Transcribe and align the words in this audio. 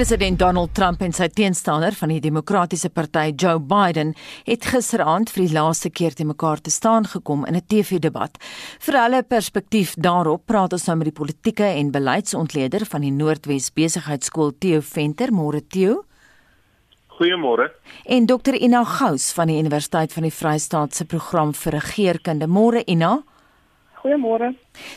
President 0.00 0.38
Donald 0.38 0.70
Trump 0.72 1.02
en 1.04 1.12
sy 1.12 1.26
teenstander 1.28 1.92
van 1.92 2.08
die 2.08 2.22
Demokratiese 2.24 2.88
Party, 2.88 3.34
Joe 3.36 3.58
Biden, 3.60 4.14
het 4.46 4.64
gisteraand 4.72 5.28
vir 5.28 5.42
die 5.42 5.52
laaste 5.52 5.90
keer 5.92 6.16
te 6.16 6.24
mekaar 6.24 6.62
te 6.64 6.72
staan 6.72 7.04
gekom 7.04 7.44
in 7.44 7.54
'n 7.54 7.66
TV-debat. 7.68 8.32
Vir 8.80 8.94
hulle 8.96 9.22
perspektief 9.22 9.92
daarop 10.00 10.46
praat 10.46 10.72
ons 10.72 10.86
nou 10.86 10.96
met 10.96 11.12
die 11.12 11.20
politieke 11.20 11.64
en 11.64 11.90
beleidsontleder 11.90 12.86
van 12.86 13.00
die 13.02 13.10
Noordwes 13.10 13.70
Besigheidsskool, 13.72 14.52
Theo 14.58 14.80
Venter, 14.80 15.28
môre 15.32 15.60
Theo. 15.68 16.04
Goeiemôre. 17.08 17.70
En 18.06 18.26
Dr. 18.26 18.54
Ina 18.54 18.84
Gous 18.84 19.32
van 19.32 19.48
die 19.48 19.58
Universiteit 19.58 20.12
van 20.12 20.22
die 20.22 20.32
Vrystaat 20.32 20.94
se 20.94 21.04
program 21.04 21.52
vir 21.52 21.72
regeringskunde. 21.72 22.46
Môre 22.46 22.82
Ina. 22.86 23.22
Goeiemôre. 24.00 24.54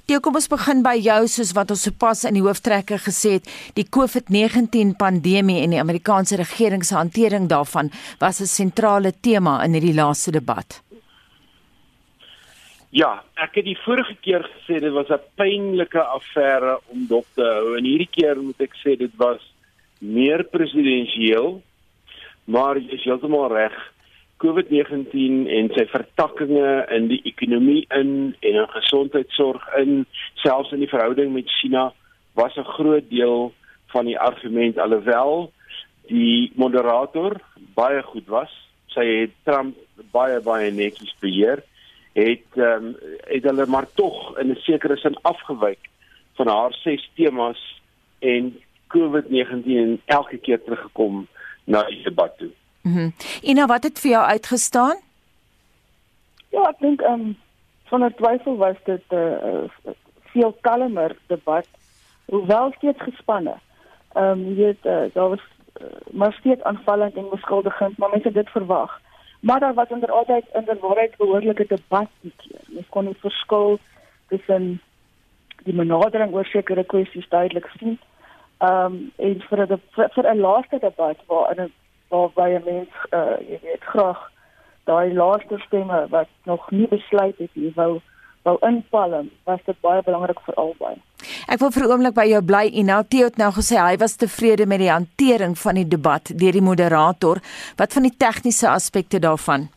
Toe 0.07 0.20
kom 0.23 0.38
ons 0.39 0.48
begin 0.48 0.84
by 0.85 0.93
jou 0.95 1.20
soos 1.27 1.52
wat 1.57 1.73
ons 1.75 1.81
sopas 1.89 2.23
in 2.30 2.38
die 2.38 2.44
hooftrekker 2.45 3.02
gesê 3.03 3.38
het, 3.38 3.49
die 3.75 3.84
COVID-19 3.84 4.95
pandemie 4.99 5.59
en 5.63 5.75
die 5.75 5.81
Amerikaanse 5.81 6.39
regering 6.39 6.85
se 6.88 6.95
hantering 6.95 7.49
daarvan 7.52 7.91
was 8.21 8.39
'n 8.39 8.47
sentrale 8.47 9.11
tema 9.11 9.63
in 9.66 9.73
hierdie 9.73 9.99
laaste 9.99 10.31
debat. 10.31 10.81
Ja, 12.91 13.23
ek 13.35 13.55
het 13.55 13.66
die 13.66 13.80
vorige 13.85 14.16
keer 14.21 14.44
gesê 14.45 14.80
dit 14.80 14.94
was 14.94 15.09
'n 15.09 15.20
pynlike 15.35 15.99
affære 15.99 16.80
om 16.91 17.08
dop 17.08 17.25
te 17.35 17.41
hou 17.41 17.75
en 17.77 17.83
hierdie 17.83 18.11
keer 18.11 18.38
moet 18.38 18.61
ek 18.61 18.75
sê 18.85 18.95
dit 18.97 19.11
was 19.17 19.41
meer 19.99 20.44
presidensieel. 20.44 21.61
Maar 22.45 22.77
jy 22.77 22.94
is 22.94 23.03
heeltemal 23.03 23.49
reg. 23.52 23.92
COVID-19 24.43 25.47
en 25.57 25.70
sy 25.75 25.85
vertakkings 25.88 26.89
in 26.91 27.07
die 27.07 27.21
ekonomie 27.29 27.85
in 27.95 28.35
en 28.41 28.55
in 28.59 28.67
gesondheidsorg 28.75 29.63
in 29.80 30.05
selfs 30.44 30.73
in 30.75 30.83
die 30.83 30.91
verhouding 30.91 31.31
met 31.33 31.52
China 31.59 31.91
was 32.36 32.55
'n 32.58 32.73
groot 32.75 33.09
deel 33.09 33.53
van 33.94 34.05
die 34.05 34.19
argument 34.19 34.77
alhoewel 34.77 35.52
die 36.08 36.52
moderator 36.55 37.39
baie 37.73 38.02
goed 38.03 38.27
was. 38.27 38.52
Sy 38.88 39.05
het 39.05 39.31
Trump 39.44 39.77
baie 40.11 40.41
baie 40.41 40.71
netjies 40.71 41.16
beheer. 41.19 41.64
Het 42.14 42.58
ehm 42.58 42.86
um, 42.86 42.95
het 43.27 43.44
hulle 43.44 43.66
maar 43.66 43.88
tog 43.94 44.38
in 44.38 44.52
'n 44.52 44.59
sekere 44.66 44.97
sin 44.97 45.16
afgewyk 45.21 45.89
van 46.33 46.47
haar 46.47 46.73
ses 46.73 47.09
temas 47.16 47.81
en 48.19 48.53
COVID-19 48.88 50.02
elke 50.05 50.38
keer 50.38 50.64
teruggekom 50.64 51.27
na 51.64 51.83
die 51.83 52.03
debat 52.03 52.38
toe. 52.38 52.52
Mhm. 52.84 53.00
Mm 53.00 53.14
Ina, 53.42 53.66
wat 53.66 53.84
het 53.84 54.00
vir 54.00 54.12
jou 54.12 54.26
uitgestaan? 54.26 54.98
Ja, 56.50 56.70
ek 56.70 56.80
dink 56.80 57.02
ehm 57.02 57.14
um, 57.20 57.38
sonder 57.89 58.16
twyfel 58.16 58.58
was 58.58 58.76
dit 58.84 59.03
'n 59.09 59.16
uh, 59.16 59.64
uh, 59.86 59.94
veel 60.34 60.58
kalmer 60.62 61.16
debat, 61.28 61.67
hoewel 62.26 62.72
steeds 62.78 63.02
gespanne. 63.02 63.56
Ehm 64.14 64.30
um, 64.30 64.45
jy 64.48 64.56
weet 64.56 64.86
uh, 64.86 65.06
daar 65.14 65.30
was 65.30 65.45
uh, 65.81 65.88
maar 66.11 66.34
steeds 66.34 66.64
aanvallend 66.64 67.16
en 67.16 67.30
beskuldigend, 67.30 67.98
maar 67.98 68.09
mense 68.09 68.28
het 68.28 68.36
dit 68.36 68.50
verwag. 68.50 69.02
Maar 69.39 69.59
daar 69.59 69.73
was 69.73 69.88
onder 69.88 70.11
altyd 70.11 70.45
in 70.54 70.66
die 70.66 70.80
waarheid 70.80 71.17
behoorlike 71.17 71.66
debat 71.67 72.09
keer. 72.38 72.61
Mens 72.67 72.89
kon 72.89 73.06
die 73.06 73.17
verskil 73.20 73.80
tussen 74.28 74.81
die 75.64 75.73
benadering 75.73 76.34
oor 76.34 76.45
sekere 76.45 76.84
kwessies 76.84 77.30
duidelik 77.30 77.70
sien. 77.78 78.00
Ehm 78.58 78.86
um, 78.86 79.11
en 79.16 79.42
vir 79.50 79.59
'n 79.67 79.81
vir 79.95 80.28
'n 80.34 80.39
laaste 80.39 80.80
debat 80.80 81.17
waar 81.28 81.56
'n 81.56 81.72
waarby 82.14 82.50
'n 82.58 82.64
mens 82.69 82.94
uh 83.19 83.38
jy 83.50 83.59
weet 83.66 83.83
graag 83.94 84.22
daai 84.89 85.14
laaste 85.14 85.58
stemme 85.66 86.08
wat 86.09 86.30
nog 86.44 86.72
nie 86.72 86.88
besluit 86.88 87.38
het 87.38 87.53
nie 87.53 87.72
wou 87.75 88.02
wou 88.44 88.58
inpalm 88.67 89.30
was 89.47 89.59
dit 89.66 89.78
baie 89.81 90.02
belangrik 90.03 90.39
vir 90.45 90.55
albei. 90.55 90.95
Ek 91.47 91.59
wil 91.59 91.72
vir 91.72 91.83
'n 91.83 91.92
oomblik 91.92 92.16
by 92.16 92.25
jou 92.28 92.42
bly 92.42 92.65
en 92.80 92.86
nou 92.86 93.04
Theo 93.04 93.26
het 93.26 93.37
nou 93.37 93.52
gesê 93.52 93.77
hy 93.80 93.98
was 93.98 94.15
tevrede 94.15 94.65
met 94.65 94.80
die 94.80 94.92
hantering 94.92 95.58
van 95.58 95.76
die 95.76 95.87
debat 95.87 96.32
deur 96.39 96.52
die 96.52 96.67
moderator. 96.70 97.37
Wat 97.77 97.93
van 97.93 98.04
die 98.04 98.17
tegniese 98.17 98.70
aspekte 98.70 99.20
daarvan? 99.20 99.70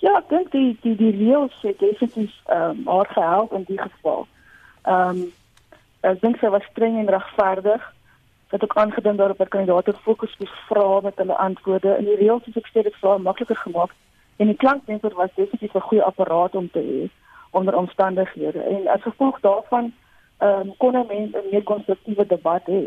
Ja, 0.00 0.16
ek 0.18 0.28
dink 0.28 0.50
die 0.52 0.78
die 0.82 0.96
die 0.96 1.12
reëls 1.12 1.56
het 1.62 1.78
definitief 1.78 2.34
ehm 2.46 2.70
um, 2.70 2.86
haar 2.86 3.06
gehelp 3.06 3.52
in 3.52 3.64
die 3.66 3.80
geval. 3.80 4.26
Ehm 4.82 5.08
um, 5.08 5.32
ek 6.00 6.20
dink 6.20 6.36
sy 6.40 6.48
was 6.48 6.64
streng 6.72 6.98
en 6.98 7.08
regverdig 7.08 7.82
dat 8.50 8.62
ook 8.62 8.76
aangedink 8.76 9.18
daarop 9.18 9.38
dat 9.38 9.48
kandidaate 9.48 9.94
fokus 10.02 10.36
op 10.38 10.48
vrae 10.68 11.00
met 11.02 11.16
hulle 11.16 11.36
antwoorde 11.36 11.96
in 11.98 12.04
die 12.04 12.16
reëls 12.16 12.46
is 12.46 12.56
ek 12.56 12.70
sê 12.70 12.82
dit 12.82 12.96
sou 13.00 13.18
makliker 13.18 13.56
gemaak 13.56 13.94
en 14.36 14.46
die 14.46 14.56
klankdenker 14.56 15.14
was 15.14 15.34
definitief 15.34 15.74
'n 15.74 15.88
goeie 15.88 16.02
apparaat 16.02 16.54
om 16.54 16.70
te 16.70 16.82
hê 16.90 17.00
onder 17.50 17.76
omstandighede 17.76 18.62
en 18.62 18.88
as 18.88 19.02
gevolg 19.02 19.40
daarvan 19.40 19.92
ehm 20.38 20.60
um, 20.60 20.76
kon 20.76 20.96
'n 20.96 21.06
mens 21.06 21.34
'n 21.34 21.50
meer 21.50 21.62
konstruktiewe 21.62 22.26
debat 22.26 22.62
hê. 22.66 22.82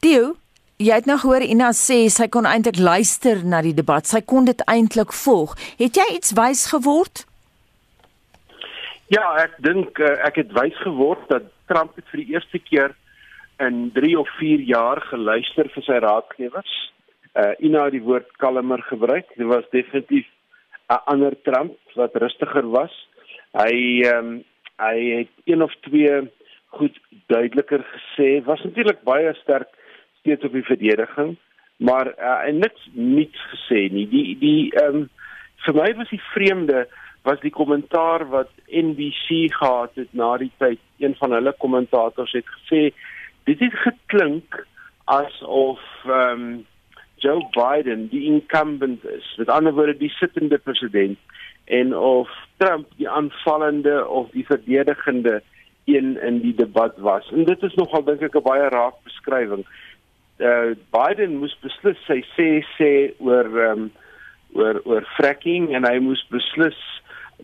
Dio 0.00 0.34
Jy 0.80 0.94
het 0.96 1.04
nou 1.04 1.18
gehoor 1.20 1.42
Ina 1.44 1.74
sê 1.76 2.06
sy 2.08 2.24
kon 2.32 2.46
eintlik 2.48 2.78
luister 2.80 3.42
na 3.44 3.58
die 3.60 3.74
debat. 3.76 4.06
Sy 4.08 4.22
kon 4.24 4.46
dit 4.48 4.62
eintlik 4.64 5.12
volg. 5.12 5.52
Het 5.76 5.98
jy 6.00 6.06
iets 6.14 6.32
wys 6.32 6.62
geword? 6.72 7.26
Ja, 9.12 9.26
ek 9.42 9.58
dink 9.60 10.00
uh, 10.00 10.14
ek 10.24 10.40
het 10.40 10.54
wys 10.56 10.78
geword 10.80 11.20
dat 11.28 11.50
Trump 11.68 11.98
het 12.00 12.08
vir 12.08 12.22
die 12.22 12.32
eerste 12.32 12.58
keer 12.64 12.96
in 13.60 13.90
3 13.92 14.18
of 14.18 14.28
4 14.38 14.60
jaar 14.64 15.00
geluister 15.10 15.68
vir 15.74 15.84
sy 15.86 15.98
raadgewers. 16.04 16.74
Uh 17.36 17.52
Ina 17.66 17.86
het 17.86 17.96
die 17.98 18.04
woord 18.04 18.30
kalmer 18.42 18.82
gebruik. 18.88 19.28
Dit 19.36 19.46
was 19.46 19.68
definitief 19.70 20.26
'n 20.90 21.02
ander 21.12 21.34
Trump 21.42 21.76
wat 21.94 22.16
rustiger 22.16 22.66
was. 22.70 22.94
Hy 23.52 24.02
ehm 24.04 24.18
um, 24.18 24.44
hy 24.80 24.96
het 25.18 25.32
een 25.44 25.62
of 25.62 25.74
twee 25.80 26.30
goed 26.66 26.96
duideliker 27.26 27.84
gesê. 27.84 28.44
Was 28.44 28.62
natuurlik 28.64 29.02
baie 29.02 29.34
sterk 29.42 29.68
steeds 30.20 30.44
op 30.44 30.52
die 30.52 30.64
verdediging, 30.64 31.36
maar 31.76 32.06
uh, 32.06 32.40
hy 32.44 32.50
niks 32.50 32.88
niets 32.92 33.40
gesê 33.52 33.88
nie. 33.92 34.08
Die 34.08 34.38
die 34.38 34.70
ehm 34.72 34.96
um, 34.96 35.08
vir 35.64 35.74
my 35.74 35.94
was 35.94 36.08
die 36.08 36.24
vreemde 36.32 36.86
was 37.22 37.40
die 37.40 37.52
kommentaar 37.52 38.24
wat 38.32 38.50
NBC 38.66 39.52
gehad 39.52 39.94
het 39.94 40.12
na 40.12 40.36
die 40.40 40.52
tyd. 40.58 40.80
Een 40.98 41.14
van 41.18 41.32
hulle 41.36 41.52
kommentators 41.58 42.32
het 42.32 42.46
gesê 42.56 42.90
dit 43.44 43.58
het 43.58 43.78
geklink 43.86 44.66
asof 45.04 45.80
ehm 46.04 46.42
um, 46.42 46.66
Joe 47.20 47.44
Biden 47.52 48.08
die 48.08 48.22
incumbent 48.24 49.04
is, 49.04 49.34
met 49.36 49.48
ander 49.48 49.74
woorde 49.76 49.96
die 49.96 50.10
sittende 50.10 50.58
president 50.58 51.18
en 51.64 51.96
of 51.96 52.28
Trump 52.56 52.88
die 52.96 53.08
aanvallende 53.08 54.06
of 54.08 54.30
die 54.30 54.46
verdedigende 54.46 55.42
een 55.84 56.22
in 56.22 56.40
die 56.40 56.54
debat 56.54 56.96
was. 56.96 57.30
En 57.30 57.44
dit 57.44 57.62
is 57.62 57.74
nogal 57.74 58.04
dink 58.04 58.22
ek 58.22 58.36
'n 58.36 58.42
baie 58.42 58.68
raak 58.68 58.96
beskrywing. 59.04 59.66
Uh 60.38 60.72
Biden 60.96 61.36
moes 61.36 61.56
beslis 61.60 62.00
sy 62.06 62.24
sê 62.36 62.48
sê 62.78 62.92
oor 63.18 63.44
ehm 63.44 63.84
um, 63.84 63.90
oor 64.52 64.80
oor 64.84 65.04
fracking 65.16 65.74
en 65.74 65.84
hy 65.84 65.98
moes 65.98 66.24
beslis 66.30 66.80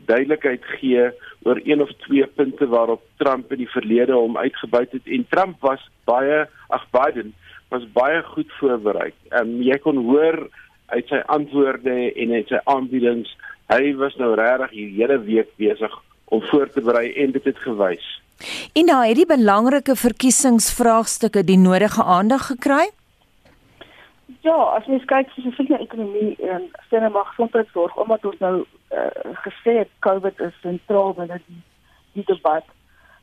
duidelikheid 0.04 0.64
gee 0.78 1.08
oor 1.42 1.60
een 1.64 1.82
of 1.82 1.90
twee 2.06 2.26
punte 2.26 2.66
waarop 2.66 3.02
Trump 3.16 3.52
in 3.52 3.62
die 3.64 3.70
verlede 3.70 4.12
hom 4.12 4.36
uitgebuit 4.36 4.92
het 4.92 5.06
en 5.06 5.26
Trump 5.30 5.60
was 5.60 5.82
baie 6.04 6.46
ag 6.68 6.86
Biden 6.90 7.34
was 7.68 7.86
baie 7.92 8.22
goed 8.22 8.52
voorberei. 8.60 9.12
Ehm 9.30 9.56
um, 9.56 9.62
jy 9.62 9.78
kon 9.82 10.04
hoor 10.06 10.48
uit 10.86 11.08
sy 11.08 11.22
antwoorde 11.26 11.94
en 12.14 12.32
uit 12.32 12.48
sy 12.48 12.60
aanbiedings 12.64 13.32
hy 13.72 13.94
was 13.98 14.14
nou 14.20 14.34
regtig 14.38 14.76
hier 14.76 14.92
hele 15.00 15.18
week 15.24 15.50
besig 15.58 15.94
om 16.30 16.42
voor 16.50 16.70
te 16.70 16.82
berei 16.82 17.10
en 17.22 17.32
dit 17.34 17.44
het 17.44 17.58
gewys. 17.64 18.06
En 18.76 18.86
daai 18.86 19.08
het 19.08 19.18
die 19.22 19.28
belangrike 19.28 19.96
verkiesingsvraagstukke 19.96 21.44
die 21.46 21.58
nodige 21.58 22.04
aandag 22.04 22.50
gekry? 22.52 22.84
Ja, 24.26 24.56
as 24.74 24.86
jy 24.90 24.98
kyk 25.06 25.28
spesifiek 25.30 25.68
na 25.70 25.78
ekonomie 25.78 26.34
en 26.50 26.66
sinne 26.90 27.10
mag 27.14 27.28
gesondheidsorg 27.30 27.94
omdat 28.02 28.24
ons 28.26 28.40
nou 28.42 28.56
uh, 28.62 29.34
gesê 29.44 29.76
het 29.82 29.92
COVID 30.06 30.40
is 30.48 30.56
sentraal 30.64 31.14
binne 31.14 31.38
die 31.46 31.62
die 32.16 32.24
debat. 32.26 32.66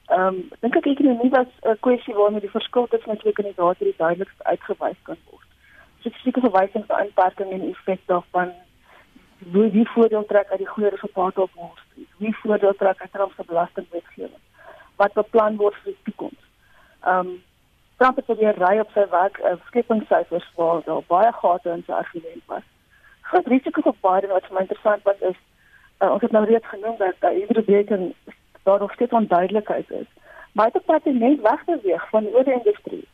Ehm 0.07 0.27
um, 0.27 0.39
dink 0.61 0.77
ek 0.79 0.87
ekonomie 0.93 1.31
was 1.33 1.51
'n 1.67 1.79
kwessie 1.85 2.15
waarna 2.15 2.39
die 2.39 2.55
verskil 2.55 2.87
tussen 2.87 3.19
twee 3.19 3.35
kandidaate 3.39 3.83
die 3.83 3.95
duidelikste 3.97 4.43
uitgewys 4.43 4.99
kan 5.03 5.19
word. 5.31 5.47
Spesifieke 5.99 6.45
verwysings 6.45 6.87
na 6.87 7.03
inperking 7.03 7.51
en 7.51 7.69
effek 7.69 8.01
daarvan 8.05 8.51
wie 9.53 9.69
die 9.71 9.87
voordeel 9.95 10.25
trek 10.25 10.51
uit 10.51 10.63
die 10.63 10.73
goeie 10.73 10.89
resultate 10.89 11.41
op 11.41 11.51
Wall 11.55 11.75
Street. 11.85 12.11
Wie 12.17 12.35
voordeel 12.35 12.75
trek 12.75 13.01
uit 13.01 13.11
Trump 13.11 13.33
se 13.35 13.43
belastingwetgewing? 13.47 14.43
Wat 14.95 15.13
beplan 15.13 15.55
word 15.55 15.75
vir 15.75 15.91
die 15.91 16.03
toekoms? 16.03 16.43
Ehm 17.01 17.27
um, 17.27 17.43
Trump 17.97 18.15
het 18.15 18.37
weer 18.37 18.57
ry 18.57 18.79
op 18.79 18.89
sy 18.93 19.05
werk 19.09 19.39
uh, 19.39 19.55
skepingssyfers 19.65 20.47
waar 20.55 20.81
daar 20.85 21.03
baie 21.07 21.31
gate 21.31 21.69
in 21.69 21.83
sy 21.85 21.91
argument 21.91 22.43
was. 22.45 22.65
Groot 23.21 23.47
risiko 23.47 23.81
vir 23.81 23.99
Biden 24.01 24.33
wat 24.35 24.47
vir 24.47 24.57
my 24.57 24.65
interessant 24.65 25.03
was 25.03 25.21
is 25.31 25.39
uh, 25.99 26.11
ons 26.11 26.21
het 26.21 26.31
nou 26.31 26.45
reeds 26.45 26.67
genoem 26.67 26.97
dat 26.97 27.19
daar 27.19 27.37
iedere 27.37 27.63
week 27.69 27.89
en 27.89 28.13
daar 28.63 28.79
nog 28.79 28.93
steeds 28.93 29.11
onduidelikheid 29.11 29.91
is. 29.91 30.09
Maar 30.53 30.71
dit 30.71 30.83
het 30.87 31.05
net 31.05 31.41
wegbeweeg 31.41 32.09
van 32.09 32.23
die 32.23 32.35
oorindustrie. 32.35 33.07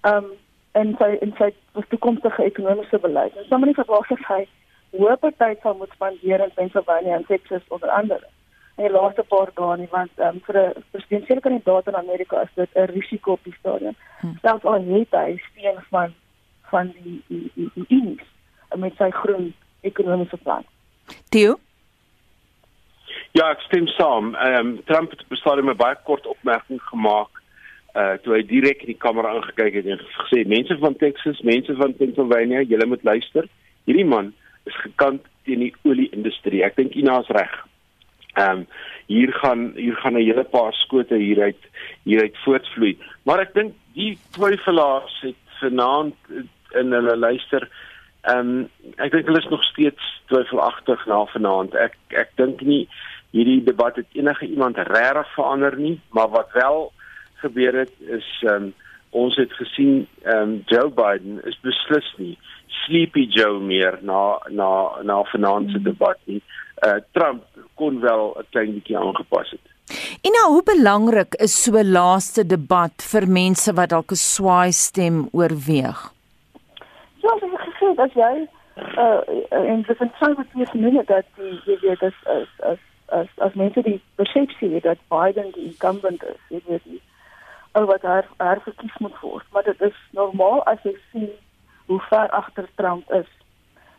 Ehm 0.00 0.24
um, 0.24 0.32
en 0.74 0.94
sy 0.98 1.10
en 1.22 1.32
sy 1.38 1.50
toekomstige 1.88 2.44
ekonomiese 2.50 2.98
beleid. 2.98 3.36
Ons 3.38 3.50
sommer 3.52 3.70
nie 3.70 3.78
verwag 3.78 4.08
dat 4.10 4.24
hy 4.30 4.40
hoë 4.98 5.16
party 5.22 5.52
sal 5.62 5.76
moet 5.78 5.92
spandeer 5.94 6.42
in 6.42 6.54
Pennsylvania 6.56 7.18
en 7.18 7.26
Texas 7.28 7.68
onder 7.76 7.92
andere. 7.94 8.26
In 8.76 8.84
die 8.84 8.92
laaste 8.92 9.22
paar 9.22 9.50
dae 9.54 9.76
nie 9.76 9.90
want 9.90 10.10
um, 10.18 10.40
vir 10.46 10.58
'n 10.60 10.84
presidentsiële 10.90 11.40
kandidaat 11.40 11.88
in 11.88 11.96
Amerika 11.96 12.42
is 12.42 12.54
dit 12.54 12.70
'n 12.74 12.92
risiko 12.92 13.32
op 13.32 13.44
die 13.44 13.56
stadium. 13.58 13.96
Hmm. 14.20 14.38
Selfs 14.42 14.64
al 14.64 14.82
het 14.94 15.10
hy 15.10 15.40
steun 15.50 15.80
van 15.90 16.14
van 16.70 16.94
die 16.96 17.22
die 17.28 17.50
die, 17.54 17.70
die 17.74 17.86
Unis 17.88 18.26
met 18.76 18.96
sy 18.96 19.10
groen 19.10 19.54
ekonomiese 19.80 20.36
plan. 20.36 20.64
Theo 21.28 21.58
Ja, 23.34 23.48
ek 23.50 23.60
stem 23.60 23.86
saam. 23.86 24.34
Ehm 24.34 24.66
um, 24.66 24.84
Trump 24.84 25.10
het 25.10 25.28
besluit 25.28 25.60
om 25.60 25.70
'n 25.70 25.76
baie 25.76 25.96
kort 26.04 26.26
opmerking 26.26 26.82
gemaak 26.82 27.42
uh 27.94 28.14
toe 28.22 28.34
hy 28.34 28.42
direk 28.42 28.80
in 28.82 28.86
die 28.86 29.02
kamera 29.06 29.34
aangekyk 29.34 29.74
het 29.74 29.86
en 29.86 29.98
gesê 29.98 30.46
mense 30.46 30.78
van 30.78 30.96
Texas, 30.96 31.40
mense 31.40 31.74
van 31.74 31.94
Pennsylvania, 31.94 32.62
julle 32.62 32.86
moet 32.86 33.02
luister. 33.02 33.48
Hierdie 33.84 34.06
man 34.06 34.32
is 34.64 34.76
gekant 34.82 35.22
teen 35.44 35.58
die 35.58 35.74
olie-industrie. 35.82 36.64
Ek 36.64 36.76
dink 36.76 36.94
Ina 36.94 37.20
is 37.20 37.30
reg. 37.36 37.54
Ehm 38.34 38.58
um, 38.58 38.66
hier 39.06 39.32
gaan 39.32 39.72
hier 39.74 39.96
gaan 39.96 40.12
'n 40.12 40.24
hele 40.24 40.44
paar 40.44 40.72
skote 40.72 41.14
hieruit 41.14 41.62
hieruit 42.02 42.36
voortvloei. 42.44 42.98
Maar 43.22 43.40
ek 43.40 43.54
dink 43.54 43.74
die 43.92 44.18
twyfelaars 44.30 45.20
het 45.20 45.42
vanaand 45.60 46.14
in 46.74 46.92
hulle 46.92 47.16
luister 47.16 47.68
ehm 48.22 48.38
um, 48.38 48.68
ek 48.96 49.12
dink 49.12 49.26
hulle 49.26 49.42
is 49.42 49.52
nog 49.52 49.64
steeds 49.64 50.22
twyfelagtig 50.26 51.06
na 51.06 51.24
vanaand. 51.24 51.74
Ek 51.74 51.96
ek 52.08 52.30
dink 52.40 52.60
nie 52.60 52.88
hierdie 53.30 53.62
debat 53.64 53.96
het 53.96 54.06
enige 54.12 54.46
iemand 54.46 54.78
regtig 54.78 55.34
verander 55.34 55.76
nie, 55.76 56.00
maar 56.10 56.28
wat 56.28 56.52
wel 56.52 56.92
gebeur 57.42 57.74
het 57.84 57.94
is 58.00 58.28
ehm 58.42 58.54
um, 58.54 58.74
ons 59.10 59.36
het 59.36 59.52
gesien 59.52 60.06
ehm 60.22 60.42
um, 60.42 60.62
Joe 60.66 60.90
Biden 60.90 61.40
is 61.44 61.58
beslis 61.62 62.14
nie 62.16 62.38
sleepy 62.68 63.26
Joe 63.30 63.60
meer 63.60 63.98
na 64.02 64.38
na 64.48 64.68
na 65.02 65.22
vanaand 65.32 65.70
se 65.70 65.82
debat 65.82 66.18
nie. 66.24 66.42
Uh 66.86 67.00
Trump 67.12 67.44
kon 67.74 68.00
wel 68.00 68.34
'n 68.38 68.46
klein 68.50 68.72
bietjie 68.74 68.98
aangepas 68.98 69.50
het. 69.50 69.64
En 70.22 70.32
nou 70.32 70.52
hoe 70.52 70.62
belangrik 70.62 71.34
is 71.34 71.62
so 71.62 71.72
'n 71.78 71.92
laaste 71.92 72.46
debat 72.46 73.02
vir 73.12 73.28
mense 73.28 73.72
wat 73.72 73.88
dalk 73.88 74.10
'n 74.10 74.24
swaai 74.32 74.72
stem 74.72 75.28
oorweeg? 75.32 76.12
Ja, 77.24 77.30
so, 77.40 77.46
ek 77.46 77.64
gesê 77.68 77.94
dat 77.94 78.12
jy 78.12 78.48
uh 78.76 79.20
in 79.72 79.82
die 79.82 79.96
konservatiewe 79.96 80.66
gemeenskap 80.66 81.06
dat 81.06 81.26
die 81.36 81.60
jy 81.66 81.78
weet 81.80 82.02
as 82.02 82.18
as 82.26 82.48
as 82.70 82.78
as 83.06 83.28
as 83.36 83.54
mense 83.54 83.82
die 83.82 84.00
persepsie 84.14 84.74
het 84.74 84.82
dat 84.82 84.98
Biden 85.08 85.50
die 85.52 85.66
incumbent 85.70 86.22
is, 86.22 86.40
jy 86.48 86.60
weet 86.66 86.84
nie 86.84 87.02
ou 87.74 87.84
wat 87.90 88.02
haar 88.02 88.26
haar 88.36 88.60
verkies 88.62 88.96
moet 88.98 89.20
word, 89.20 89.46
maar 89.52 89.64
dit 89.66 89.80
is 89.80 89.96
normaal 90.10 90.62
as 90.70 90.82
jy 90.86 90.94
sien 91.10 91.30
hoe 91.86 92.00
ver 92.00 92.30
agter 92.30 92.68
Trump 92.74 93.12
is 93.12 93.30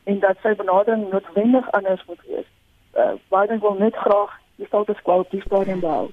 en 0.03 0.19
dat 0.19 0.37
sy 0.41 0.55
benadering 0.55 1.09
noodwendig 1.09 1.71
anders 1.71 2.05
moet 2.05 2.21
wees. 2.27 2.49
Uh, 2.93 3.13
Biden 3.29 3.59
wil 3.59 3.73
net 3.73 3.95
graag 3.95 4.31
die 4.55 4.65
status 4.65 5.01
quo 5.01 5.19
op 5.19 5.31
die 5.31 5.41
stadium 5.41 5.79
behou 5.79 6.09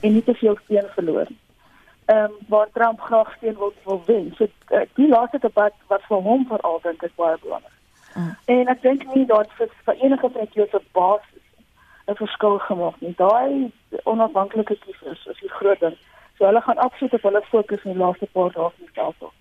en 0.00 0.12
nie 0.12 0.22
te 0.22 0.34
veel 0.34 0.58
steun 0.64 0.88
verloor. 0.94 1.26
Ehm 2.04 2.24
um, 2.24 2.32
waar 2.48 2.68
Trump 2.72 3.00
graag 3.00 3.34
steun 3.36 3.58
wil 3.58 3.72
wil 3.84 4.02
wen. 4.06 4.32
So 4.36 4.46
uh, 4.68 4.80
die 4.94 5.08
laaste 5.08 5.38
debat 5.38 5.74
wat 5.86 6.02
vir 6.08 6.22
hom 6.28 6.46
veral 6.48 6.80
dink 6.82 7.02
ek 7.02 7.14
baie 7.16 7.36
belangrik. 7.42 7.78
Mm. 8.14 8.32
En 8.44 8.72
ek 8.74 8.82
dink 8.82 9.06
nie 9.14 9.26
dat 9.26 9.52
vir, 9.58 9.70
vir 9.84 10.00
enige 10.06 10.30
van 10.32 10.48
die 10.54 10.66
se 10.70 10.80
basis 10.92 11.46
'n 12.06 12.14
verskil 12.14 12.58
gemaak 12.58 13.00
nie. 13.00 13.14
Daai 13.16 13.70
onafhanklike 14.04 14.76
kiesers 14.84 15.26
is 15.26 15.38
die 15.40 15.54
groot 15.58 15.80
ding. 15.80 15.96
So 16.38 16.44
hulle 16.44 16.60
gaan 16.60 16.78
absoluut 16.78 17.14
op 17.14 17.22
hulle 17.22 17.42
fokus 17.42 17.84
in 17.84 17.92
die 17.92 18.02
laaste 18.04 18.26
paar 18.32 18.52
dae 18.52 18.70
van 18.70 18.84
die 18.84 18.88
stelsel. 18.88 19.32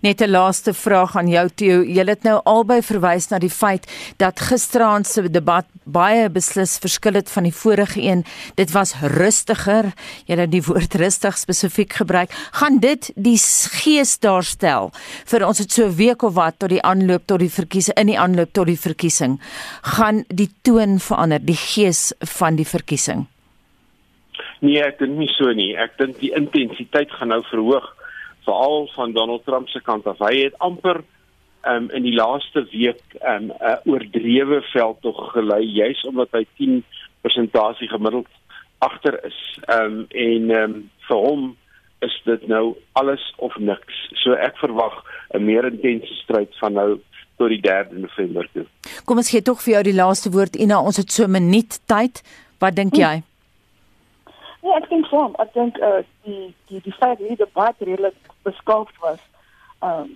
Net 0.00 0.20
'n 0.20 0.30
laaste 0.30 0.74
vraag 0.74 1.16
aan 1.16 1.28
jou 1.28 1.48
Theo. 1.54 1.82
Jy 1.82 2.04
het 2.06 2.22
nou 2.22 2.40
albei 2.44 2.82
verwys 2.82 3.28
na 3.30 3.38
die 3.38 3.50
feit 3.50 3.86
dat 4.16 4.40
gisteraand 4.40 5.06
se 5.06 5.30
debat 5.30 5.66
baie 5.84 6.28
beslis 6.30 6.78
verskil 6.78 7.14
het 7.14 7.30
van 7.30 7.42
die 7.42 7.54
vorige 7.54 8.00
een. 8.02 8.24
Dit 8.54 8.70
was 8.72 8.94
rustiger. 9.00 9.92
Jy 10.26 10.36
het 10.36 10.50
die 10.50 10.62
woord 10.62 10.94
rustig 11.04 11.38
spesifiek 11.38 11.92
gebruik. 11.92 12.30
Gaan 12.52 12.78
dit 12.78 13.10
die 13.14 13.38
gees 13.82 14.18
daarstel 14.18 14.90
vir 15.24 15.46
ons 15.46 15.58
het 15.58 15.72
so 15.72 15.86
'n 15.86 15.96
week 15.96 16.22
of 16.22 16.34
wat 16.34 16.58
tot 16.58 16.68
die 16.68 16.82
aanloop 16.82 17.26
tot 17.26 17.38
die 17.38 17.50
verkiesing 17.50 17.96
in 17.98 18.06
die 18.06 18.18
aanloop 18.18 18.52
tot 18.52 18.66
die 18.66 18.80
verkiesing. 18.80 19.40
Gaan 19.82 20.24
die 20.28 20.50
toon 20.62 20.98
verander, 20.98 21.44
die 21.44 21.56
gees 21.56 22.12
van 22.18 22.56
die 22.56 22.66
verkiesing? 22.66 23.26
Nee, 24.60 24.82
ek 24.82 24.98
dink 24.98 25.18
nie 25.18 25.30
so 25.36 25.52
nie. 25.52 25.76
Ek 25.76 25.96
dink 25.98 26.18
die 26.18 26.32
intensiteit 26.34 27.10
gaan 27.10 27.28
nou 27.28 27.42
verhoog 27.50 27.97
veral 28.48 28.88
van 28.94 29.12
Donald 29.12 29.44
Trump 29.44 29.68
se 29.68 29.80
kant 29.84 30.06
af. 30.06 30.18
Hy 30.24 30.34
het 30.46 30.58
amper 30.64 31.02
um, 31.68 31.90
in 31.90 32.06
die 32.06 32.14
laaste 32.16 32.64
week 32.72 33.04
'n 33.20 33.32
um, 33.32 33.50
uh, 33.60 33.76
oordrewe 33.84 34.62
veld 34.72 35.00
tog 35.00 35.32
gelei 35.32 35.64
juis 35.64 36.02
omdat 36.08 36.28
hy 36.32 36.46
10 36.56 36.84
persentasie 37.20 37.88
gemiddeld 37.88 38.28
agter 38.78 39.24
is. 39.24 39.38
Ehm 39.66 39.84
um, 39.84 40.06
en 40.08 40.50
ehm 40.50 40.62
um, 40.62 40.90
vir 41.08 41.16
hom 41.16 41.56
is 42.00 42.20
dit 42.24 42.46
nou 42.46 42.76
alles 42.92 43.22
of 43.36 43.56
niks. 43.58 43.96
So 44.22 44.32
ek 44.32 44.56
verwag 44.56 45.04
'n 45.34 45.44
meer 45.44 45.66
intense 45.66 46.14
stryd 46.22 46.58
van 46.58 46.72
nou 46.72 47.00
tot 47.38 47.48
die 47.48 47.60
3de 47.62 47.98
November 47.98 48.48
toe. 48.52 48.66
Kom 49.04 49.16
ons 49.16 49.30
gee 49.30 49.42
tog 49.42 49.62
vir 49.62 49.72
jou 49.72 49.82
die 49.82 49.98
laaste 49.98 50.30
woord 50.30 50.56
Ina, 50.56 50.80
ons 50.80 50.96
het 50.96 51.12
so 51.12 51.24
'n 51.24 51.30
minuut 51.30 51.80
tyd. 51.86 52.22
Wat 52.58 52.74
dink 52.76 52.94
hm. 52.94 53.00
jy? 53.00 53.14
Hm. 53.16 53.37
Ja, 54.68 54.76
ek 54.76 54.88
dink 54.90 55.06
so. 55.08 55.22
Ek 55.40 55.52
dink 55.54 55.78
uh, 55.80 56.02
die 56.26 56.50
die 56.68 56.80
die 56.84 56.92
feit 56.92 57.16
dat 57.18 57.28
die 57.30 57.40
debat 57.40 57.78
redelik 57.80 58.16
beskaafd 58.44 58.98
was. 59.04 59.22
Ehm 59.80 60.04
um, 60.04 60.10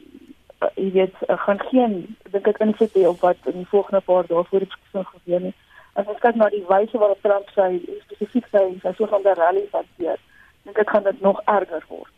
jy 0.76 0.90
weet, 0.94 1.14
uh, 1.26 1.36
gaan 1.42 1.58
geen 1.70 1.94
dink 2.34 2.46
ek 2.50 2.60
hê 2.94 3.06
op 3.08 3.24
wat 3.24 3.48
in 3.50 3.56
die 3.62 3.70
volgende 3.70 4.00
paar 4.08 4.28
dae 4.28 4.44
voor 4.50 4.62
die 4.62 4.68
verkiesing 4.74 5.08
gebeur 5.08 5.40
nie. 5.46 5.54
As 5.96 6.06
ons 6.06 6.20
kyk 6.20 6.36
na 6.36 6.50
die 6.52 6.62
wyse 6.68 7.00
waarop 7.00 7.24
Trump 7.24 7.48
sy 7.56 7.80
spesifiek 8.04 8.46
sy 8.52 8.62
sy 8.84 8.92
so 8.98 9.08
van 9.14 9.24
die 9.24 9.34
rally 9.40 9.64
hanteer, 9.72 10.20
dink 10.68 10.78
ek 10.84 10.92
gaan 10.94 11.08
dit 11.08 11.24
nog 11.24 11.40
erger 11.56 11.88
word. 11.88 12.12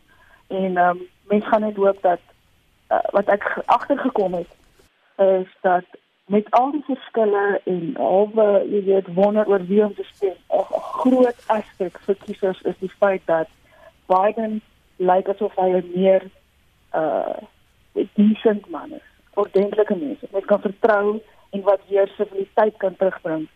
En 0.51 0.77
ehm 0.77 0.89
um, 0.91 1.03
mense 1.31 1.49
gaan 1.53 1.63
net 1.69 1.79
hoop 1.79 2.01
dat 2.03 2.21
uh, 2.91 2.99
wat 3.15 3.31
ek 3.37 3.47
agtergekom 3.65 4.41
het 4.41 4.51
is 5.23 5.55
dat 5.61 5.87
met 6.25 6.51
al 6.51 6.71
die 6.71 6.83
verskille 6.85 7.61
en 7.63 7.97
albe 8.01 8.45
jy 8.69 8.81
weet 8.87 9.09
wonder 9.17 9.47
oor 9.47 9.65
wie 9.69 9.83
om 9.85 9.93
te 9.93 10.05
stem. 10.13 10.37
'n 10.49 10.63
Groot 11.01 11.43
aspek 11.47 11.99
vir 12.05 12.15
kiesers 12.25 12.61
is 12.61 12.77
die 12.79 12.91
feit 12.99 13.21
dat 13.25 13.49
Biden 14.09 14.61
lyk 14.97 15.29
asof 15.29 15.55
hy 15.55 15.69
'n 15.69 15.91
meer 15.95 16.23
uh 16.93 17.37
decent 18.15 18.69
man 18.69 18.91
is, 18.91 19.07
ordentlike 19.33 19.95
mens. 19.95 20.19
Hy 20.31 20.41
kan 20.41 20.61
vertrou 20.61 21.21
en 21.49 21.61
wat 21.61 21.81
weer 21.89 22.07
sivilisiteit 22.17 22.77
kan 22.77 22.95
terugbring. 22.95 23.47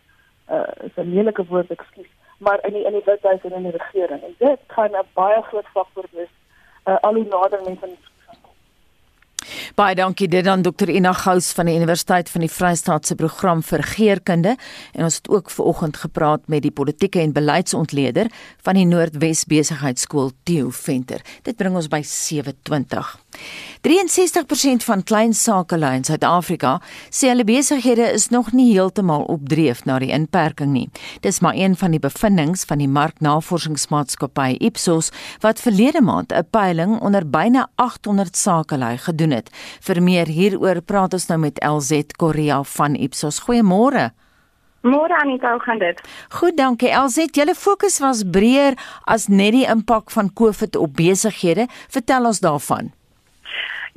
Uh 0.48 0.70
is 0.86 0.96
'n 0.96 1.14
lelike 1.14 1.44
woord, 1.46 1.70
ekskuus, 1.70 2.10
maar 2.38 2.58
in 2.66 2.72
die 2.72 2.84
in 2.84 2.92
die 2.92 3.04
withuis 3.04 3.42
en 3.44 3.52
in 3.52 3.62
die 3.62 3.78
regering. 3.78 4.22
En 4.22 4.34
dit 4.38 4.60
gaan 4.66 4.94
'n 4.94 5.10
baie 5.14 5.42
groot 5.42 5.66
faktor 5.66 6.04
wees 6.12 6.32
uh 6.86 6.96
al 7.00 7.14
hoe 7.14 7.24
nader 7.24 7.60
mense 7.64 7.84
aan 7.84 8.09
Baie 9.80 9.96
dankie 9.96 10.26
dit 10.28 10.44
aan 10.44 10.60
Dr. 10.60 10.90
Ina 10.92 11.14
Gous 11.16 11.54
van 11.56 11.64
die 11.70 11.74
Universiteit 11.78 12.28
van 12.28 12.42
die 12.44 12.50
Vrystaat 12.52 13.06
se 13.08 13.14
program 13.16 13.62
vir 13.64 13.80
geerkunde 13.94 14.50
en 14.92 15.06
ons 15.06 15.16
het 15.22 15.30
ook 15.32 15.48
ver 15.48 15.70
oggend 15.70 15.96
gepraat 16.02 16.44
met 16.52 16.66
die 16.66 16.72
politieke 16.74 17.22
en 17.22 17.32
beleidsontleder 17.32 18.28
van 18.60 18.76
die 18.76 18.84
Noordwes 18.84 19.46
Besigheidsskool 19.48 20.34
Theo 20.44 20.68
Venter. 20.68 21.24
Dit 21.48 21.56
bring 21.56 21.80
ons 21.80 21.88
by 21.88 22.02
7:20. 22.04 23.14
63% 23.82 24.84
van 24.84 25.02
klein 25.02 25.32
sakelui 25.34 25.94
in 25.96 26.04
Suid-Afrika 26.04 26.74
sê 27.08 27.30
hulle 27.30 27.46
besighede 27.48 28.10
is 28.12 28.28
nog 28.28 28.52
nie 28.52 28.72
heeltemal 28.74 29.24
opdreef 29.32 29.84
na 29.88 29.98
die 30.02 30.10
inperking 30.12 30.74
nie. 30.74 30.88
Dis 31.24 31.40
maar 31.40 31.56
een 31.56 31.76
van 31.76 31.94
die 31.94 32.02
bevindinge 32.02 32.60
van 32.66 32.82
die 32.82 32.90
marknavorsingsmaatskappy 32.90 34.58
Ipsos 34.60 35.10
wat 35.40 35.62
verlede 35.64 36.02
maand 36.02 36.32
'n 36.32 36.46
peiling 36.50 37.00
onder 37.00 37.24
byna 37.24 37.68
800 37.74 38.36
sakelui 38.36 38.96
gedoen 38.98 39.30
het. 39.30 39.50
Vir 39.80 40.02
meer 40.02 40.26
hieroor 40.26 40.80
praat 40.80 41.12
ons 41.12 41.26
nou 41.26 41.38
met 41.38 41.64
LZ 41.64 42.02
Korea 42.16 42.62
van 42.62 42.94
Ipsos. 42.94 43.40
Goeiemôre. 43.40 44.10
Môre 44.82 45.12
Anita, 45.20 45.52
hoe 45.52 45.60
gaan 45.60 45.78
dit? 45.78 46.00
Goed, 46.28 46.56
dankie. 46.56 46.88
LZ, 46.88 47.28
julle 47.36 47.54
fokus 47.54 47.98
was 47.98 48.22
breër 48.24 48.78
as 49.04 49.26
net 49.28 49.52
die 49.52 49.66
impak 49.68 50.10
van 50.10 50.32
COVID 50.32 50.76
op 50.76 50.96
besighede. 50.96 51.66
Vertel 51.88 52.24
ons 52.24 52.40
daarvan. 52.40 52.92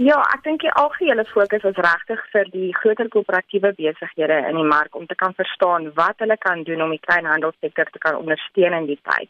Ja, 0.01 0.15
ek 0.33 0.41
dink 0.41 0.63
die 0.65 0.71
algehele 0.73 1.21
fokus 1.29 1.65
is 1.69 1.79
regtig 1.85 2.21
vir 2.33 2.47
die 2.49 2.71
groter 2.73 3.11
koöperatiewe 3.13 3.75
besighede 3.77 4.39
in 4.49 4.57
die 4.57 4.65
mark 4.65 4.95
om 4.97 5.05
te 5.05 5.13
kan 5.15 5.35
verstaan 5.37 5.91
wat 5.93 6.17
hulle 6.17 6.37
kan 6.41 6.63
doen 6.65 6.81
om 6.81 6.89
die 6.89 7.03
kleinhandelsektor 7.03 7.85
te 7.93 8.01
kan 8.01 8.17
ondersteun 8.17 8.73
in 8.73 8.87
die 8.89 8.97
tyd. 9.05 9.29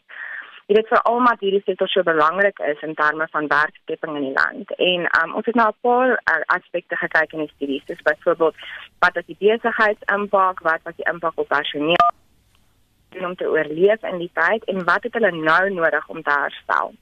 Dit 0.66 0.78
is 0.80 0.88
veral 0.88 1.18
omdat 1.18 1.44
hierdie 1.44 1.60
sektor 1.66 1.88
so 1.92 2.02
belangrik 2.02 2.58
is 2.64 2.80
in 2.80 2.94
terme 2.96 3.28
van 3.30 3.50
werkskepping 3.52 4.16
in 4.16 4.24
die 4.30 4.38
land. 4.38 4.72
En 4.78 5.04
um, 5.20 5.34
ons 5.36 5.44
het 5.44 5.54
nou 5.54 5.68
'n 5.68 5.80
paar 5.84 6.16
uh, 6.16 6.40
aspekte 6.56 6.96
gekyk 6.96 7.32
in 7.32 7.44
die 7.44 7.52
studies. 7.54 7.84
Dis 7.84 8.02
byvoorbeeld 8.02 8.56
wat 8.98 9.16
is 9.16 9.26
die 9.26 9.36
besigheidsimpak, 9.38 10.60
wat 10.60 10.80
was 10.82 10.96
die 10.96 11.10
impak 11.12 11.36
op 11.36 11.48
personeel 11.48 12.12
om 13.20 13.36
te 13.36 13.48
oorleef 13.48 14.02
in 14.02 14.18
die 14.18 14.30
tyd 14.32 14.64
en 14.64 14.84
wat 14.84 15.02
het 15.02 15.12
hulle 15.12 15.30
nou 15.30 15.70
nodig 15.70 16.08
om 16.08 16.22
te 16.22 16.30
herstel? 16.30 16.94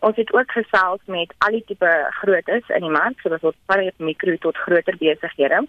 Ons 0.00 0.16
het 0.16 0.32
ook 0.32 0.52
gesels 0.52 1.00
met 1.04 1.34
al 1.38 1.58
die 1.58 1.64
tipe 1.66 1.90
grootes 2.22 2.68
in 2.68 2.86
die 2.86 2.90
mark, 2.90 3.20
soos 3.20 3.40
wat 3.40 3.56
van 3.66 3.90
mikro 3.96 4.36
tot 4.40 4.56
groter 4.56 4.96
besighede 4.96 5.66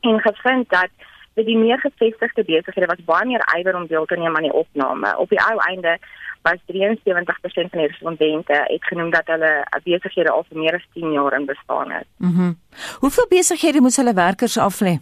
en 0.00 0.20
gevind 0.20 0.68
dat 0.70 0.90
vir 1.34 1.46
die 1.46 1.58
meer 1.58 1.78
gevestigde 1.80 2.44
besighede 2.44 2.88
was 2.90 3.04
baie 3.06 3.26
meer 3.28 3.44
ywer 3.56 3.76
om 3.78 3.86
deel 3.86 4.06
te 4.06 4.16
neem 4.16 4.36
aan 4.36 4.48
die 4.48 4.56
opname. 4.62 5.12
Op 5.16 5.28
die 5.28 5.40
ou 5.40 5.58
einde 5.68 5.98
was 6.42 6.58
73% 6.72 7.70
van 7.70 7.82
die 7.82 7.86
respondente 7.86 8.64
het 8.64 8.84
genoem 8.84 9.10
dat 9.10 9.26
hulle 9.26 9.52
besighede 9.84 10.32
al 10.32 10.44
vir 10.48 10.58
meer 10.58 10.78
as 10.80 10.88
10 10.94 11.12
jaar 11.12 11.36
in 11.38 11.46
bestaan 11.46 11.90
het. 11.90 12.08
Mhm. 12.16 12.40
Mm 12.40 12.58
Hoeveel 13.00 13.26
besighede 13.28 13.80
moet 13.80 13.96
hulle 13.96 14.14
werkers 14.14 14.58
aflê? 14.58 14.98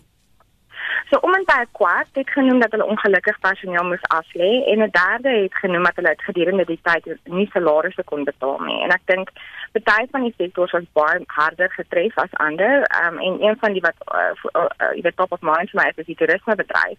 So 1.11 1.19
om 1.21 1.35
en 1.35 1.45
by 1.45 1.61
'n 1.61 1.73
kwart 1.73 2.12
het 2.12 2.31
genoem 2.31 2.61
dat 2.61 2.71
hulle 2.71 2.90
ongelukkig 2.93 3.40
personeel 3.40 3.85
moes 3.85 4.11
aflê 4.21 4.50
en 4.71 4.83
'n 4.83 4.90
derde 4.90 5.33
het 5.43 5.55
genoem 5.55 5.85
dat 5.85 5.97
hulle 5.97 6.14
gedurende 6.17 6.64
die 6.64 6.81
tyd 6.83 7.05
nie 7.25 7.50
salarisse 7.52 8.05
kon 8.05 8.25
betaal 8.25 8.61
nie. 8.61 8.83
En 8.83 8.90
ek 8.90 9.05
dink 9.05 9.31
baie 9.73 10.07
van 10.11 10.23
die 10.23 10.35
sektors 10.37 10.71
was 10.71 10.93
baie 10.93 11.23
harder 11.26 11.71
getref 11.71 12.17
as 12.17 12.33
ander. 12.33 12.75
Um, 13.05 13.19
en 13.19 13.43
een 13.43 13.57
van 13.61 13.73
die 13.73 13.81
wat 13.81 13.99
uh, 14.14 14.33
uh, 14.55 14.64
uh, 14.78 15.02
die 15.02 15.14
top 15.14 15.33
of 15.33 15.40
mind 15.40 15.71
vir 15.71 15.83
my 15.83 15.93
is 15.95 16.07
die 16.07 16.17
toerismebedryf. 16.17 16.99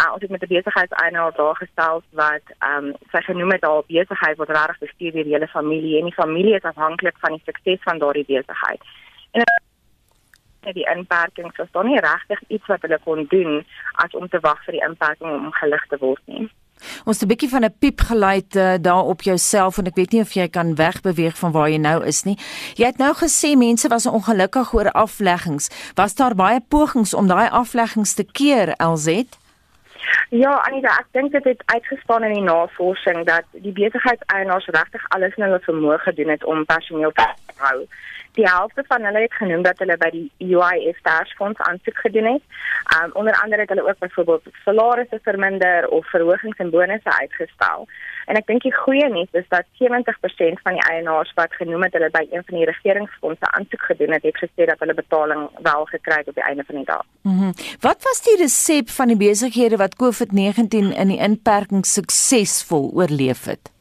Uh, 0.00 0.12
ons 0.12 0.22
het 0.22 0.30
met 0.30 0.42
'n 0.42 0.54
besigheidseienaar 0.54 1.32
daar 1.36 1.56
gestel 1.56 2.02
wat 2.10 2.46
ehm 2.58 2.84
um, 2.84 2.94
sy 3.12 3.20
genoem 3.20 3.52
het 3.52 3.64
haar 3.64 3.82
besigheid 3.86 4.36
word 4.36 4.48
regtig 4.48 4.78
bestuur 4.78 5.12
deur 5.12 5.24
die 5.24 5.32
hele 5.32 5.48
familie 5.48 5.98
en 5.98 6.04
die 6.04 6.20
familie 6.22 6.54
is 6.54 6.70
afhanklik 6.72 7.16
van 7.18 7.32
die 7.32 7.42
sukses 7.44 7.82
van 7.82 7.98
daardie 7.98 8.24
besigheid. 8.24 8.82
En 9.30 9.44
met 10.64 10.74
die 10.74 10.88
inperkings 10.94 11.56
was 11.56 11.70
daar 11.70 11.84
nie 11.84 12.00
regtig 12.00 12.40
iets 12.48 12.66
wat 12.66 12.82
hulle 12.82 12.98
kon 13.04 13.26
doen 13.28 13.64
as 14.04 14.14
om 14.14 14.28
te 14.28 14.40
wag 14.40 14.64
vir 14.64 14.78
die 14.78 14.84
inperking 14.88 15.30
om 15.30 15.52
gelig 15.60 15.86
te 15.88 15.98
word 16.00 16.22
nie. 16.26 16.50
Ons 17.04 17.20
het 17.20 17.24
'n 17.24 17.32
bietjie 17.32 17.48
van 17.48 17.64
'n 17.64 17.78
piep 17.78 18.00
geluid 18.00 18.56
uh, 18.56 18.74
daar 18.80 19.04
op 19.04 19.22
jouself 19.22 19.78
en 19.78 19.86
ek 19.86 19.94
weet 19.94 20.12
nie 20.12 20.20
of 20.20 20.32
jy 20.32 20.48
kan 20.48 20.74
wegbeweeg 20.74 21.38
van 21.38 21.52
waar 21.52 21.70
jy 21.70 21.78
nou 21.78 22.04
is 22.04 22.22
nie. 22.22 22.38
Jy 22.74 22.86
het 22.86 22.98
nou 22.98 23.14
gesê 23.14 23.56
mense 23.56 23.88
was 23.88 24.06
ongelukkig 24.06 24.72
oor 24.72 24.90
afleggings. 24.90 25.92
Was 25.94 26.14
daar 26.14 26.34
baie 26.34 26.60
pogings 26.68 27.14
om 27.14 27.26
daai 27.26 27.48
afleggings 27.50 28.14
te 28.14 28.24
keer, 28.24 28.74
LZ? 28.78 29.24
Ja, 30.28 30.52
Anita, 30.66 30.88
ek 30.98 31.06
dink 31.10 31.32
dit 31.32 31.44
het 31.44 31.62
uitgestaan 31.66 32.24
in 32.24 32.32
die 32.32 32.42
navorsing 32.42 33.26
dat 33.26 33.44
die 33.52 33.72
besigheidseienaars 33.72 34.66
regtig 34.66 35.04
alles 35.08 35.34
in 35.36 35.42
hulle 35.42 35.60
vermoë 35.60 35.98
gedoen 35.98 36.28
het 36.28 36.44
om 36.44 36.64
personeel 36.64 37.12
te 37.12 37.26
hou 37.56 37.86
die 38.38 38.48
helfte 38.48 38.84
van 38.86 39.04
hulle 39.04 39.20
het 39.20 39.34
genoem 39.34 39.62
dat 39.62 39.78
hulle 39.78 39.96
by 40.00 40.10
die 40.10 40.30
UIF 40.38 40.98
Staatsfonds 40.98 41.60
aansoek 41.60 41.98
gedoen 42.04 42.32
het. 42.32 42.44
Um 42.96 43.10
onder 43.12 43.40
andere 43.42 43.60
het 43.60 43.68
hulle 43.68 43.88
ook 43.88 43.98
byvoorbeeld 43.98 44.42
salarisse 44.64 45.18
verminder 45.22 45.88
of 45.88 46.06
verhogings 46.10 46.56
en 46.56 46.70
bonusse 46.70 47.18
uitgestel. 47.18 47.88
En 48.26 48.38
ek 48.38 48.46
dink 48.46 48.62
die 48.62 48.74
goeie 48.74 49.08
nuus 49.10 49.28
is 49.38 49.48
dat 49.48 49.66
70% 49.80 50.62
van 50.62 50.78
die 50.78 50.84
eienaars 50.90 51.32
wat 51.34 51.54
genoem 51.58 51.82
het 51.82 51.96
hulle 51.98 52.10
by 52.14 52.22
een 52.30 52.44
van 52.46 52.58
die 52.58 52.68
regeringsfondse 52.70 53.50
aansoek 53.50 53.82
gedoen 53.90 54.14
het, 54.16 54.22
het 54.22 54.38
gesê 54.44 54.68
dat 54.70 54.78
hulle 54.78 54.94
betaling 54.94 55.48
wel 55.62 55.84
gekry 55.90 56.20
het 56.22 56.28
op 56.28 56.38
die 56.38 56.48
einde 56.48 56.64
van 56.66 56.80
die 56.80 56.84
dag. 56.84 57.04
Mhm. 57.22 57.40
Mm 57.42 57.52
wat 57.80 58.02
was 58.02 58.22
die 58.22 58.36
resep 58.36 58.90
van 58.90 59.10
die 59.10 59.16
besighede 59.16 59.76
wat 59.76 59.96
COVID-19 60.02 60.92
in 60.94 61.08
die 61.08 61.18
inperking 61.18 61.86
suksesvol 61.86 62.90
oorleef 62.94 63.44
het? 63.44 63.72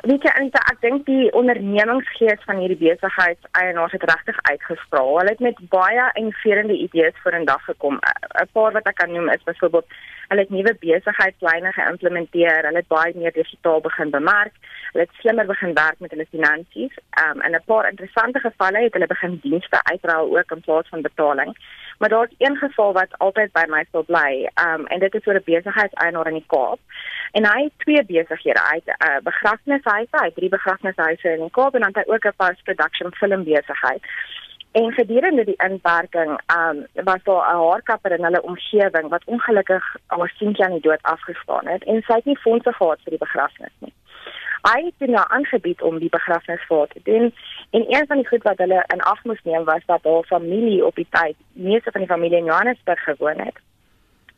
Weet 0.00 0.22
jy 0.24 0.30
Anita, 0.32 0.60
ek 0.72 0.78
dink 0.80 1.02
die 1.04 1.26
ondernemingsgees 1.36 2.40
van 2.48 2.56
hierdie 2.62 2.78
besigheidseienaars 2.80 3.92
het 3.92 4.06
regtig 4.08 4.38
uitgespraal. 4.48 5.10
Hulle 5.18 5.34
het 5.34 5.42
met 5.44 5.58
baie 5.74 6.06
innoverende 6.16 6.78
idees 6.86 7.18
vorendag 7.20 7.60
gekom. 7.66 7.98
'n 8.00 8.48
Paar 8.56 8.72
wat 8.72 8.88
ek 8.88 8.96
kan 8.96 9.12
noem 9.12 9.28
is 9.28 9.44
byvoorbeeld 9.44 9.92
hulle 10.30 10.40
het 10.40 10.50
nuwe 10.50 10.74
besigheidsplanne 10.80 11.72
geïmplementeer. 11.72 12.64
Hulle 12.64 12.80
het 12.80 12.88
baie 12.88 13.12
meer 13.14 13.32
digitaal 13.32 13.80
begin 13.80 14.10
bemark. 14.10 14.54
Hulle 14.92 15.04
het 15.04 15.20
slimmer 15.20 15.46
begin 15.46 15.74
werk 15.74 15.98
met 15.98 16.10
hulle 16.10 16.26
finansies. 16.30 16.94
Um 17.24 17.42
in 17.42 17.54
'n 17.54 17.64
paar 17.66 17.90
interessante 17.90 18.40
gevalle 18.40 18.80
het 18.80 18.92
hulle 18.92 19.06
begin 19.06 19.38
dienste 19.42 19.78
uitruil 19.82 20.38
ook 20.38 20.50
in 20.50 20.60
plaas 20.60 20.88
van 20.88 21.02
betaling. 21.02 21.52
Maar 22.00 22.08
daar's 22.08 22.34
een 22.38 22.56
geval 22.56 22.92
wat 22.92 23.18
altyd 23.18 23.52
by 23.52 23.64
my 23.68 23.84
sal 23.90 24.04
bly. 24.04 24.48
Um 24.64 24.86
en 24.86 24.98
dit 24.98 25.14
is 25.14 25.26
oor 25.26 25.34
'n 25.34 25.42
besigheidseienaar 25.44 26.26
in 26.26 26.38
die 26.40 26.46
Kaap. 26.46 26.78
En 27.32 27.46
hy 27.52 27.62
het 27.62 27.72
twee 27.76 28.04
besighede. 28.04 28.60
Hy 28.70 28.80
het 28.80 28.88
'n 28.88 29.10
uh, 29.10 29.18
begrafnishuise, 29.22 30.16
hy 30.20 30.24
het 30.24 30.34
drie 30.34 30.48
begrafnishuise 30.48 31.28
in 31.32 31.40
die 31.40 31.50
Kaap 31.50 31.74
en 31.74 31.80
dan 31.80 31.92
het 31.92 32.04
hy 32.04 32.12
ook 32.12 32.24
'n 32.24 32.36
post-production 32.36 33.14
film 33.14 33.44
besigheid. 33.44 34.02
En 34.72 34.92
gedurende 34.92 35.44
die 35.44 35.62
inperking, 35.68 36.40
um 36.58 36.86
was 36.94 37.22
daar 37.22 37.54
'n 37.54 37.62
haarkapper 37.68 38.12
in 38.12 38.24
hulle 38.24 38.42
omgewing 38.42 39.08
wat 39.08 39.24
ongelukkig 39.24 39.96
al 40.06 40.26
seentjie 40.26 40.64
aan 40.64 40.78
die 40.78 40.88
dood 40.88 41.02
afgestaan 41.02 41.66
het 41.66 41.84
en 41.84 42.02
sy 42.02 42.14
het 42.14 42.24
nie 42.24 42.38
fondse 42.38 42.72
gehad 42.72 42.98
vir 43.02 43.10
die 43.10 43.24
begrafnis 43.26 43.74
nie. 43.78 43.92
Hy 44.62 44.80
het 44.84 45.08
nou 45.08 45.24
aangebied 45.28 45.82
om 45.82 45.98
die 45.98 46.08
begrafnis 46.08 46.64
voor 46.68 46.86
te 46.88 47.00
doen 47.04 47.34
en 47.70 47.84
een 47.88 48.06
van 48.06 48.16
die 48.16 48.28
goed 48.28 48.42
wat 48.42 48.58
hulle 48.58 48.84
in 48.86 49.00
ag 49.00 49.24
moes 49.24 49.42
neem 49.42 49.64
was 49.64 49.82
dat 49.86 50.04
haar 50.04 50.24
familie 50.24 50.84
op 50.86 50.94
die 50.94 51.06
tyd, 51.10 51.36
meeste 51.52 51.90
van 51.90 52.00
die 52.00 52.10
familie 52.10 52.38
in 52.38 52.44
Johannesburg 52.44 53.02
gewoon 53.04 53.38
het. 53.38 53.56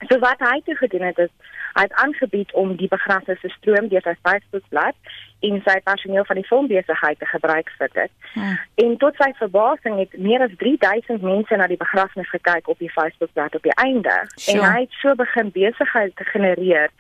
So 0.09 0.19
wat 0.19 0.39
hy 0.39 0.61
toe 0.65 0.77
gedoen 0.77 1.07
het 1.07 1.19
is 1.19 1.31
hy 1.73 1.83
het 1.83 1.93
aangebied 1.93 2.53
om 2.53 2.77
die 2.77 2.89
begrafnis 2.89 3.41
te 3.41 3.49
stroom 3.49 3.89
deur 3.89 4.05
sy 4.05 4.13
Facebookblad 4.27 5.13
en 5.49 5.63
sy 5.65 5.77
personeel 5.87 6.27
van 6.29 6.39
die 6.39 6.47
filmbesigheid 6.47 7.19
te 7.19 7.29
gebruik 7.31 7.71
vir 7.79 7.91
dit. 7.95 8.13
Hmm. 8.35 8.59
En 8.85 8.97
tot 9.01 9.17
sy 9.23 9.31
verbasing 9.39 9.97
het 9.99 10.19
meer 10.19 10.45
as 10.45 10.53
3000 10.61 11.25
mense 11.25 11.57
na 11.57 11.67
die 11.71 11.81
begrafnis 11.81 12.29
gekyk 12.31 12.69
op 12.69 12.79
die 12.83 12.93
Facebookblad 12.93 13.57
op 13.57 13.65
die 13.65 13.77
einde 13.81 14.19
sure. 14.35 14.59
en 14.59 14.69
hy 14.69 14.85
het 14.85 15.01
so 15.01 15.17
begin 15.17 15.51
besigheid 15.55 16.17
te 16.17 16.29
genereer 16.35 16.93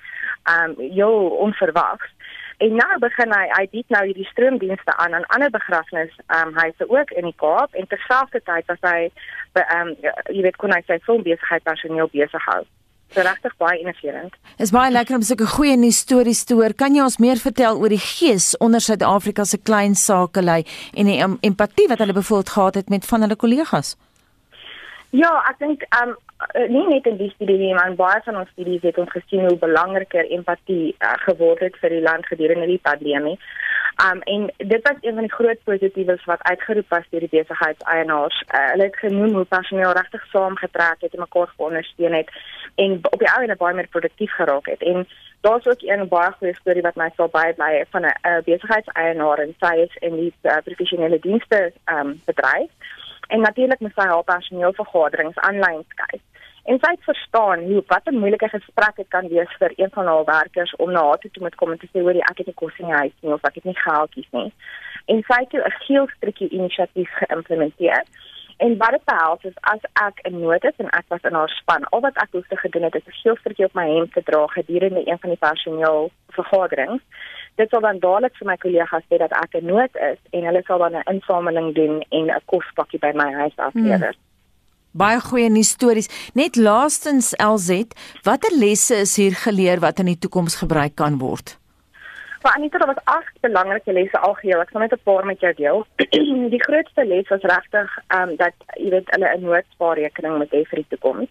um 0.57 0.75
jou 0.91 1.12
onverwags 1.45 2.09
en 2.64 2.76
nou 2.78 2.99
begin 3.02 3.33
hy 3.35 3.47
hy 3.57 3.64
bied 3.73 3.88
nou 3.95 4.02
hierdie 4.07 4.28
stroomdienste 4.31 4.95
aan 5.02 5.16
aan 5.19 5.26
ander 5.37 5.50
begrafnis 5.50 6.12
um 6.40 6.52
huise 6.59 6.88
ook 6.88 7.11
in 7.19 7.26
die 7.31 7.38
Kaap 7.42 7.75
en 7.75 7.88
terselfdertyd 7.90 8.71
as 8.75 8.85
hy 8.87 9.11
um 9.78 9.97
jy 10.31 10.47
weet 10.47 10.61
kon 10.62 10.75
hy 10.75 10.83
sy 10.87 11.00
filmbesigheid 11.09 11.66
personeel 11.66 12.11
besig 12.14 12.49
hou 12.50 12.62
regtig 13.21 13.52
baie 13.61 13.81
innoverend. 13.81 14.33
Is 14.57 14.73
baie 14.73 14.92
lekker 14.92 15.19
om 15.19 15.25
sulke 15.26 15.47
goeie 15.47 15.76
nuus 15.76 15.99
stories 16.04 16.45
te 16.49 16.57
hoor. 16.57 16.73
Kan 16.73 16.97
jy 16.97 17.02
ons 17.04 17.19
meer 17.21 17.40
vertel 17.42 17.76
oor 17.81 17.92
die 17.92 18.00
gees 18.00 18.52
onder 18.57 18.81
Suid-Afrika 18.81 19.45
se 19.45 19.59
klein 19.61 19.95
sakelei 19.99 20.62
en 20.97 21.11
die 21.11 21.19
um, 21.25 21.37
empatie 21.45 21.88
wat 21.90 22.00
hulle 22.00 22.16
bevoeld 22.16 22.54
gehad 22.54 22.81
het 22.81 22.88
met 22.88 23.04
van 23.04 23.26
hulle 23.26 23.37
kollegas? 23.37 23.97
Ja, 25.12 25.33
ek 25.50 25.61
dink 25.61 25.85
um 26.00 26.16
nie 26.68 26.87
net 26.88 27.06
in 27.06 27.16
die 27.16 27.30
studie 27.34 27.58
nie, 27.58 27.75
maar 27.75 27.94
baie 27.94 28.20
van 28.25 28.37
ons 28.37 28.50
studies 28.54 28.82
het 28.82 28.99
ons 28.99 29.11
gesien 29.11 29.46
hoe 29.46 29.58
belangriker 29.58 30.28
empatie 30.30 30.94
uh, 30.99 31.12
geword 31.26 31.61
het 31.61 31.76
vir 31.82 31.90
die 31.96 32.02
land 32.02 32.26
gedurende 32.26 32.66
die 32.66 32.80
pandemie. 32.82 33.38
Um 34.04 34.22
en 34.34 34.50
dit 34.56 34.82
was 34.88 34.96
een 35.00 35.14
van 35.14 35.26
die 35.26 35.32
groot 35.32 35.61
positiefs 35.64 36.25
wat 36.25 36.42
uitgeroep 36.42 36.88
was 36.88 37.08
deur 37.11 37.20
die 37.20 37.34
besigheidseienaars. 37.34 38.38
Uh, 38.46 38.70
hulle 38.70 38.88
het 38.88 38.96
genoem 38.96 39.34
hoe 39.34 39.44
personeel 39.44 39.92
regtig 39.92 40.25
saamgetrek 40.32 41.04
het 41.04 41.14
en 41.14 41.20
mekaar 41.20 41.52
ondersteun 41.56 42.16
het 42.16 42.32
en 42.75 42.99
op 43.11 43.18
die 43.18 43.30
ou 43.34 43.42
en 43.44 43.56
baie 43.56 43.75
meer 43.75 43.92
produktief 43.92 44.32
geraak 44.32 44.66
het. 44.66 44.82
En 44.82 45.06
daar's 45.40 45.66
ook 45.66 45.82
'n 45.82 46.08
baie 46.08 46.32
goeie 46.32 46.54
storie 46.54 46.82
wat 46.82 46.96
my 46.96 47.11
sou 47.16 47.28
baie 47.28 47.52
bly 47.52 47.84
van 47.90 48.02
'n 48.02 48.14
uh, 48.26 48.40
besigheidseienaar 48.44 49.38
en 49.38 49.54
sy 49.61 49.75
is 49.87 49.96
in 50.00 50.16
die 50.16 50.34
uh, 50.42 50.56
professionele 50.64 51.18
dienste 51.18 51.72
um 51.87 52.20
bedryf. 52.25 52.70
En 53.28 53.40
natuurlik 53.40 53.80
moet 53.80 53.92
sy 53.94 54.06
haar 54.06 54.25
personeel 54.25 54.72
vergaderings 54.72 55.38
aanlyn 55.38 55.84
kyk. 55.88 56.20
En 56.64 56.78
sy 56.78 56.90
het 56.90 57.04
verstaan 57.04 57.59
hoe 57.59 57.83
wat 57.87 58.07
'n 58.07 58.19
moeilike 58.19 58.49
gesprek 58.49 58.97
dit 58.97 59.09
kan 59.09 59.28
wees 59.28 59.52
vir 59.59 59.73
een 59.76 59.90
van 59.90 60.07
haar 60.07 60.25
werkers 60.25 60.76
om 60.76 60.92
na 60.92 61.02
haar 61.02 61.19
toe 61.19 61.31
te 61.31 61.40
moet 61.40 61.54
kom 61.54 61.71
en 61.71 61.78
te 61.78 61.87
sê 61.87 62.00
hoor 62.00 62.14
ek 62.14 62.38
het 62.38 62.47
nie 62.47 62.54
kos 62.54 62.78
in 62.78 62.87
die 62.87 62.95
huis 62.95 63.16
nie 63.21 63.33
of 63.33 63.42
ek 63.42 63.54
het 63.54 63.64
nie 63.64 63.78
geldjies 63.78 64.31
nie. 64.31 64.52
En 65.07 65.23
sy 65.23 65.38
het 65.42 65.52
'n 65.52 65.71
geelstrikkie 65.87 66.49
inisiatief 66.49 67.11
geïmplementeer. 67.12 68.04
En 68.57 68.76
wat 68.76 68.90
dit 68.90 69.04
behels 69.04 69.42
is 69.42 69.59
as 69.61 69.83
ek 69.92 70.16
'n 70.23 70.40
nood 70.40 70.62
het 70.62 70.75
en 70.76 70.90
ek 70.90 71.04
was 71.09 71.23
in 71.23 71.35
haar 71.35 71.49
span, 71.49 71.85
al 71.85 72.00
wat 72.00 72.16
ek 72.16 72.28
hoef 72.31 72.47
te 72.49 72.57
gedoen 72.57 72.83
het 72.83 72.95
is 72.95 73.07
'n 73.07 73.21
geelstrikkie 73.23 73.64
op 73.64 73.75
my 73.75 73.95
hemp 73.95 74.12
te 74.12 74.23
dra 74.23 74.47
gedurende 74.47 75.02
een 75.07 75.19
van 75.19 75.31
die 75.31 75.38
personeel 75.38 76.11
vergaderings. 76.28 77.02
Dit 77.54 77.69
sal 77.71 77.81
dan 77.81 77.99
dadelik 77.99 78.37
vir 78.37 78.47
my 78.47 78.57
kollegas 78.57 79.02
sê 79.02 79.16
dat 79.16 79.33
ek 79.33 79.54
'n 79.54 79.66
nood 79.66 79.97
is 79.97 80.19
en 80.31 80.45
hulle 80.45 80.62
sal 80.62 80.78
dan 80.78 80.95
'n 80.95 81.11
insameling 81.12 81.75
doen 81.75 82.04
en 82.09 82.26
'n 82.31 82.42
kospakkie 82.45 82.99
by 82.99 83.12
my 83.14 83.33
huis 83.33 83.57
aflewer. 83.57 84.14
Hmm. 84.14 84.31
Baie 84.92 85.20
goeie 85.25 85.49
nuus 85.49 85.70
stories. 85.72 86.11
Net 86.37 86.56
laastens 86.61 87.30
LZ, 87.40 87.94
watter 88.26 88.52
lesse 88.52 88.99
is 89.06 89.16
hier 89.16 89.32
geleer 89.32 89.80
wat 89.80 90.02
in 90.04 90.11
die 90.11 90.18
toekoms 90.20 90.58
gebruik 90.61 90.99
kan 91.00 91.16
word? 91.22 91.54
Maar 92.42 92.58
Anita, 92.58 92.78
daar 92.78 92.92
was 92.92 93.04
agt 93.04 93.40
belangrike 93.40 93.92
lesse 93.92 94.18
algeheel. 94.18 94.61
Ek 94.61 94.68
gaan 94.68 94.84
net 94.84 94.92
'n 94.92 95.00
paar 95.02 95.25
met 95.25 95.40
jou 95.40 95.52
deel. 95.54 95.87
die 96.54 96.64
grootste 96.66 97.04
les 97.04 97.28
was 97.28 97.40
regtig 97.40 97.99
ehm 98.06 98.28
um, 98.28 98.37
dat 98.37 98.52
jy 98.76 98.90
weet 98.90 99.08
hulle 99.14 99.32
'n 99.37 99.44
noodspaarrekening 99.44 100.37
moet 100.37 100.52
hê 100.52 100.62
vir 100.68 100.78
die 100.82 100.90
toekoms. 100.92 101.28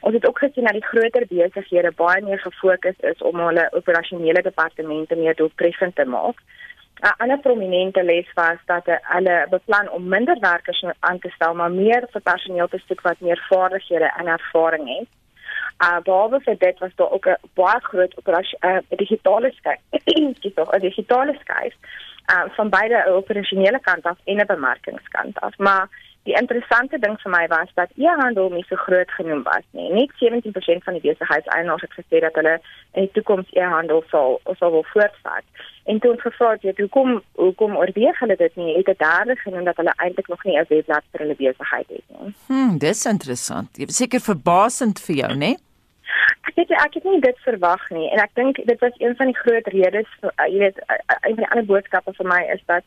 Ons 0.00 0.14
het 0.14 0.26
ook 0.26 0.38
gesien 0.38 0.64
dat 0.64 0.72
die 0.72 0.90
groter 0.92 1.24
besighede 1.28 1.92
baie 1.96 2.22
meer 2.22 2.38
gefokus 2.38 2.98
is 2.98 3.22
om 3.22 3.36
hulle 3.38 3.68
operasionele 3.72 4.42
departemente 4.42 5.14
meer 5.16 5.34
doeltreffend 5.34 5.94
te 5.94 6.04
maak. 6.04 6.40
'n 7.02 7.14
ander 7.22 7.38
prominente 7.38 8.02
les 8.02 8.32
was 8.34 8.58
dat 8.66 8.86
hulle 9.02 9.46
beplan 9.50 9.90
om 9.90 10.08
minder 10.08 10.38
werkers 10.40 10.84
aan 10.98 11.18
te 11.18 11.30
stel, 11.30 11.54
maar 11.54 11.70
meer 11.70 12.06
vir 12.10 12.20
personeel 12.20 12.68
te 12.68 12.82
soek 12.86 13.00
wat 13.00 13.20
meer 13.20 13.46
vaardighede 13.48 14.12
en 14.16 14.26
ervaring 14.26 14.98
het. 14.98 15.08
Uh 15.86 15.98
behalwe 16.04 16.40
vir 16.40 16.58
dit 16.58 16.78
was 16.78 16.94
daar 16.94 17.10
ook 17.10 17.26
'n 17.26 17.36
baie 17.54 17.80
groot 17.80 18.16
operasie 18.16 18.58
uh, 18.60 18.78
digitale 18.88 19.50
skuif. 19.50 19.80
Dis 20.40 20.54
tog 20.54 20.72
'n 20.72 20.80
digitale 20.80 21.34
skuif 21.40 21.74
uh 22.32 22.44
van 22.56 22.68
beide 22.68 23.06
operasionele 23.06 23.80
kant 23.80 24.04
af 24.04 24.18
en 24.24 24.36
'n 24.36 24.46
bemarkingskant 24.46 25.40
af. 25.40 25.58
Maar 25.58 25.88
Die 26.28 26.34
interessante 26.38 26.98
ding 27.02 27.16
vir 27.18 27.32
my 27.34 27.46
was 27.50 27.70
dat 27.74 27.90
e-handel 27.98 28.52
nie 28.54 28.62
so 28.68 28.78
groot 28.78 29.10
genoem 29.10 29.42
was 29.42 29.64
nie. 29.70 29.88
Net 29.90 30.12
17% 30.20 30.84
van 30.86 30.94
die 30.94 31.02
besigheidseienaars 31.02 31.82
het 31.82 31.96
gesê 31.98 32.20
dat 32.22 32.36
hulle 32.38 32.60
in 32.92 33.08
die 33.08 33.10
toekoms 33.16 33.50
e-handel 33.58 34.04
sal 34.10 34.38
sal 34.60 34.70
wil 34.76 34.86
voortvat. 34.92 35.66
En 35.90 35.98
toe 35.98 36.12
ons 36.12 36.22
gevra 36.22 36.52
het 36.60 36.78
hoekom 36.78 37.18
hoekom 37.42 37.74
oorweeg 37.76 38.22
hulle 38.22 38.36
dit 38.38 38.56
nie, 38.56 38.76
het 38.76 38.86
dit 38.92 39.02
daar 39.02 39.34
genoem 39.42 39.66
dat 39.66 39.82
hulle 39.82 39.96
eintlik 39.96 40.28
nog 40.28 40.44
nie 40.44 40.58
'n 40.58 40.66
webblad 40.68 41.04
vir 41.10 41.20
hulle 41.20 41.34
besigheid 41.34 41.88
het 41.88 42.06
nie. 42.06 42.34
Hm, 42.46 42.78
dis 42.78 43.04
interessant. 43.06 43.78
Is 43.78 43.96
seker 43.96 44.20
verbasend 44.20 45.00
vir 45.00 45.16
jou, 45.16 45.34
né? 45.34 45.56
Ek 46.46 46.54
weet 46.54 46.70
ek 46.70 46.94
het 46.94 47.04
nie 47.04 47.20
dit 47.20 47.38
verwag 47.38 47.90
nie 47.90 48.10
en 48.10 48.18
ek 48.18 48.34
dink 48.34 48.56
dit 48.66 48.80
was 48.80 48.92
een 48.98 49.16
van 49.16 49.26
die 49.26 49.36
groot 49.36 49.66
redes, 49.66 50.08
jy 50.46 50.58
weet, 50.58 50.78
een 50.86 51.34
van 51.34 51.44
die 51.44 51.50
ander 51.50 51.64
boodskappe 51.64 52.12
vir 52.12 52.26
my 52.26 52.42
is 52.54 52.62
dat 52.66 52.84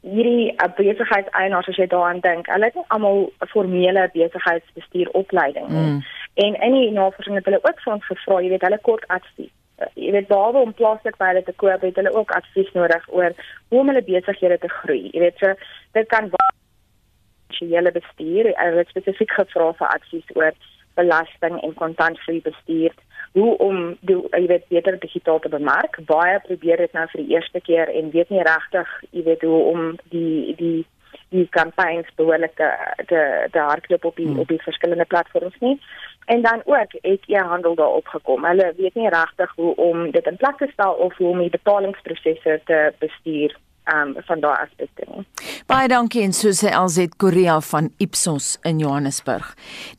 hierdie 0.00 0.50
uh, 0.52 0.68
besigheidseienaars 0.76 1.68
as 1.68 1.76
jy 1.76 1.86
daaraan 1.92 2.22
dink, 2.24 2.48
hulle 2.48 2.68
het 2.70 2.74
nie 2.74 2.84
almal 2.88 3.18
'n 3.28 3.48
formele 3.52 4.08
besigheidsbestuuropleiding 4.14 5.68
nie. 5.68 5.86
Mm. 5.86 6.02
En 6.34 6.60
in 6.68 6.72
die 6.72 6.90
navorsing 6.90 7.36
het 7.36 7.44
hulle 7.44 7.60
ook 7.62 7.80
van 7.80 8.00
gevra, 8.02 8.40
jy 8.40 8.48
weet, 8.48 8.62
hulle 8.62 8.78
kort 8.78 9.06
advies. 9.08 9.52
Uh, 9.78 9.86
jy 9.94 10.12
weet 10.12 10.28
behalwe 10.28 10.58
om 10.58 10.74
plaaslik 10.74 11.16
by 11.16 11.32
hulle 11.32 11.42
te 11.42 11.52
koop, 11.52 11.80
het 11.80 11.96
hulle 11.96 12.14
ook 12.14 12.30
advies 12.30 12.72
nodig 12.72 13.04
oor 13.08 13.32
hoe 13.68 13.80
om 13.80 13.88
hulle 13.88 14.02
besighede 14.02 14.58
te 14.58 14.68
groei. 14.68 15.10
Jy 15.12 15.20
weet, 15.20 15.38
so 15.38 15.54
dit 15.92 16.08
kan 16.08 16.32
finansiële 17.60 17.92
bestuur, 17.92 18.52
hulle 18.56 18.76
het 18.76 18.88
spesifiek 18.88 19.30
gevra 19.30 19.72
vir 19.72 19.88
advies 19.88 20.34
oor 20.34 20.52
belasting 20.94 21.60
en 21.62 21.74
kontantvloei 21.74 22.40
bestuur 22.42 22.92
hoe 23.32 23.56
om 23.58 23.96
die 24.00 24.16
jy 24.30 24.46
weet 24.50 24.68
beter 24.68 24.98
digitaal 24.98 25.38
te 25.38 25.48
bemark. 25.48 25.98
Baie 26.06 26.40
probeer 26.46 26.82
dit 26.82 26.92
nou 26.92 27.06
vir 27.12 27.22
die 27.22 27.34
eerste 27.36 27.60
keer 27.60 27.92
en 27.94 28.10
weet 28.14 28.30
nie 28.30 28.42
regtig, 28.46 28.88
jy 29.10 29.22
weet 29.28 29.44
hoe 29.46 29.60
om 29.72 29.84
die 30.14 30.56
die 30.58 30.78
die 31.30 31.46
kampanjes 31.54 32.10
behoorlik 32.18 32.56
te 32.58 32.68
te, 33.06 33.20
te 33.54 33.58
hardloop 33.58 34.04
op 34.04 34.16
die 34.16 34.26
hmm. 34.26 34.42
op 34.42 34.48
die 34.48 34.62
verskillende 34.62 35.04
platforms 35.04 35.58
nie. 35.60 35.78
En 36.26 36.42
dan 36.42 36.62
ook 36.64 36.92
het 37.02 37.26
jy 37.26 37.42
handel 37.52 37.74
daarop 37.74 38.06
gekom. 38.06 38.44
Hulle 38.44 38.72
weet 38.76 38.94
nie 38.94 39.08
regtig 39.08 39.52
hoe 39.56 39.74
om 39.76 40.10
dit 40.10 40.26
in 40.26 40.36
plek 40.36 40.58
te 40.58 40.68
stel 40.72 40.92
of 40.92 41.16
hoe 41.16 41.28
om 41.28 41.38
die 41.38 41.54
betalingsprosesse 41.54 42.60
te 42.64 42.92
bestuur 42.98 43.56
um, 43.94 44.14
van 44.26 44.40
daai 44.40 44.56
aspekte. 44.64 45.24
Baie 45.70 45.88
dankie 45.88 46.22
en 46.24 46.34
so 46.36 46.52
sê 46.56 46.72
LZ 46.74 47.16
Korea 47.20 47.58
van 47.70 47.90
Ipsos 48.02 48.56
in 48.68 48.80
Johannesburg. 48.82 49.52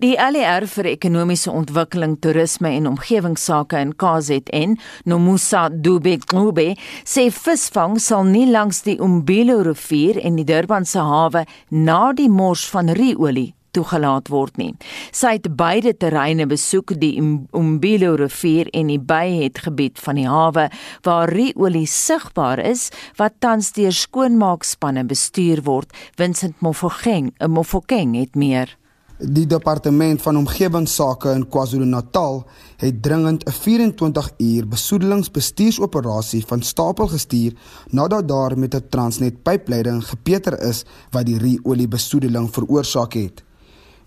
Die 0.04 0.14
LER 0.16 0.68
vir 0.76 0.92
ekonomiese 0.92 1.52
ontwikkeling, 1.52 2.18
toerisme 2.24 2.74
en 2.76 2.90
omgewingsake 2.92 3.80
in 3.80 3.96
KZN, 3.96 4.78
Nomusa 5.06 5.68
Dube 5.70 6.18
Ngube, 6.34 6.74
sê 7.06 7.30
visvang 7.32 7.98
sal 8.00 8.28
nie 8.28 8.48
langs 8.52 8.84
die 8.88 9.00
Umbelo 9.02 9.62
rivier 9.68 10.20
en 10.22 10.38
die 10.40 10.48
Durban 10.48 10.86
se 10.86 11.00
hawe 11.00 11.46
na 11.70 12.04
die 12.14 12.30
mors 12.30 12.68
van 12.72 12.92
riolie 12.98 13.52
toegelaat 13.72 14.28
word 14.28 14.58
nie. 14.58 14.74
Sy 15.12 15.38
het 15.38 15.56
beide 15.56 15.94
terreine 15.98 16.48
besoek, 16.48 16.96
die 17.00 17.18
Umbilo 17.20 18.16
rivier 18.16 18.70
en 18.74 18.88
die 18.88 19.00
Bayhead 19.00 19.64
gebied 19.66 20.00
van 20.00 20.16
die 20.16 20.28
hawe 20.28 20.70
waar 21.04 21.30
riolie 21.30 21.88
sigbaar 21.88 22.60
is 22.60 22.90
wat 23.20 23.40
tans 23.40 23.72
deur 23.78 23.92
skoonmaakspanne 23.92 25.06
bestuur 25.06 25.64
word. 25.64 25.92
Vincent 26.18 26.62
Mofokeng, 26.62 27.34
'n 27.40 27.52
Mofokeng 27.52 28.16
het 28.16 28.36
meer. 28.36 28.78
Die 29.22 29.46
departement 29.46 30.22
van 30.22 30.38
omgewingsake 30.38 31.30
in 31.30 31.44
KwaZulu-Natal 31.48 32.40
het 32.82 33.02
dringend 33.02 33.44
'n 33.46 33.52
24-uur 33.52 34.68
besoedelingsbestuursoperasie 34.68 36.46
van 36.46 36.62
stapel 36.62 37.08
gestuur 37.08 37.54
nadat 37.90 38.28
daar 38.28 38.58
met 38.58 38.76
'n 38.76 38.90
Transnet 38.90 39.44
pypleiding 39.44 40.04
gepeter 40.08 40.62
is 40.62 40.86
wat 41.12 41.26
die 41.26 41.38
riolie 41.38 41.88
besoedeling 41.88 42.50
veroorsaak 42.54 43.14
het. 43.14 43.44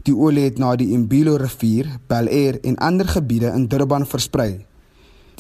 Die 0.04 0.12
olie 0.12 0.42
het 0.44 0.58
na 0.61 0.75
die 0.76 0.90
Imbilo 0.92 1.38
rivier, 1.40 1.87
Bel 2.12 2.26
Air 2.28 2.58
en 2.68 2.75
ander 2.76 3.08
gebiede 3.08 3.49
in 3.56 3.62
Durban 3.73 4.04
versprei. 4.04 4.66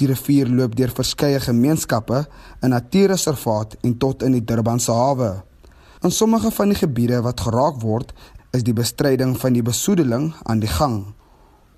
Die 0.00 0.06
rivier 0.08 0.48
loop 0.48 0.72
deur 0.78 0.92
verskeie 0.96 1.40
gemeenskappe, 1.40 2.24
'n 2.62 2.70
natuurreservaat 2.72 3.76
en 3.82 3.98
tot 3.98 4.22
in 4.22 4.32
die 4.32 4.44
Durbanse 4.44 4.92
hawe. 4.92 5.42
In 6.00 6.10
sommige 6.10 6.50
van 6.50 6.68
die 6.68 6.78
gebiede 6.78 7.20
wat 7.20 7.40
geraak 7.40 7.82
word, 7.82 8.14
is 8.52 8.62
die 8.62 8.72
bestryding 8.72 9.36
van 9.38 9.52
die 9.52 9.62
besoedeling 9.62 10.32
aan 10.42 10.58
die 10.58 10.68
gang. 10.68 11.14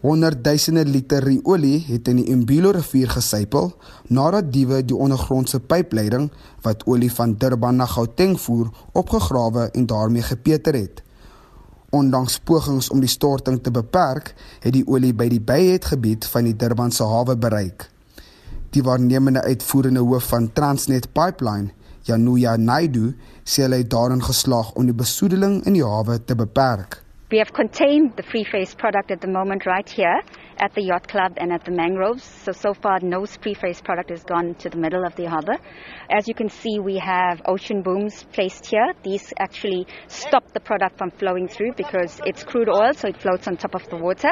Honderdduisende 0.01 0.85
liter 0.85 1.41
olie 1.43 1.85
het 1.89 2.09
in 2.09 2.17
die 2.17 2.31
Imbilo 2.31 2.71
rivier 2.71 3.11
gesypel 3.11 3.73
nadat 4.09 4.53
diewe 4.53 4.85
die 4.85 4.97
ondergrondse 4.97 5.61
pypleiding 5.61 6.31
wat 6.63 6.85
olie 6.87 7.13
van 7.13 7.35
Durban 7.35 7.77
na 7.77 7.87
Gauteng 7.87 8.41
voer, 8.41 8.71
opgegrawe 8.93 9.71
en 9.73 9.87
daarmee 9.87 10.23
gepeter 10.23 10.75
het. 10.75 11.06
Ondanks 11.91 12.39
pogings 12.39 12.89
om 12.91 13.01
die 13.01 13.11
storting 13.11 13.61
te 13.63 13.71
beperk, 13.71 14.33
het 14.61 14.73
die 14.75 14.85
olie 14.87 15.13
by 15.15 15.29
die 15.31 15.41
Bayhead 15.41 15.87
gebied 15.93 16.27
van 16.27 16.49
die 16.49 16.57
Durbanse 16.57 17.07
hawe 17.07 17.37
bereik. 17.37 17.89
Die 18.75 18.83
waarnemende 18.83 19.43
uitvoerende 19.47 20.03
hoof 20.03 20.33
van 20.33 20.51
Transnet 20.53 21.13
Pipeline, 21.13 21.71
Januya 22.03 22.57
Naidu, 22.57 23.15
sê 23.45 23.69
hy 23.69 23.83
het 23.85 23.91
daarin 23.91 24.23
geslaag 24.23 24.75
om 24.75 24.87
die 24.87 24.97
besoedeling 24.97 25.63
in 25.65 25.79
die 25.79 25.87
hawe 25.87 26.19
te 26.25 26.35
beperk. 26.35 27.03
We 27.31 27.39
have 27.39 27.53
contained 27.53 28.17
the 28.17 28.23
free 28.23 28.45
face 28.45 28.75
product 28.75 29.11
at 29.11 29.21
the 29.21 29.31
moment 29.31 29.67
right 29.67 29.91
here 29.91 30.23
at 30.59 30.75
the 30.75 30.83
yacht 30.83 31.09
club 31.09 31.33
and 31.37 31.53
at 31.53 31.65
the 31.65 31.71
mangroves. 31.71 32.25
So, 32.25 32.53
so 32.53 32.75
far 32.75 32.99
no 33.01 33.25
free 33.25 33.55
face 33.55 33.81
product 33.81 34.11
has 34.11 34.25
gone 34.25 34.55
to 34.57 34.69
the 34.69 34.77
middle 34.77 35.05
of 35.05 35.15
the 35.17 35.25
harbor. 35.25 35.57
As 36.11 36.29
you 36.29 36.35
can 36.35 36.49
see, 36.49 36.79
we 36.79 36.99
have 36.99 37.41
ocean 37.47 37.83
booms 37.83 38.25
placed 38.33 38.67
here. 38.67 38.93
These 39.03 39.33
actually 39.39 39.87
stop 40.09 40.53
the 40.53 40.61
product 40.61 40.99
from 40.99 41.11
flowing 41.13 41.49
through 41.49 41.73
because 41.77 42.21
it's 42.27 42.45
crude 42.45 42.69
oil, 42.69 42.93
so 42.93 43.09
it 43.09 43.21
floats 43.21 43.49
on 43.49 43.57
top 43.57 43.75
of 43.75 43.89
the 43.89 43.97
water. 43.97 44.31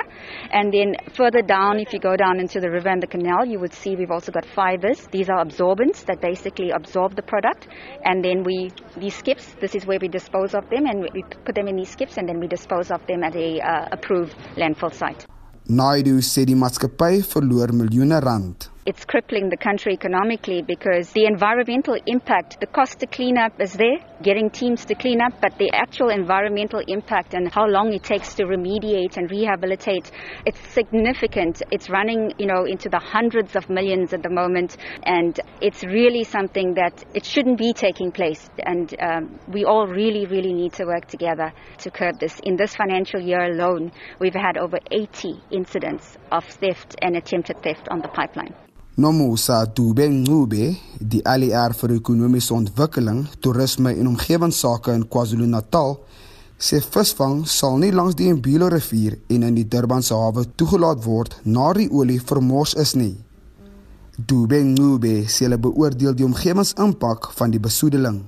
And 0.50 0.72
then 0.72 0.94
further 1.14 1.42
down, 1.42 1.80
if 1.80 1.92
you 1.92 2.00
go 2.00 2.16
down 2.16 2.40
into 2.40 2.60
the 2.60 2.70
river 2.70 2.88
and 2.88 3.02
the 3.02 3.06
canal, 3.06 3.46
you 3.46 3.58
would 3.60 3.72
see 3.72 3.96
we've 3.96 4.10
also 4.10 4.32
got 4.32 4.44
fibers. 4.46 5.06
These 5.10 5.28
are 5.30 5.40
absorbents 5.40 6.02
that 6.04 6.20
basically 6.20 6.70
absorb 6.70 7.16
the 7.16 7.22
product. 7.22 7.68
And 8.04 8.24
then 8.24 8.42
we, 8.44 8.70
these 8.96 9.14
skips, 9.14 9.54
this 9.60 9.74
is 9.74 9.86
where 9.86 9.98
we 10.00 10.08
dispose 10.08 10.54
of 10.54 10.68
them 10.70 10.86
and 10.86 11.02
we 11.02 11.22
put 11.44 11.54
them 11.54 11.68
in 11.68 11.76
these 11.76 11.90
skips 11.90 12.16
and 12.18 12.28
then 12.28 12.40
we 12.40 12.46
dispose 12.46 12.64
dispose 12.64 12.90
of 12.90 13.06
them 13.06 13.22
at 13.22 13.36
a 13.36 13.60
uh, 13.60 13.88
approved 13.92 14.34
landfill 14.56 14.92
site. 14.92 15.26
Naidu 15.66 16.20
sê 16.20 16.42
die 16.44 16.56
maatskappy 16.60 17.22
verloor 17.24 17.70
miljoene 17.72 18.18
rand 18.20 18.66
it's 18.86 19.04
crippling 19.06 19.48
the 19.48 19.56
country 19.56 19.94
economically 19.94 20.60
because 20.60 21.10
the 21.12 21.24
environmental 21.24 21.96
impact, 22.06 22.60
the 22.60 22.66
cost 22.66 22.98
to 22.98 23.06
clean 23.06 23.38
up 23.38 23.58
is 23.58 23.72
there, 23.72 23.96
getting 24.22 24.50
teams 24.50 24.84
to 24.84 24.94
clean 24.94 25.22
up, 25.22 25.32
but 25.40 25.56
the 25.56 25.70
actual 25.72 26.10
environmental 26.10 26.82
impact 26.86 27.32
and 27.32 27.50
how 27.50 27.66
long 27.66 27.94
it 27.94 28.02
takes 28.02 28.34
to 28.34 28.44
remediate 28.44 29.16
and 29.16 29.30
rehabilitate, 29.30 30.10
it's 30.44 30.58
significant. 30.72 31.62
It's 31.70 31.88
running, 31.88 32.32
you 32.36 32.46
know, 32.46 32.64
into 32.66 32.90
the 32.90 32.98
hundreds 32.98 33.56
of 33.56 33.70
millions 33.70 34.12
at 34.12 34.22
the 34.22 34.28
moment, 34.28 34.76
and 35.04 35.38
it's 35.62 35.82
really 35.82 36.24
something 36.24 36.74
that 36.74 37.04
it 37.14 37.24
shouldn't 37.24 37.58
be 37.58 37.72
taking 37.72 38.12
place. 38.12 38.50
And 38.66 38.94
um, 39.00 39.38
we 39.48 39.64
all 39.64 39.86
really, 39.86 40.26
really 40.26 40.52
need 40.52 40.74
to 40.74 40.84
work 40.84 41.06
together 41.06 41.52
to 41.78 41.90
curb 41.90 42.20
this. 42.20 42.38
In 42.42 42.56
this 42.56 42.76
financial 42.76 43.20
year 43.20 43.44
alone, 43.44 43.92
we've 44.18 44.34
had 44.34 44.58
over 44.58 44.78
80 44.90 45.40
incidents 45.50 46.18
of 46.30 46.44
theft 46.44 46.96
and 47.00 47.16
attempted 47.16 47.62
theft 47.62 47.88
on 47.90 48.00
the 48.00 48.08
pipeline. 48.08 48.54
Nomusa 48.96 49.66
Dube 49.66 50.06
Ngube, 50.08 50.76
die 51.00 51.20
ALR 51.26 51.72
vir 51.74 51.96
ekonomiese 51.96 52.52
ontwikkeling, 52.54 53.24
toerisme 53.42 53.90
en 53.90 54.06
omgewingsake 54.12 54.94
in 54.94 55.02
KwaZulu-Natal, 55.10 55.96
sê 56.62 56.78
visvang 56.78 57.40
sal 57.50 57.80
nie 57.82 57.90
langs 57.90 58.14
die 58.14 58.30
Mbilo 58.30 58.68
rivier 58.70 59.16
en 59.34 59.48
in 59.48 59.58
die 59.58 59.66
Durbanse 59.66 60.14
hawe 60.14 60.44
toegelaat 60.54 61.02
word 61.08 61.34
na 61.42 61.72
die 61.74 61.88
olie 61.90 62.20
vermors 62.22 62.76
is 62.78 62.94
nie. 62.94 63.16
Dube 64.14 64.62
Ngube 64.62 65.24
sê 65.26 65.48
hulle 65.48 65.58
beoordeel 65.58 66.14
die 66.14 66.28
omgewingsimpak 66.28 67.32
van 67.34 67.50
die 67.50 67.62
besoedeling. 67.66 68.22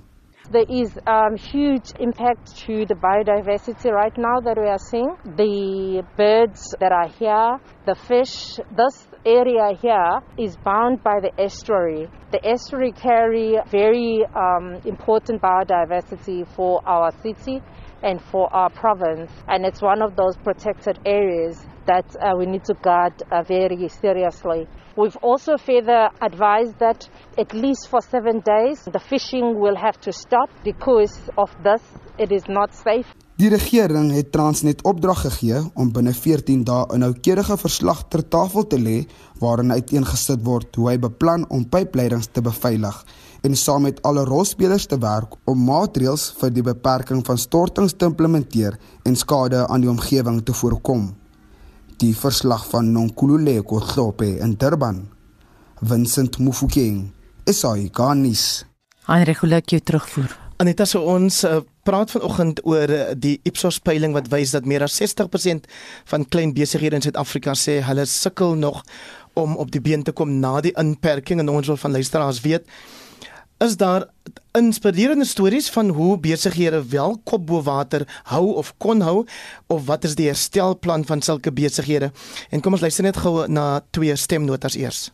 There 0.50 0.66
is 0.66 0.98
um, 1.06 1.36
huge 1.36 1.94
impact 1.98 2.56
to 2.66 2.86
the 2.86 2.94
biodiversity 2.94 3.90
right 3.90 4.16
now 4.16 4.38
that 4.40 4.56
we 4.56 4.66
are 4.66 4.78
seeing. 4.78 5.14
The 5.24 6.02
birds 6.16 6.74
that 6.78 6.92
are 6.92 7.08
here, 7.08 7.58
the 7.84 7.94
fish, 7.94 8.58
this 8.74 9.06
area 9.26 9.76
here 9.80 10.20
is 10.38 10.56
bound 10.56 11.02
by 11.02 11.18
the 11.20 11.32
estuary. 11.40 12.08
The 12.30 12.46
estuary 12.46 12.92
carry 12.92 13.56
very 13.70 14.24
um, 14.34 14.80
important 14.84 15.42
biodiversity 15.42 16.46
for 16.54 16.80
our 16.86 17.10
city 17.22 17.60
and 18.02 18.22
for 18.30 18.52
our 18.54 18.70
province 18.70 19.30
and 19.48 19.64
it's 19.64 19.82
one 19.82 20.02
of 20.02 20.16
those 20.16 20.36
protected 20.36 20.98
areas 21.04 21.66
that 21.86 22.04
uh, 22.16 22.32
we 22.38 22.46
need 22.46 22.64
to 22.64 22.74
guard 22.74 23.14
uh, 23.32 23.42
very 23.42 23.88
seriously. 23.88 24.68
We've 24.96 25.16
also 25.16 25.56
further 25.56 26.08
advised 26.20 26.78
that 26.78 27.08
at 27.38 27.52
least 27.52 27.88
for 27.88 28.00
seven 28.00 28.40
days 28.40 28.84
the 28.84 29.00
fishing 29.00 29.58
will 29.58 29.76
have 29.76 29.98
to 30.00 30.12
stop 30.12 30.50
because 30.64 31.18
of 31.36 31.50
this. 31.62 31.82
It 32.18 32.32
is 32.32 32.44
not 32.48 32.74
safe. 32.74 33.06
Die 33.36 33.50
regering 33.52 34.14
het 34.16 34.30
Transnet 34.32 34.80
opdrag 34.88 35.18
gegee 35.26 35.58
om 35.76 35.90
binne 35.92 36.14
14 36.16 36.62
dae 36.64 36.86
'n 36.88 37.02
noukeurige 37.04 37.56
verslag 37.60 37.98
ter 38.08 38.28
tafel 38.28 38.66
te 38.66 38.78
lê 38.78 39.04
waarin 39.38 39.72
uiteengesit 39.72 40.40
word 40.44 40.76
hoe 40.76 40.88
hy 40.88 40.98
beplan 40.98 41.44
om 41.48 41.68
pypleidings 41.68 42.28
te 42.32 42.40
beveilig 42.40 43.04
en 43.42 43.56
saam 43.56 43.82
met 43.82 44.02
alle 44.02 44.24
rolspelers 44.24 44.86
te 44.86 44.98
werk 44.98 45.36
om 45.44 45.64
maatreëls 45.64 46.34
vir 46.40 46.50
die 46.50 46.62
beperking 46.62 47.26
van 47.26 47.38
stortings 47.38 47.92
te 47.92 48.04
implementeer 48.04 48.78
en 49.04 49.16
skade 49.16 49.68
aan 49.68 49.80
die 49.80 49.90
omgewing 49.90 50.42
te 50.42 50.52
voorkom. 50.52 51.14
Die 51.96 52.16
verslag 52.16 52.66
van 52.68 52.92
Nonkululeko 52.92 53.80
Hlope 53.80 54.38
in 54.38 54.54
Durban. 54.54 55.08
Vincent 55.82 56.38
Mufokeng, 56.38 57.12
SAIGanis. 57.44 58.64
Heinrich 59.06 59.42
Lukie 59.42 59.80
terugvoer. 59.80 60.38
Aneta 60.56 60.84
so 60.84 61.00
ons 61.00 61.44
uh, 61.44 61.60
praat 61.86 62.10
vanoggend 62.10 62.60
oor 62.66 62.90
uh, 62.90 63.04
die 63.14 63.38
Ipsos 63.46 63.78
peiling 63.78 64.16
wat 64.16 64.30
wys 64.32 64.54
dat 64.56 64.66
meer 64.66 64.84
as 64.86 64.98
60% 64.98 65.70
van 66.12 66.26
klein 66.28 66.54
besighede 66.56 66.98
in 66.98 67.06
Suid-Afrika 67.06 67.54
sê 67.54 67.78
hulle 67.86 68.06
sukkel 68.10 68.58
nog 68.58 68.82
om 69.36 69.56
op 69.60 69.70
die 69.70 69.82
been 69.84 70.02
te 70.02 70.14
kom 70.16 70.38
na 70.40 70.60
die 70.64 70.74
inperking. 70.80 71.42
En 71.42 71.52
ons 71.52 71.66
wil 71.66 71.76
van 71.76 71.98
luisteraars 71.98 72.40
weet 72.44 72.68
is 73.58 73.76
daar 73.80 74.04
inspirerende 74.52 75.24
stories 75.24 75.70
van 75.70 75.88
hoe 75.88 76.18
besighede 76.20 76.82
wel 76.88 77.20
kop 77.24 77.46
bo 77.46 77.62
water 77.62 78.04
hou 78.28 78.52
of 78.52 78.74
kon 78.76 79.00
hou? 79.00 79.24
Of 79.66 79.86
wat 79.86 80.04
is 80.04 80.14
die 80.14 80.26
herstelplan 80.26 81.06
van 81.08 81.22
sulke 81.22 81.52
besighede? 81.52 82.10
En 82.50 82.60
kom 82.60 82.76
ons 82.76 82.84
luister 82.84 83.04
net 83.04 83.16
gou 83.16 83.46
na 83.48 83.80
twee 83.90 84.16
stemnotas 84.16 84.76
eers. 84.76 85.10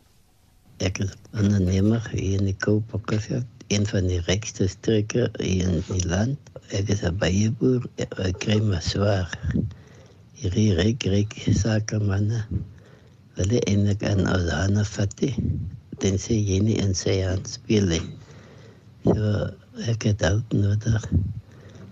Ek 0.82 0.98
is 0.98 1.10
'n 1.10 1.38
ondernemer 1.44 2.02
hier 2.10 2.38
in 2.38 2.50
die 2.50 2.56
Koopakkers 2.58 3.28
een 3.68 3.86
van 3.86 4.06
die 4.06 4.20
rijkste 4.20 4.66
strekken 4.66 5.32
in 5.32 5.82
het 5.86 6.04
land. 6.04 6.38
Ik 6.68 6.88
is 6.88 7.02
een 7.02 7.16
bijenboer, 7.16 7.82
ik 7.94 8.34
krijg 8.38 8.62
me 8.62 8.80
zwaar. 8.80 9.38
Hier 10.32 10.74
rijk, 10.74 11.02
rijk 11.02 11.46
zakenmannen 11.50 12.44
willen 13.34 13.60
eindelijk 13.60 14.04
aan 14.04 14.18
onze 14.18 14.54
handen 14.54 14.86
vatten. 14.86 15.32
Tenzij 15.98 16.42
je 16.42 16.62
niet 16.62 16.78
in 16.78 16.94
zijn 16.94 17.28
hand 17.28 17.48
spelen. 17.48 18.00
Zo, 19.04 19.46
ik 19.74 20.02
heb 20.02 20.20
het 20.20 20.52
nodig. 20.52 21.10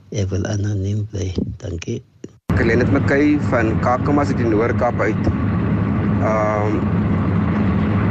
Ik 0.08 0.28
wil 0.28 0.44
anoniem 0.44 1.06
blijven. 1.06 1.54
Dank 1.56 1.84
je. 1.84 2.02
Ik 2.54 2.64
leen 2.64 2.78
het 2.78 2.90
McKay 2.90 3.40
van 3.40 3.80
Kakamas 3.80 4.26
uit 4.26 4.36
die 4.36 4.46
Noordkap 4.46 5.00
uit. 5.00 5.26
Um, 6.20 6.74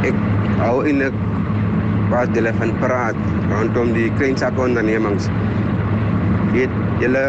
ik 0.02 0.14
hou 0.58 0.86
eindelijk 0.86 1.16
wat 2.10 2.28
hulle 2.28 2.54
van 2.54 2.78
praat 2.78 3.16
rondom 3.50 3.94
die 3.94 4.14
klein 4.14 4.38
sakeondernemings. 4.38 5.26
Weet 6.54 6.70
julle 7.04 7.24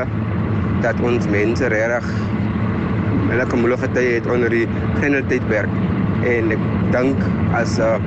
dat 0.81 1.01
ons 1.05 1.27
mense 1.29 1.69
regtig 1.73 2.07
hulle 3.31 3.47
gemoelige 3.51 3.89
tye 3.95 4.17
het 4.17 4.27
onder 4.33 4.51
die 4.51 4.67
grendeltydperk 4.99 5.75
en 6.31 6.55
ek 6.57 6.63
dink 6.95 7.21
as 7.57 7.79
'n 7.79 7.83
uh, 7.83 7.99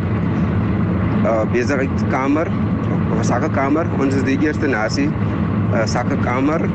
uh, 1.23 1.43
besigheidskamer 1.53 2.49
of 3.13 3.21
sakekamer, 3.25 3.87
ons 3.99 4.15
is 4.15 4.25
die 4.27 4.37
eerste 4.41 4.67
nasie 4.67 5.07
uh, 5.07 5.85
sakekamer 5.85 6.65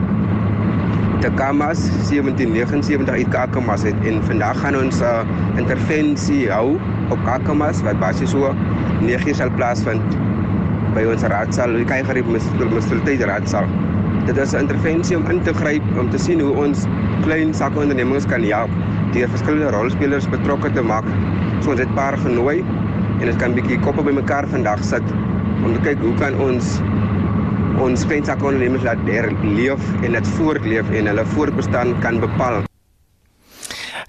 te 1.21 1.31
Kamas 1.35 1.83
1779 2.07 3.15
uit 3.15 3.29
Kakamas 3.35 3.83
het 3.83 4.07
en 4.07 4.23
vandag 4.23 4.61
gaan 4.63 4.77
ons 4.77 5.01
'n 5.01 5.05
uh, 5.05 5.59
intervensie 5.59 6.51
hou 6.51 6.79
op 7.11 7.19
Kakamas 7.25 7.83
wat 7.83 7.99
basies 7.99 8.31
so 8.31 8.55
9 9.01 9.35
sal 9.35 9.51
plaasvind 9.51 10.17
by 10.95 11.05
ons 11.05 11.23
raadsaal, 11.23 11.75
die 11.77 11.85
Keigerie 11.85 12.25
Munisipaliteit 12.25 13.23
raadsaal. 13.23 13.88
Dit 14.29 14.37
is 14.37 14.53
'n 14.53 14.61
intervensie 14.61 15.17
om 15.17 15.25
in 15.33 15.41
te 15.43 15.53
gryp 15.55 15.85
om 15.99 16.11
te 16.11 16.19
sien 16.19 16.41
hoe 16.41 16.53
ons 16.65 16.85
klein 17.23 17.55
sakeondernemings 17.55 18.27
kan 18.27 18.43
help 18.43 18.69
deur 19.15 19.29
verskillende 19.29 19.71
rolspelers 19.73 20.29
betrokke 20.29 20.73
te 20.73 20.83
maak. 20.83 21.09
So 21.63 21.71
ons 21.71 21.81
het 21.81 21.95
paar 21.95 22.19
genooi 22.19 22.61
en 23.21 23.25
dit 23.25 23.37
kan 23.41 23.57
bietjie 23.57 23.81
koppe 23.81 24.05
bymekaar 24.05 24.49
vandag 24.53 24.85
sit 24.85 25.17
om 25.65 25.73
te 25.73 25.81
kyk 25.81 26.05
hoe 26.05 26.15
kan 26.21 26.37
ons 26.51 26.77
ons 27.81 28.07
klein 28.07 28.25
sakeondernemings 28.25 28.85
laat 28.85 29.05
leef 29.43 29.93
en 30.03 30.13
dit 30.13 30.35
voortleef 30.37 30.91
en 30.91 31.07
hulle 31.07 31.25
voortbestaan 31.25 32.01
kan 32.01 32.21
bepaal. 32.21 32.68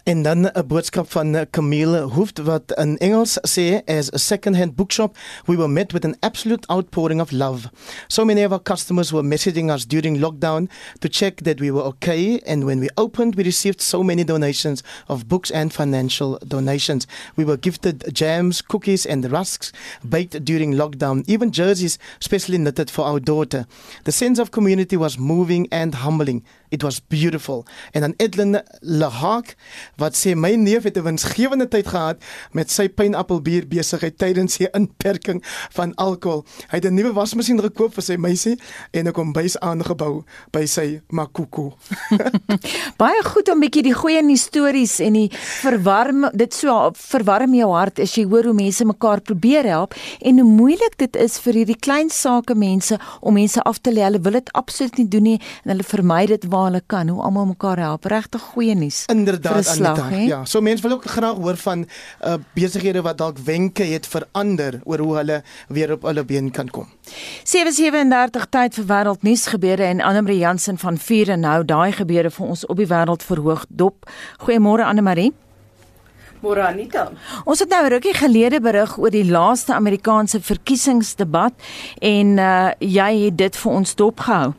En 0.10 0.22
dan 0.22 0.50
'n 0.54 0.67
boodskap 0.67 1.12
van 1.12 1.36
eh, 1.36 1.45
Camille 1.52 2.00
Hoofd 2.00 2.38
wat 2.38 2.72
in 2.78 2.98
Engels 2.98 3.38
sê 3.41 3.82
as 3.86 4.12
a 4.12 4.17
second-hand 4.17 4.76
bookshop 4.76 5.17
we 5.45 5.56
were 5.56 5.67
met 5.67 5.91
with 5.91 6.06
an 6.06 6.15
absolute 6.19 6.67
outpouring 6.67 7.22
of 7.22 7.32
love. 7.32 7.69
So 8.08 8.26
many 8.26 8.43
of 8.43 8.52
our 8.52 8.62
customers 8.62 9.12
were 9.12 9.28
messaging 9.28 9.69
us 9.72 9.86
during 9.86 10.17
lockdown 10.19 10.69
to 11.00 11.10
check 11.10 11.43
that 11.43 11.60
we 11.60 11.72
were 11.72 11.84
okay 11.84 12.39
and 12.45 12.63
when 12.63 12.80
we 12.80 12.89
opened 12.95 13.36
we 13.36 13.43
received 13.43 13.82
so 13.82 14.04
many 14.04 14.24
donations 14.24 14.84
of 15.08 15.28
books 15.28 15.52
and 15.52 15.74
financial 15.74 16.39
donations. 16.48 17.06
We 17.36 17.45
were 17.45 17.58
gifted 17.58 18.15
jams, 18.15 18.62
cookies 18.62 19.06
and 19.06 19.32
rusks 19.32 19.72
baked 20.02 20.43
during 20.43 20.74
lockdown, 20.74 21.24
even 21.28 21.52
jerseys 21.52 22.00
specially 22.19 22.58
knitted 22.58 22.89
for 22.89 23.06
our 23.06 23.19
daughter. 23.19 23.65
The 24.04 24.12
sense 24.12 24.41
of 24.41 24.50
community 24.50 24.98
was 24.98 25.17
moving 25.19 25.67
and 25.72 25.93
humbling. 25.93 26.43
It 26.72 26.84
was 26.84 27.00
beautiful. 27.00 27.65
En 27.91 28.02
dan 28.02 28.13
Edlin 28.17 28.62
Lahak 28.82 29.56
wat 30.00 30.16
sê 30.18 30.36
my 30.36 30.56
neef 30.56 30.84
het 30.84 30.98
'n 30.98 31.04
winsgewende 31.04 31.68
tyd 31.68 31.88
gehad 31.88 32.18
met 32.52 32.72
sy 32.72 32.88
pineappelbier 32.88 33.68
besigheid 33.68 34.18
tydens 34.18 34.58
die 34.58 34.70
inperking 34.74 35.44
van 35.72 35.94
alkohol. 35.96 36.46
Hy 36.70 36.78
het 36.78 36.86
'n 36.86 36.94
nuwe 36.94 37.14
wasmasjien 37.14 37.60
gekoop 37.62 37.94
vir 37.94 38.04
sy 38.04 38.16
meisie 38.16 38.60
en 38.92 39.08
'n 39.08 39.12
kombuis 39.12 39.60
aangebou 39.60 40.24
by 40.52 40.66
sy 40.66 41.02
Makuku. 41.10 41.72
Baie 43.02 43.24
goed 43.24 43.50
om 43.50 43.60
bietjie 43.60 43.84
die 43.84 43.94
goeie 43.94 44.22
nuus 44.24 44.42
stories 44.42 45.00
en 45.00 45.14
die 45.14 45.30
verwarm 45.62 46.30
dit 46.34 46.54
so 46.54 46.92
verwarm 46.94 47.54
jou 47.54 47.72
hart 47.74 48.00
as 48.00 48.16
jy 48.16 48.26
hoor 48.26 48.44
hoe 48.44 48.54
mense 48.54 48.86
mekaar 48.86 49.22
probeer 49.22 49.66
help 49.66 49.96
en 50.22 50.40
hoe 50.40 50.50
moeilik 50.50 50.98
dit 50.98 51.16
is 51.16 51.40
vir 51.40 51.54
hierdie 51.54 51.80
klein 51.80 52.10
sake 52.10 52.56
mense 52.56 52.98
om 53.22 53.34
mense 53.34 53.62
af 53.62 53.80
te 53.80 53.92
lê. 53.92 54.04
Hulle 54.04 54.22
wil 54.22 54.40
dit 54.40 54.52
absoluut 54.54 54.98
nie 54.98 55.08
doen 55.08 55.24
nie 55.24 55.40
en 55.64 55.74
hulle 55.74 55.84
vermy 55.84 56.26
dit 56.26 56.46
waar 56.52 56.70
hulle 56.70 56.82
kan, 56.88 57.10
hoe 57.10 57.22
almal 57.22 57.50
mekaar 57.54 57.82
help. 57.82 58.06
Regtig 58.06 58.42
goeie 58.54 58.76
nuus. 58.76 59.04
Inderdaad, 59.12 59.66
Anita. 59.89 60.15
He? 60.15 60.25
Ja, 60.28 60.45
so 60.45 60.62
mense 60.62 60.84
wil 60.88 60.97
ook 60.97 61.06
graag 61.06 61.36
hoor 61.38 61.58
van 61.58 61.86
uh, 62.25 62.34
besighede 62.54 63.02
wat 63.02 63.17
dalk 63.17 63.38
wenke 63.38 63.84
het 63.84 64.08
verander 64.08 64.80
oor 64.84 64.99
hoe 64.99 65.15
hulle 65.15 65.41
weer 65.67 65.91
op 65.91 66.08
hulle 66.08 66.25
been 66.25 66.52
kan 66.52 66.69
kom. 66.69 66.88
737 67.43 68.49
tyd 68.49 68.80
vir 68.80 68.89
wêreldnuus 68.93 69.47
gebeure 69.49 69.84
en 69.84 70.02
Annelie 70.02 70.38
Jansen 70.38 70.78
van 70.78 70.97
Vier 70.97 71.30
en 71.30 71.45
nou 71.45 71.65
daai 71.65 71.91
gebeure 71.91 72.32
vir 72.32 72.45
ons 72.47 72.65
op 72.65 72.78
die 72.78 72.89
wêreld 72.89 73.23
verhoog 73.23 73.65
dop. 73.69 74.10
Goeiemôre 74.45 74.86
Annelie. 74.86 75.32
Môre 76.39 76.63
Anita. 76.63 77.10
Ons 77.43 77.60
het 77.60 77.71
nou 77.73 77.82
rukkie 77.91 78.13
gelede 78.15 78.62
berig 78.63 78.95
oor 78.97 79.12
die 79.12 79.25
laaste 79.28 79.73
Amerikaanse 79.75 80.39
verkiesingsdebat 80.39 81.54
en 81.99 82.38
uh, 82.39 82.71
jy 82.80 83.12
het 83.25 83.38
dit 83.41 83.60
vir 83.60 83.71
ons 83.82 83.95
dopgehou. 83.99 84.54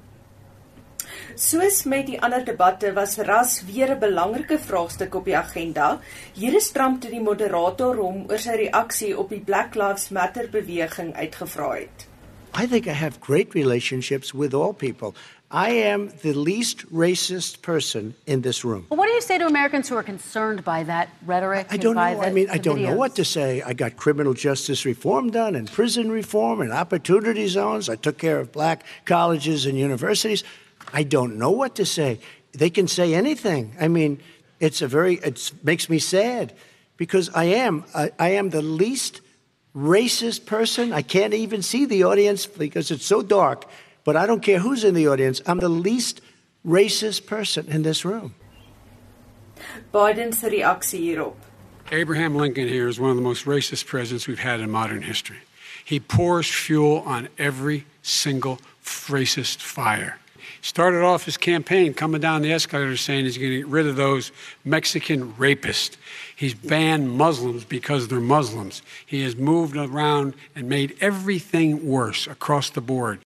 Soos 1.40 1.86
met 1.88 2.04
die 2.04 2.18
ander 2.20 2.42
debatte 2.44 2.90
was 2.92 3.14
ras 3.24 3.62
weer 3.64 3.94
'n 3.94 3.98
belangrike 3.98 4.58
vraagstuk 4.58 5.14
op 5.14 5.24
die 5.24 5.36
agenda. 5.36 6.00
Hier 6.34 6.54
is 6.54 6.70
Trump 6.70 7.00
toe 7.00 7.10
die 7.10 7.20
moderator 7.20 7.96
hom 7.96 8.26
oor 8.28 8.38
sy 8.38 8.56
reaksie 8.60 9.18
op 9.18 9.30
die 9.30 9.40
Black 9.40 9.74
Lives 9.74 10.10
Matter 10.10 10.50
beweging 10.50 11.14
uitgevra 11.14 11.70
het. 11.74 12.06
I 12.52 12.66
think 12.66 12.86
I 12.86 12.92
have 12.92 13.20
great 13.20 13.54
relationships 13.54 14.34
with 14.34 14.52
all 14.54 14.74
people. 14.74 15.14
I 15.50 15.70
am 15.70 16.10
the 16.22 16.34
least 16.34 16.84
racist 16.92 17.62
person 17.62 18.14
in 18.26 18.42
this 18.42 18.62
room. 18.62 18.84
Well, 18.90 18.98
what 18.98 19.06
do 19.06 19.14
you 19.14 19.22
say 19.22 19.38
to 19.38 19.46
Americans 19.46 19.88
who 19.88 19.96
are 19.96 20.04
concerned 20.04 20.62
by 20.62 20.84
that 20.84 21.08
rhetoric? 21.26 21.66
I 21.70 21.78
don't 21.78 21.94
know. 21.94 22.20
The, 22.20 22.26
I 22.26 22.32
mean, 22.32 22.48
I 22.50 22.58
don't 22.58 22.76
videos? 22.76 22.90
know 22.90 22.96
what 22.96 23.14
to 23.14 23.24
say. 23.24 23.62
I 23.62 23.72
got 23.72 23.96
criminal 23.96 24.34
justice 24.34 24.84
reform 24.84 25.30
done 25.30 25.56
and 25.56 25.72
prison 25.72 26.12
reform 26.12 26.60
and 26.60 26.70
opportunity 26.70 27.48
zones. 27.48 27.88
I 27.88 27.96
took 27.96 28.18
care 28.18 28.38
of 28.38 28.52
black 28.52 28.84
colleges 29.06 29.64
and 29.64 29.78
universities. 29.78 30.44
I 30.92 31.02
don't 31.02 31.36
know 31.38 31.50
what 31.50 31.76
to 31.76 31.86
say. 31.86 32.20
They 32.52 32.70
can 32.70 32.88
say 32.88 33.14
anything. 33.14 33.76
I 33.80 33.88
mean, 33.88 34.20
it's 34.58 34.82
a 34.82 34.88
very, 34.88 35.14
it 35.16 35.52
makes 35.62 35.88
me 35.88 35.98
sad 35.98 36.52
because 36.96 37.30
I 37.30 37.44
am, 37.44 37.84
I, 37.94 38.10
I 38.18 38.28
am 38.30 38.50
the 38.50 38.62
least 38.62 39.20
racist 39.74 40.46
person. 40.46 40.92
I 40.92 41.02
can't 41.02 41.34
even 41.34 41.62
see 41.62 41.86
the 41.86 42.04
audience 42.04 42.46
because 42.46 42.90
it's 42.90 43.06
so 43.06 43.22
dark, 43.22 43.64
but 44.04 44.16
I 44.16 44.26
don't 44.26 44.42
care 44.42 44.58
who's 44.58 44.84
in 44.84 44.94
the 44.94 45.08
audience. 45.08 45.40
I'm 45.46 45.60
the 45.60 45.68
least 45.68 46.20
racist 46.66 47.26
person 47.26 47.68
in 47.68 47.82
this 47.82 48.04
room. 48.04 48.34
Biden's 49.92 50.42
reaksie 50.42 51.14
hierop. 51.14 51.34
Abraham 51.92 52.36
Lincoln 52.36 52.68
here 52.68 52.86
is 52.86 53.00
one 53.00 53.10
of 53.10 53.16
the 53.16 53.22
most 53.22 53.46
racist 53.46 53.86
presidents 53.86 54.28
we've 54.28 54.38
had 54.38 54.60
in 54.60 54.70
modern 54.70 55.02
history. 55.02 55.38
He 55.84 55.98
pours 55.98 56.48
fuel 56.48 56.98
on 57.00 57.28
every 57.36 57.84
single 58.02 58.60
racist 58.84 59.60
fire 59.60 60.18
started 60.62 61.02
off 61.02 61.24
his 61.24 61.36
campaign 61.36 61.94
coming 61.94 62.20
down 62.20 62.42
the 62.42 62.52
escalator 62.52 62.96
saying 62.96 63.24
he's 63.24 63.38
going 63.38 63.50
to 63.50 63.58
get 63.58 63.66
rid 63.66 63.86
of 63.86 63.96
those 63.96 64.32
Mexican 64.64 65.32
rapists. 65.34 65.96
He's 66.34 66.54
banned 66.54 67.10
Muslims 67.10 67.64
because 67.64 68.08
they're 68.08 68.20
Muslims. 68.20 68.82
He 69.06 69.22
has 69.22 69.36
moved 69.36 69.76
around 69.76 70.34
and 70.54 70.68
made 70.68 70.96
everything 71.00 71.86
worse 71.86 72.26
across 72.26 72.70
the 72.70 72.80
board. 72.80 73.20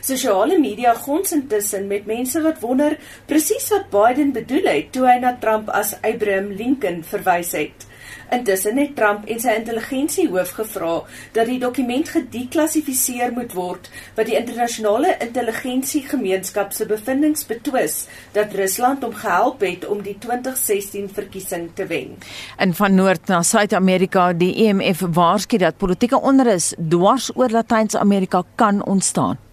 Sosiale 0.00 0.58
media 0.58 0.94
gons 1.04 1.32
intussen 1.32 1.86
met 1.86 2.06
mense 2.06 2.40
wat 2.42 2.60
wonder 2.60 2.96
presies 3.26 3.68
wat 3.70 3.90
Biden 3.90 4.32
bedoel 4.32 4.68
het 4.70 4.92
toe 4.94 5.06
hy 5.06 5.18
na 5.22 5.34
Trump 5.42 5.70
as 5.74 5.94
Abraham 6.02 6.52
Lincoln 6.56 7.02
verwys 7.04 7.52
het. 7.58 7.86
Intussen 8.32 8.78
het 8.80 8.94
Trump 8.96 9.26
en 9.28 9.40
sy 9.42 9.52
intelligensiehoof 9.58 10.54
gevra 10.56 10.92
dat 11.36 11.50
die 11.50 11.58
dokument 11.60 12.08
gedeklassifiseer 12.08 13.34
moet 13.36 13.52
word 13.52 13.90
wat 14.16 14.30
die 14.30 14.38
internasionale 14.38 15.14
intelligensiegemeenskap 15.20 16.72
se 16.72 16.86
bevindinge 16.88 17.44
betwis 17.48 18.06
dat 18.32 18.56
Rusland 18.56 19.04
hom 19.04 19.14
gehelp 19.20 19.60
het 19.66 19.86
om 19.88 20.00
die 20.02 20.16
2016 20.24 21.10
verkiesing 21.12 21.68
te 21.76 21.86
wen. 21.92 22.16
In 22.58 22.74
van 22.74 22.96
Noord 22.96 23.28
na 23.28 23.42
Suid-Amerika, 23.44 24.32
die 24.32 24.54
IMF 24.64 25.04
e 25.04 25.12
waarsku 25.12 25.60
dat 25.60 25.76
politieke 25.76 26.20
onrus 26.20 26.72
dwars 26.76 27.30
oor 27.36 27.52
Latyns-Amerika 27.52 28.44
kan 28.56 28.84
ontstaan. 28.84 29.51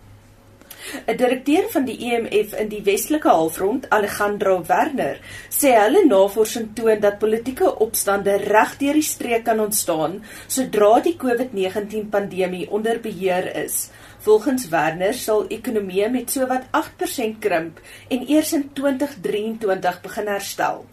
'n 1.08 1.18
Direkteur 1.18 1.66
van 1.70 1.86
die 1.86 1.98
EMF 2.10 2.54
in 2.54 2.70
die 2.70 2.82
Westelike 2.86 3.30
Halfrond, 3.30 3.90
Alejandro 3.90 4.64
Werner, 4.68 5.18
sê 5.50 5.74
hulle 5.78 6.06
navorsing 6.06 6.70
toon 6.76 7.00
dat 7.00 7.20
politieke 7.20 7.70
opstande 7.86 8.36
reg 8.44 8.78
deur 8.78 8.94
die 8.94 9.06
streek 9.06 9.44
kan 9.46 9.60
ontstaan 9.60 10.20
sodra 10.48 11.00
die 11.00 11.16
COVID-19 11.24 12.10
pandemie 12.10 12.70
onder 12.70 13.00
beheer 13.00 13.56
is. 13.64 13.90
Volgens 14.20 14.70
Werner 14.70 15.14
sal 15.14 15.46
ekonomieë 15.48 16.10
met 16.12 16.32
sowat 16.32 16.66
8% 16.72 17.38
krimp 17.40 17.80
en 18.10 18.26
eers 18.28 18.54
in 18.54 18.70
2023 18.74 20.02
begin 20.02 20.28
herstel. 20.28 20.86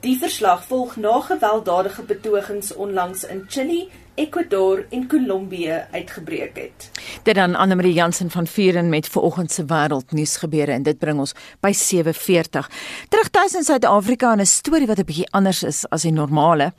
Die 0.00 0.18
verslag 0.18 0.60
volg 0.64 0.96
na 0.96 1.20
gewelddadige 1.20 2.02
betogings 2.02 2.74
onlangs 2.74 3.24
in 3.24 3.46
Chili 3.48 3.88
Ecuador 4.18 4.86
en 4.90 5.06
Kolumbie 5.06 5.70
uitgebreek 5.70 6.56
het. 6.58 6.90
Dit 7.22 7.34
dan 7.34 7.54
Annelie 7.54 7.92
Jansen 7.92 8.30
van 8.30 8.46
Vuren 8.46 8.88
met 8.88 9.08
vanoggend 9.08 9.52
se 9.52 9.62
wêreldnuus 9.64 10.36
gebeure 10.42 10.72
en 10.72 10.82
dit 10.82 10.98
bring 10.98 11.18
ons 11.22 11.34
by 11.62 11.70
7:40. 11.72 12.66
Terug 13.08 13.28
tuis 13.30 13.54
in 13.54 13.62
Suid-Afrika 13.62 14.34
'n 14.34 14.46
storie 14.46 14.86
wat 14.86 14.98
'n 14.98 15.04
bietjie 15.04 15.30
anders 15.30 15.62
is 15.62 15.88
as 15.88 16.02
die 16.02 16.12
normale. 16.12 16.72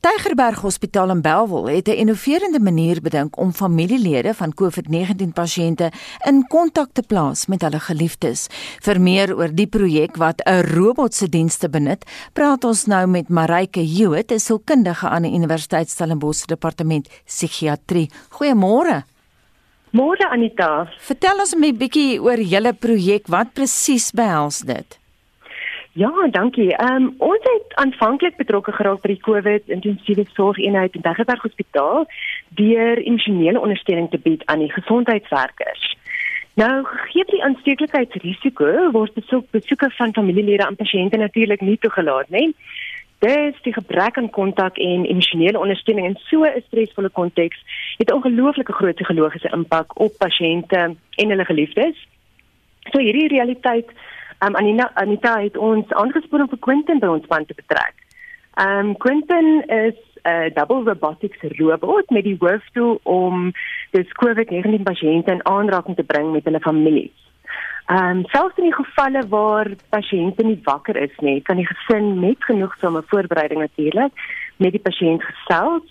Tygerberg 0.00 0.60
Hospitaal 0.60 1.10
in 1.10 1.20
Bellville 1.20 1.70
het 1.70 1.88
'n 1.88 1.90
innoverende 1.90 2.60
manier 2.60 3.00
bedink 3.00 3.38
om 3.38 3.52
familielede 3.52 4.34
van 4.34 4.54
COVID-19 4.54 5.32
pasiënte 5.32 5.92
in 6.24 6.46
kontak 6.46 6.88
te 6.92 7.02
plaas 7.02 7.46
met 7.46 7.62
hulle 7.62 7.80
geliefdes. 7.80 8.46
Vir 8.80 9.00
meer 9.00 9.36
oor 9.36 9.54
die 9.54 9.66
projek 9.66 10.16
wat 10.16 10.40
'n 10.44 10.60
robot 10.60 11.14
se 11.14 11.28
dienste 11.28 11.68
benut, 11.68 12.04
praat 12.32 12.64
ons 12.64 12.86
nou 12.86 13.06
met 13.06 13.28
Marike 13.28 13.80
Hewitt, 13.80 14.32
'n 14.32 14.38
sielkundige 14.38 15.08
aan 15.08 15.22
die 15.22 15.32
Universiteit 15.32 15.90
Stellenbosch 15.90 16.44
departement 16.46 16.84
departement 16.86 17.08
psigiatrie. 17.26 18.08
Goeiemôre. 18.30 19.04
Môre 19.92 20.26
Anita. 20.30 20.86
Vertel 20.98 21.40
ons 21.40 21.54
'n 21.54 21.78
bietjie 21.78 22.20
oor 22.20 22.38
julle 22.38 22.72
projek. 22.72 23.28
Wat 23.28 23.54
presies 23.54 24.12
behels 24.12 24.60
dit? 24.60 24.98
Ja, 25.94 26.12
dankie. 26.30 26.76
Ehm 26.76 27.02
um, 27.02 27.14
ons 27.18 27.42
het 27.42 27.74
aanvanklik 27.76 28.36
betrokke 28.36 28.72
geraak 28.72 29.00
by 29.00 29.08
die 29.08 29.20
COVID 29.20 29.68
intensiewe 29.68 30.26
sorgeenheid 30.34 30.94
in 30.94 31.00
Daggaberg 31.00 31.42
Hospitaal 31.42 32.06
deur 32.48 32.98
emosionele 32.98 33.60
ondersteuning 33.60 34.10
te 34.10 34.18
bied 34.18 34.42
aan 34.46 34.58
die 34.58 34.72
gesondheidswerkers. 34.72 35.96
Nou, 36.56 36.84
gegee 36.84 37.24
die 37.24 37.42
aansteeklikheidsrisiko, 37.44 38.90
word 38.92 39.14
besoek 39.14 39.44
besoeke 39.50 39.90
van 39.90 40.12
familielede 40.12 40.64
aan 40.66 40.76
pasiënte 40.76 41.16
natuurlik 41.16 41.60
nie 41.60 41.78
toegelaat 41.78 42.28
nie. 42.28 42.54
Dis 43.18 43.62
die 43.62 43.72
gebrek 43.72 44.18
aan 44.18 44.30
kontak 44.30 44.76
en 44.76 45.04
emosionele 45.04 45.58
ondersteuning 45.58 46.06
in 46.06 46.18
so 46.28 46.44
'n 46.44 46.62
stresvolle 46.66 47.08
konteks 47.08 47.58
het 47.96 48.10
'n 48.10 48.14
ongelooflike 48.14 48.72
groot 48.72 48.94
psigologiese 48.94 49.48
impak 49.52 50.00
op 50.00 50.12
pasiënte 50.18 50.96
en 51.16 51.28
hulle 51.28 51.44
geliefdes. 51.44 51.96
So 52.90 52.98
hierdie 52.98 53.28
realiteit, 53.28 53.88
um, 54.44 54.54
Anina 54.54 54.90
Anita 54.94 55.40
het 55.40 55.56
ons 55.56 55.92
aangespoor 55.92 56.40
om 56.40 56.48
vir 56.48 56.58
Quentin 56.58 56.98
by 56.98 57.06
ons 57.06 57.24
span 57.24 57.46
te 57.46 57.54
betrek. 57.54 57.94
Um 58.56 58.96
Quentin 58.96 59.64
is 59.68 59.94
'n 60.24 60.50
double 60.54 60.82
robotics 60.84 61.38
robot 61.58 62.10
met 62.10 62.24
die 62.24 62.36
hoofdoel 62.38 63.00
om 63.02 63.52
dis 63.90 64.12
COVID-19 64.12 64.82
pasiënte 64.82 65.30
in 65.30 65.46
aanraking 65.46 65.96
te 65.96 66.04
bring 66.04 66.32
met 66.32 66.44
hulle 66.44 66.60
families. 66.60 67.12
Ehm 67.86 68.18
um, 68.18 68.24
selfs 68.26 68.56
in 68.58 68.64
die 68.66 68.74
gevalle 68.74 69.20
waar 69.30 69.68
pasiënte 69.94 70.42
nie 70.42 70.58
wakker 70.64 70.96
is 70.98 71.12
nie, 71.22 71.40
kan 71.46 71.60
die 71.60 71.66
gesin 71.66 72.18
met 72.18 72.44
genoegsame 72.44 73.02
voorbereiding 73.06 73.60
natuurlik 73.60 74.24
met 74.56 74.72
die 74.74 74.82
pasiënt 74.82 75.22
gesels. 75.22 75.86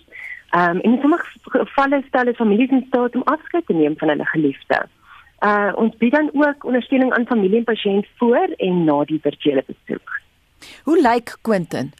Ehm 0.50 0.76
um, 0.76 0.80
en 0.80 0.92
in 0.92 1.00
sommige 1.00 1.26
gevalle 1.42 2.02
stel 2.08 2.24
dit 2.24 2.36
families 2.36 2.70
in 2.70 2.84
staat 2.88 3.16
om 3.16 3.24
afskeid 3.24 3.66
te 3.66 3.72
neem 3.72 3.96
van 3.96 4.08
hulle 4.08 4.26
geliefde. 4.26 4.82
Uh 5.40 5.72
ons 5.74 5.96
bied 5.96 6.12
dan 6.12 6.30
ook 6.32 6.64
ondersteuning 6.64 7.12
aan 7.12 7.26
familie 7.26 7.58
en 7.58 7.64
pasiënt 7.64 8.06
voor 8.16 8.52
en 8.56 8.84
na 8.84 9.04
die 9.04 9.20
virtuele 9.22 9.64
besoek. 9.66 10.20
Hoe 10.84 11.00
lyk 11.00 11.36
Quentin? 11.42 11.92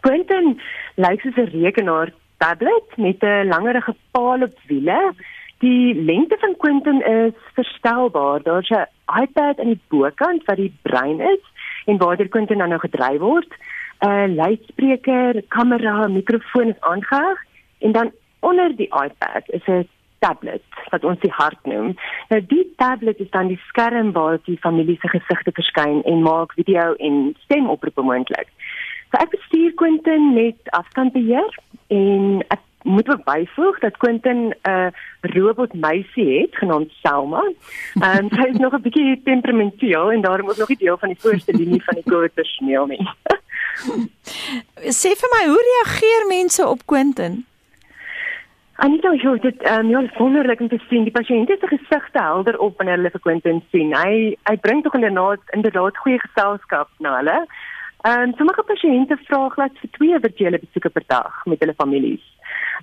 Quentin 0.00 0.60
lyk 0.94 1.20
soos 1.20 1.36
'n 1.36 1.50
rekenaar 1.62 2.12
tablet 2.38 2.96
met 2.96 3.22
'n 3.22 3.48
langerige 3.48 3.94
paal 4.10 4.42
op 4.42 4.58
wiele 4.66 5.14
Die 5.64 5.94
lengte 5.94 6.36
van 6.40 6.56
Quentin 6.56 7.00
is 7.06 7.32
verstelbaar. 7.54 8.42
Daar's 8.42 8.70
'n 8.70 8.86
iPad 9.22 9.58
aan 9.58 9.72
die 9.72 9.80
bokant 9.88 10.44
wat 10.44 10.56
die 10.56 10.74
brein 10.82 11.20
is 11.20 11.42
en 11.84 11.96
waardeur 11.96 12.28
Quentin 12.28 12.58
dan 12.58 12.68
nou 12.68 12.80
gedryf 12.80 13.18
word. 13.18 13.50
'n 14.00 14.34
Luidspreker, 14.34 15.42
kamera, 15.48 16.06
mikrofoon 16.06 16.68
is 16.68 16.80
aangeheg 16.80 17.38
en 17.78 17.92
dan 17.92 18.12
onder 18.40 18.76
die 18.76 18.90
iPad 19.06 19.44
is 19.46 19.66
'n 19.66 19.88
tablet 20.18 20.62
wat 20.90 21.04
ons 21.04 21.20
die 21.20 21.34
hart 21.40 21.62
noem. 21.62 21.96
Nou 22.28 22.46
die 22.46 22.72
tablet 22.76 23.18
is 23.18 23.30
dan 23.30 23.46
die 23.46 23.60
skerm 23.68 24.12
waar 24.12 24.38
die 24.44 24.58
familie 24.58 24.98
se 25.00 25.08
gesigte 25.08 25.52
verskyn 25.52 26.02
en 26.02 26.22
maak 26.22 26.52
video 26.52 26.94
en 26.94 27.34
stemoproepe 27.38 28.02
moontlik. 28.02 28.48
So 29.10 29.22
ek 29.22 29.30
bestuur 29.30 29.72
Quentin 29.74 30.32
met 30.34 30.56
afstandbeheer 30.70 31.58
en 31.88 32.44
ek 32.48 32.60
moet 32.84 33.08
ook 33.08 33.24
byvoeg 33.24 33.78
dat 33.78 33.96
Quentin 33.96 34.36
'n 34.46 34.68
uh, 34.68 34.86
robot 35.20 35.72
meisie 35.72 36.40
het 36.40 36.56
genaamd 36.56 36.90
Selma. 37.02 37.52
Ehm 38.00 38.24
um, 38.24 38.28
sy 38.28 38.48
is 38.48 38.56
nog 38.56 38.72
'n 38.72 38.82
bietjie 38.82 39.20
temperamenteel 39.24 40.12
en 40.12 40.20
daarom 40.20 40.48
ook 40.48 40.56
nog 40.56 40.68
nie 40.68 40.76
deel 40.76 40.98
van 40.98 41.08
die 41.08 41.20
voorste 41.20 41.56
linie 41.56 41.84
van 41.84 41.94
die 41.94 42.12
koorpersoneel 42.12 42.86
nie. 42.86 43.08
Sê 45.00 45.10
vir 45.20 45.30
my, 45.34 45.42
hoe 45.46 45.64
reageer 45.70 46.26
mense 46.28 46.66
op 46.66 46.80
Quentin? 46.84 47.44
Anita, 48.74 49.12
jy 49.12 49.38
het 49.40 49.62
ehm 49.62 49.80
um, 49.80 49.90
ja, 49.90 50.02
wonderlik 50.18 50.60
om 50.60 50.68
te 50.68 50.80
sien 50.88 51.02
die 51.02 51.18
pasiënte 51.20 51.56
se 51.60 51.66
gesigte 51.66 52.18
helder 52.18 52.58
op 52.58 52.76
wanneer 52.76 52.96
hulle 52.96 53.10
vir 53.10 53.20
Quentin 53.20 53.62
sien. 53.70 53.96
Hy 53.96 54.36
hy 54.42 54.56
bring 54.56 54.82
tog 54.82 54.94
inderdaad 54.94 55.40
inderdaad 55.50 55.96
goeie 55.96 56.20
geselskap 56.20 56.88
na 56.98 57.16
hulle. 57.16 57.46
Ehm 58.00 58.20
um, 58.20 58.34
sommige 58.36 58.62
pasiënte 58.62 59.16
vra 59.16 59.48
glad 59.48 59.72
vir 59.80 59.90
twee 59.90 60.20
virtuele 60.20 60.58
besoeke 60.58 60.90
per 60.90 61.04
dag 61.06 61.44
met 61.46 61.60
hulle 61.60 61.80
families 61.82 62.33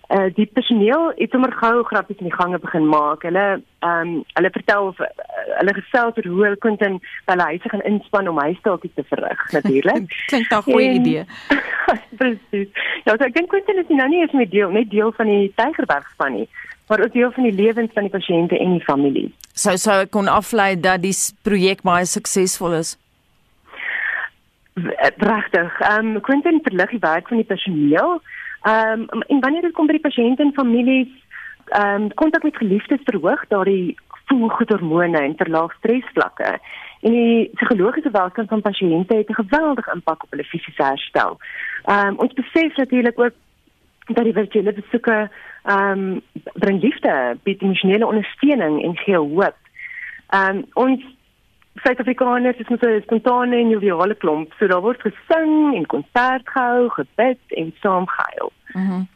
uh, 0.10 0.28
die 0.36 0.46
personeel 0.46 1.12
het 1.16 1.32
sommer 1.32 1.52
gou 1.52 1.84
grappies 1.84 2.20
in 2.20 2.30
die 2.30 2.36
gange 2.36 2.60
begin 2.60 2.88
maak. 2.88 3.24
Hulle 3.28 3.62
ehm 3.82 4.08
um, 4.08 4.24
hulle 4.38 4.50
vertel 4.54 4.88
of 4.92 5.00
uh, 5.00 5.10
hulle 5.58 5.74
gesels 5.74 6.18
oor 6.18 6.28
hoe 6.32 6.44
hulle 6.46 6.60
kon 6.66 6.76
dan 6.82 7.00
hulle 7.32 7.48
huise 7.52 7.70
gaan 7.70 7.86
inspann 7.92 8.30
om 8.30 8.40
huistaaltjies 8.40 8.96
te 8.96 9.06
verrig 9.10 9.46
natuurlik. 9.52 10.18
Klink 10.32 10.50
dan 10.50 10.60
'n 10.60 10.72
goeie 10.72 10.92
idee. 11.00 11.26
Presies. 12.20 12.70
Ja, 13.04 13.16
so 13.16 13.24
ek 13.26 13.36
dink 13.38 13.50
Quentin 13.50 13.82
is 13.82 13.90
nou 13.90 14.10
nie 14.10 14.22
eens 14.22 14.38
met 14.38 14.52
deel 14.52 14.70
net 14.70 14.90
deel 14.90 15.12
van 15.18 15.26
die 15.26 15.54
Tygerberg 15.56 16.10
span 16.14 16.34
nie, 16.34 16.48
maar 16.88 17.00
ook 17.04 17.14
deel 17.14 17.32
van 17.32 17.44
die 17.44 17.58
lewens 17.64 17.94
van 17.94 18.04
die 18.04 18.16
pasiënte 18.18 18.60
en 18.60 18.78
die 18.78 18.86
familie. 18.86 19.30
Sou 19.54 19.78
sou 19.78 20.06
kon 20.06 20.28
aflei 20.28 20.76
dat 20.80 21.02
die 21.02 21.16
projek 21.44 21.82
baie 21.82 22.06
suksesvol 22.06 22.74
is. 22.74 22.98
Pragtig. 25.18 25.80
Ehm 25.80 26.16
um, 26.16 26.22
Quentin 26.22 26.62
verlig 26.64 26.90
die 26.90 27.00
werk 27.00 27.28
van 27.28 27.38
die 27.38 27.46
personeel. 27.46 28.22
Ehm 28.62 29.02
um, 29.10 29.22
en 29.22 29.40
wanneer 29.40 29.62
dit 29.62 29.74
kom 29.74 29.88
by 29.88 29.98
die 29.98 30.08
pasiënte 30.08 30.44
en 30.44 30.54
families, 30.54 31.10
ehm 31.66 32.02
um, 32.02 32.14
kontak 32.14 32.44
met 32.44 32.58
geliefdes 32.58 33.04
verhoog 33.04 33.48
daardie 33.48 33.98
voelgoedhormone 34.26 35.18
en 35.18 35.38
verlaag 35.38 35.74
stresvlakke. 35.74 36.60
En 37.02 37.12
die 37.12 37.50
psigologiese 37.54 38.12
welstand 38.12 38.50
van 38.50 38.62
pasiënte 38.62 39.16
het 39.16 39.30
'n 39.30 39.44
geweldige 39.44 39.92
impak 39.94 40.24
op 40.24 40.30
hulle 40.30 40.44
fisiese 40.44 40.84
herstel. 40.84 41.40
Ehm 41.84 42.08
um, 42.08 42.18
ons 42.18 42.34
besef 42.34 42.76
natuurlik 42.76 43.20
ook 43.20 43.34
dat 44.06 44.24
die 44.24 44.34
virtuele 44.34 44.74
besoeke 44.74 45.30
ehm 45.64 46.00
um, 46.00 46.22
bring 46.54 46.82
liefde, 46.82 47.38
bied 47.44 47.62
emosionele 47.62 48.08
ondersteuning 48.08 48.84
en 48.84 48.98
gee 48.98 49.18
hoop. 49.18 49.58
Ehm 50.30 50.58
um, 50.58 50.66
ons 50.74 51.02
Suid-Afrikaners 51.76 52.58
is 52.58 52.68
met 52.70 52.84
'n 52.84 53.02
spontane 53.02 53.56
en 53.56 53.70
joviale 53.70 54.16
klomp, 54.16 54.54
so 54.54 54.68
daar 54.68 54.82
word 54.82 55.02
gesing 55.02 55.76
en 55.76 55.86
konsert 55.86 56.50
gehou, 56.50 56.90
gebid 56.90 57.40
en 57.48 57.74
saamgehuil. 57.82 58.52
Mhm. 58.74 58.94
Mm 58.94 59.08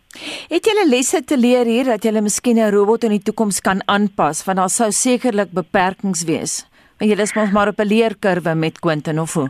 het 0.47 0.65
julle 0.65 0.85
lesse 0.87 1.23
te 1.23 1.37
leer 1.37 1.65
hier 1.65 1.83
dat 1.83 2.03
julle 2.03 2.21
miskien 2.21 2.57
'n 2.57 2.71
robot 2.71 3.03
in 3.03 3.09
die 3.09 3.23
toekoms 3.23 3.59
kan 3.61 3.81
aanpas 3.85 4.43
want 4.45 4.57
daar 4.57 4.69
sou 4.69 4.91
sekerlik 4.91 5.51
beperkings 5.51 6.23
wees. 6.23 6.65
Want 6.97 7.11
julle 7.11 7.21
is 7.21 7.33
mos 7.33 7.51
maar 7.51 7.67
op 7.67 7.79
'n 7.79 7.87
leerkurwe 7.87 8.55
met 8.55 8.79
Quentin 8.79 9.19
of 9.19 9.33
hoe? 9.33 9.49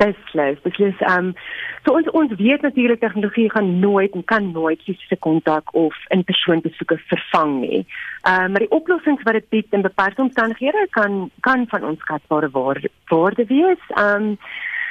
Beslis 0.00 0.60
beslis 0.64 1.00
um 1.10 1.32
so 1.84 1.94
ons 1.98 2.10
ons 2.20 2.34
weet 2.40 2.62
natuurlik 2.66 3.00
tegnologie 3.00 3.48
gaan 3.50 3.70
nooit 3.80 4.14
en 4.18 4.24
kan 4.32 4.50
nooit 4.52 4.82
fisiese 4.86 5.18
kontak 5.26 5.74
of 5.74 5.96
in 6.14 6.24
persoon 6.24 6.60
besoeke 6.60 6.98
vervang 7.12 7.54
nie. 7.60 7.80
Um 8.32 8.52
maar 8.52 8.64
die 8.64 8.76
oplossings 8.78 9.24
wat 9.28 9.38
dit 9.38 9.48
bied 9.54 9.76
in 9.78 9.86
beperkte 9.86 10.22
omstandighede 10.22 10.86
kan 10.90 11.30
kan 11.48 11.66
van 11.72 11.84
ons 11.90 12.00
skatbare 12.06 12.50
waarde 12.50 12.90
waarde 13.12 13.46
wees. 13.50 13.82
Um 14.04 14.36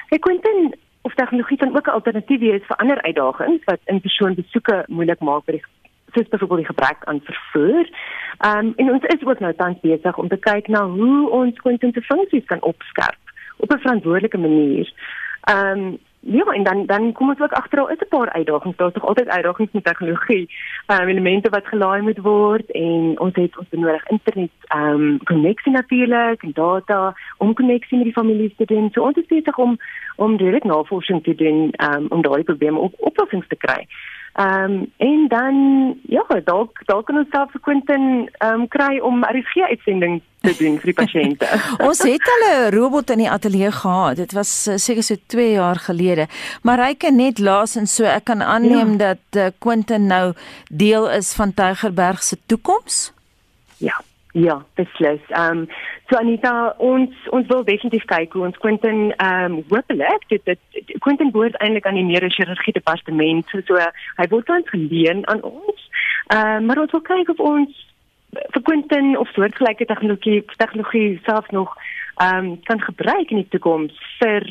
ek 0.09 0.23
Quentin 0.27 0.73
of 1.01 1.15
tegnologie 1.15 1.57
kan 1.57 1.75
ook 1.75 1.87
'n 1.87 1.97
alternatief 1.99 2.39
wees 2.39 2.67
vir 2.67 2.77
ander 2.77 3.01
uitdagings 3.01 3.63
wat 3.65 3.79
in 3.85 4.01
persoon 4.01 4.35
besoeke 4.35 4.83
moeilik 4.87 5.19
maak 5.19 5.45
vir 5.45 5.59
die 5.59 5.65
soos 6.15 6.27
byvoorbeeld 6.27 6.59
die 6.59 6.73
gebrek 6.73 6.99
aan 7.03 7.21
vervoer. 7.29 7.85
Um 8.49 8.73
en 8.75 8.91
ons 8.91 9.03
is 9.15 9.23
ook 9.25 9.39
nou 9.39 9.53
tans 9.53 9.79
besig 9.81 10.17
om 10.17 10.27
te 10.27 10.37
kyk 10.49 10.67
na 10.67 10.87
hoe 10.87 11.29
ons 11.29 11.63
kwantiteit 11.63 12.05
funksies 12.05 12.45
kan 12.45 12.61
opskerp 12.61 13.26
op 13.57 13.71
'n 13.71 13.79
verantwoordelike 13.79 14.37
manier. 14.37 14.93
Ehm 15.41 15.77
um, 15.77 15.97
ja, 16.19 16.43
en 16.43 16.63
dan 16.63 16.85
dan 16.85 17.11
kom 17.11 17.29
ons 17.29 17.39
ook 17.39 17.51
agter 17.51 17.77
daar 17.77 17.91
is 17.91 17.99
'n 17.99 18.07
paar 18.09 18.29
uitdagings. 18.29 18.77
Daar's 18.77 18.93
tog 18.93 19.05
altyd 19.05 19.27
uitdagings 19.27 19.71
met 19.71 19.83
tegnologie. 19.83 20.49
Ehm 20.85 21.01
um, 21.01 21.07
elemente 21.07 21.49
wat 21.49 21.67
gelaai 21.67 22.01
moet 22.01 22.17
word 22.17 22.71
en 22.71 23.19
ons 23.19 23.35
het 23.35 23.57
ons 23.57 23.69
benodig 23.69 24.07
internet 24.07 24.51
ehm 24.67 25.01
um, 25.01 25.23
koneksie 25.23 25.71
natuurlik 25.71 26.43
en 26.43 26.51
data 26.53 27.15
om 27.37 27.53
koneksie 27.53 27.97
met 27.97 28.05
die 28.05 28.13
families 28.13 28.55
te 28.55 28.65
doen. 28.65 28.89
So 28.91 29.01
ons 29.01 29.17
is 29.17 29.25
besig 29.25 29.57
om 29.57 29.77
om 30.15 30.37
direk 30.37 30.63
navorsing 30.63 31.23
te 31.23 31.35
doen 31.35 31.73
um, 31.89 32.05
om 32.09 32.21
daai 32.21 32.43
probleme 32.43 32.79
op 32.79 32.93
oplossings 32.97 33.47
te 33.47 33.55
kry. 33.55 33.87
Ehm 34.37 34.71
um, 34.71 34.91
en 34.97 35.27
dan 35.27 35.55
ja, 36.01 36.25
dalk 36.43 36.81
dalk 36.85 37.05
kan 37.05 37.17
ons 37.17 37.29
self 37.33 37.51
Quentin 37.61 38.03
ehm 38.37 38.61
um, 38.61 38.67
kry 38.67 38.99
om 39.01 39.23
RFG 39.25 39.63
uitsending 39.69 40.19
te 40.45 40.53
doen 40.59 40.75
vir 40.77 40.91
die 40.91 40.97
pasiënte. 40.99 41.47
ons 41.87 42.03
het 42.05 42.29
al 42.33 42.43
'n 42.49 42.75
robot 42.75 43.09
in 43.09 43.23
die 43.23 43.29
ateljee 43.29 43.71
gehad. 43.71 44.15
Dit 44.21 44.35
was 44.37 44.51
uh, 44.67 44.77
seker 44.77 45.03
so 45.03 45.15
2 45.25 45.51
jaar 45.51 45.81
gelede. 45.87 46.27
Maar 46.61 46.85
hy 46.85 46.93
kan 46.93 47.15
net 47.15 47.39
laas 47.39 47.75
en 47.75 47.87
so 47.87 48.05
ek 48.05 48.29
kan 48.29 48.41
aanneem 48.41 48.91
ja. 48.91 48.97
dat 48.97 49.41
uh, 49.41 49.47
Quentin 49.57 50.05
nou 50.05 50.33
deel 50.69 51.09
is 51.09 51.33
van 51.33 51.53
Tygerberg 51.53 52.23
se 52.23 52.37
toekoms. 52.45 53.11
Ja. 53.77 53.97
Ja, 54.37 54.65
beslis. 54.75 55.21
Ehm 55.27 55.57
um, 55.57 55.67
so 56.09 56.17
Anita, 56.17 56.75
ons 56.77 57.13
ons 57.33 57.47
wil 57.49 57.63
definitief 57.65 58.03
kyk 58.05 58.35
hoe 58.37 58.43
ons 58.45 58.59
Quentin 58.61 58.99
ehm 59.15 59.55
um, 59.55 59.63
hoopelik 59.71 60.27
dit 60.29 60.43
dit 60.45 60.93
Quentin 61.01 61.31
behoort 61.33 61.57
eintlik 61.57 61.87
aan 61.89 61.97
die 61.97 62.05
neurochirurgie 62.05 62.73
departement 62.75 63.49
so, 63.49 63.63
so 63.65 63.81
hy 64.19 64.27
word 64.29 64.51
ons 64.53 64.69
geleen 64.69 65.25
aan 65.33 65.41
ons. 65.41 65.89
Ehm 66.27 66.59
um, 66.59 66.69
maar 66.69 66.83
ons 66.83 66.93
wil 66.93 67.01
kyk 67.09 67.33
of 67.33 67.41
ons 67.41 67.81
vir 68.53 68.65
Quentin 68.69 69.17
of 69.17 69.33
soortgelyke 69.33 69.89
tegnologie 69.89 70.43
tegnologie 70.61 71.19
self 71.25 71.49
nog 71.57 71.73
ehm 72.21 72.37
um, 72.37 72.53
kan 72.69 72.81
gebruik 72.89 73.33
in 73.33 73.41
die 73.41 73.49
toekoms 73.55 73.97
vir 74.21 74.45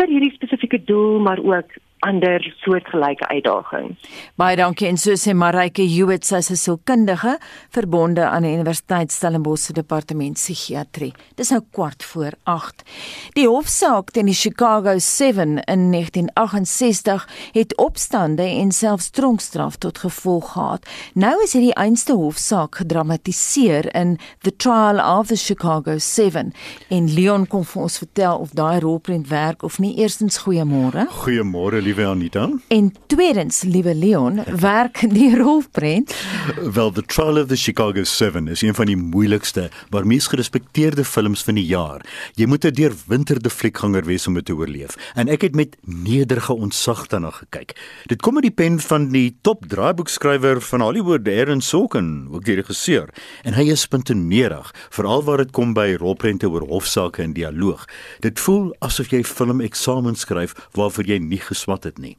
vir 0.00 0.14
hierdie 0.16 0.34
spesifieke 0.34 0.82
doel 0.90 1.22
maar 1.28 1.38
ook 1.38 1.78
ander 2.06 2.42
soortgelyke 2.62 3.26
uitdagings. 3.28 3.98
Baie 4.38 4.56
dankie 4.58 4.86
en 4.88 4.98
so 5.00 5.16
sê 5.18 5.34
Marike 5.34 5.82
Hewitt 5.82 6.24
sy 6.24 6.38
is 6.42 6.50
'n 6.50 6.56
sielkundige 6.56 7.38
verbonde 7.70 8.24
aan 8.24 8.42
die 8.42 8.54
Universiteit 8.54 9.12
Stellenbosch 9.12 9.66
se 9.66 9.72
departement 9.72 10.34
psigiatrie. 10.34 11.12
Dis 11.36 11.50
nou 11.50 11.60
kwart 11.72 12.04
voor 12.04 12.32
8. 12.44 12.82
Die 13.34 13.48
hofsaak 13.48 14.10
teen 14.10 14.26
die 14.26 14.34
Chicago 14.34 14.98
7 14.98 15.58
in 15.66 15.90
1968 15.90 17.28
het 17.52 17.76
opstande 17.76 18.42
en 18.42 18.72
selfs 18.72 19.10
tronkstraf 19.10 19.76
tot 19.76 19.98
gevolg 19.98 20.52
gehad. 20.52 20.86
Nou 21.14 21.42
is 21.42 21.52
hierdie 21.52 21.74
einste 21.74 22.12
hofsaak 22.12 22.74
gedramatiseer 22.74 23.94
in 23.94 24.18
The 24.42 24.56
Trial 24.56 25.18
of 25.18 25.26
the 25.26 25.36
Chicago 25.36 25.98
7 25.98 26.52
en 26.88 27.14
Leon 27.14 27.46
kom 27.46 27.64
vir 27.64 27.82
ons 27.82 27.98
vertel 27.98 28.38
of 28.38 28.50
daai 28.50 28.80
rolprent 28.80 29.28
werk 29.28 29.62
of 29.62 29.78
nie. 29.78 29.96
Eerstens 29.98 30.38
goeiemôre. 30.38 31.08
Goeiemôre 31.24 31.82
liewe 31.88 32.04
Anita. 32.06 32.50
En 32.68 32.92
tweedens, 33.06 33.62
liewe 33.62 33.94
Leon, 33.94 34.42
werk 34.60 35.00
die 35.08 35.30
rolprent? 35.42 36.12
Wel, 36.72 36.90
The 36.92 37.02
Trial 37.02 37.40
of 37.40 37.46
the 37.48 37.56
Chicago 37.56 38.04
7 38.04 38.48
is 38.48 38.62
een 38.62 38.74
van 38.74 38.86
die 38.90 38.96
moeilikste, 38.96 39.70
maar 39.90 40.06
mees 40.06 40.26
gerespekteerde 40.28 41.04
films 41.04 41.44
van 41.46 41.56
die 41.56 41.64
jaar. 41.64 42.04
Jy 42.36 42.46
moet 42.46 42.64
'n 42.64 42.74
deurwinterde 42.76 43.50
fliekganger 43.50 44.04
wees 44.04 44.26
om 44.26 44.34
dit 44.34 44.44
te 44.44 44.54
oorleef. 44.54 44.96
En 45.14 45.28
ek 45.28 45.40
het 45.40 45.54
met 45.54 45.76
nederige 45.84 46.52
ontzag 46.52 47.06
daarna 47.06 47.30
gekyk. 47.30 47.72
Dit 48.06 48.22
kom 48.22 48.34
uit 48.34 48.42
die 48.42 48.58
pen 48.64 48.80
van 48.80 49.08
die 49.08 49.36
top 49.40 49.64
draaiboekskrywer 49.66 50.60
van 50.60 50.80
Hollywood, 50.80 51.28
Aaron 51.28 51.60
Sorkin, 51.60 52.28
ook 52.30 52.44
die 52.44 52.54
regisseur. 52.54 53.08
En 53.42 53.54
hy 53.54 53.70
is 53.70 53.80
spintenerig, 53.80 54.74
veral 54.90 55.24
waar 55.24 55.36
dit 55.36 55.50
kom 55.50 55.72
by 55.72 55.96
rolprente 55.98 56.50
oor 56.50 56.66
hofsaake 56.68 57.22
en 57.22 57.32
dialoog. 57.32 57.88
Dit 58.20 58.40
voel 58.40 58.74
asof 58.78 59.10
jy 59.10 59.24
film 59.24 59.60
eksamen 59.60 60.16
skryf 60.16 60.54
waarvoor 60.72 61.04
jy 61.04 61.18
nie 61.18 61.40
geswat 61.40 61.77
gehad 61.78 61.84
het 61.84 61.98
nie. 61.98 62.16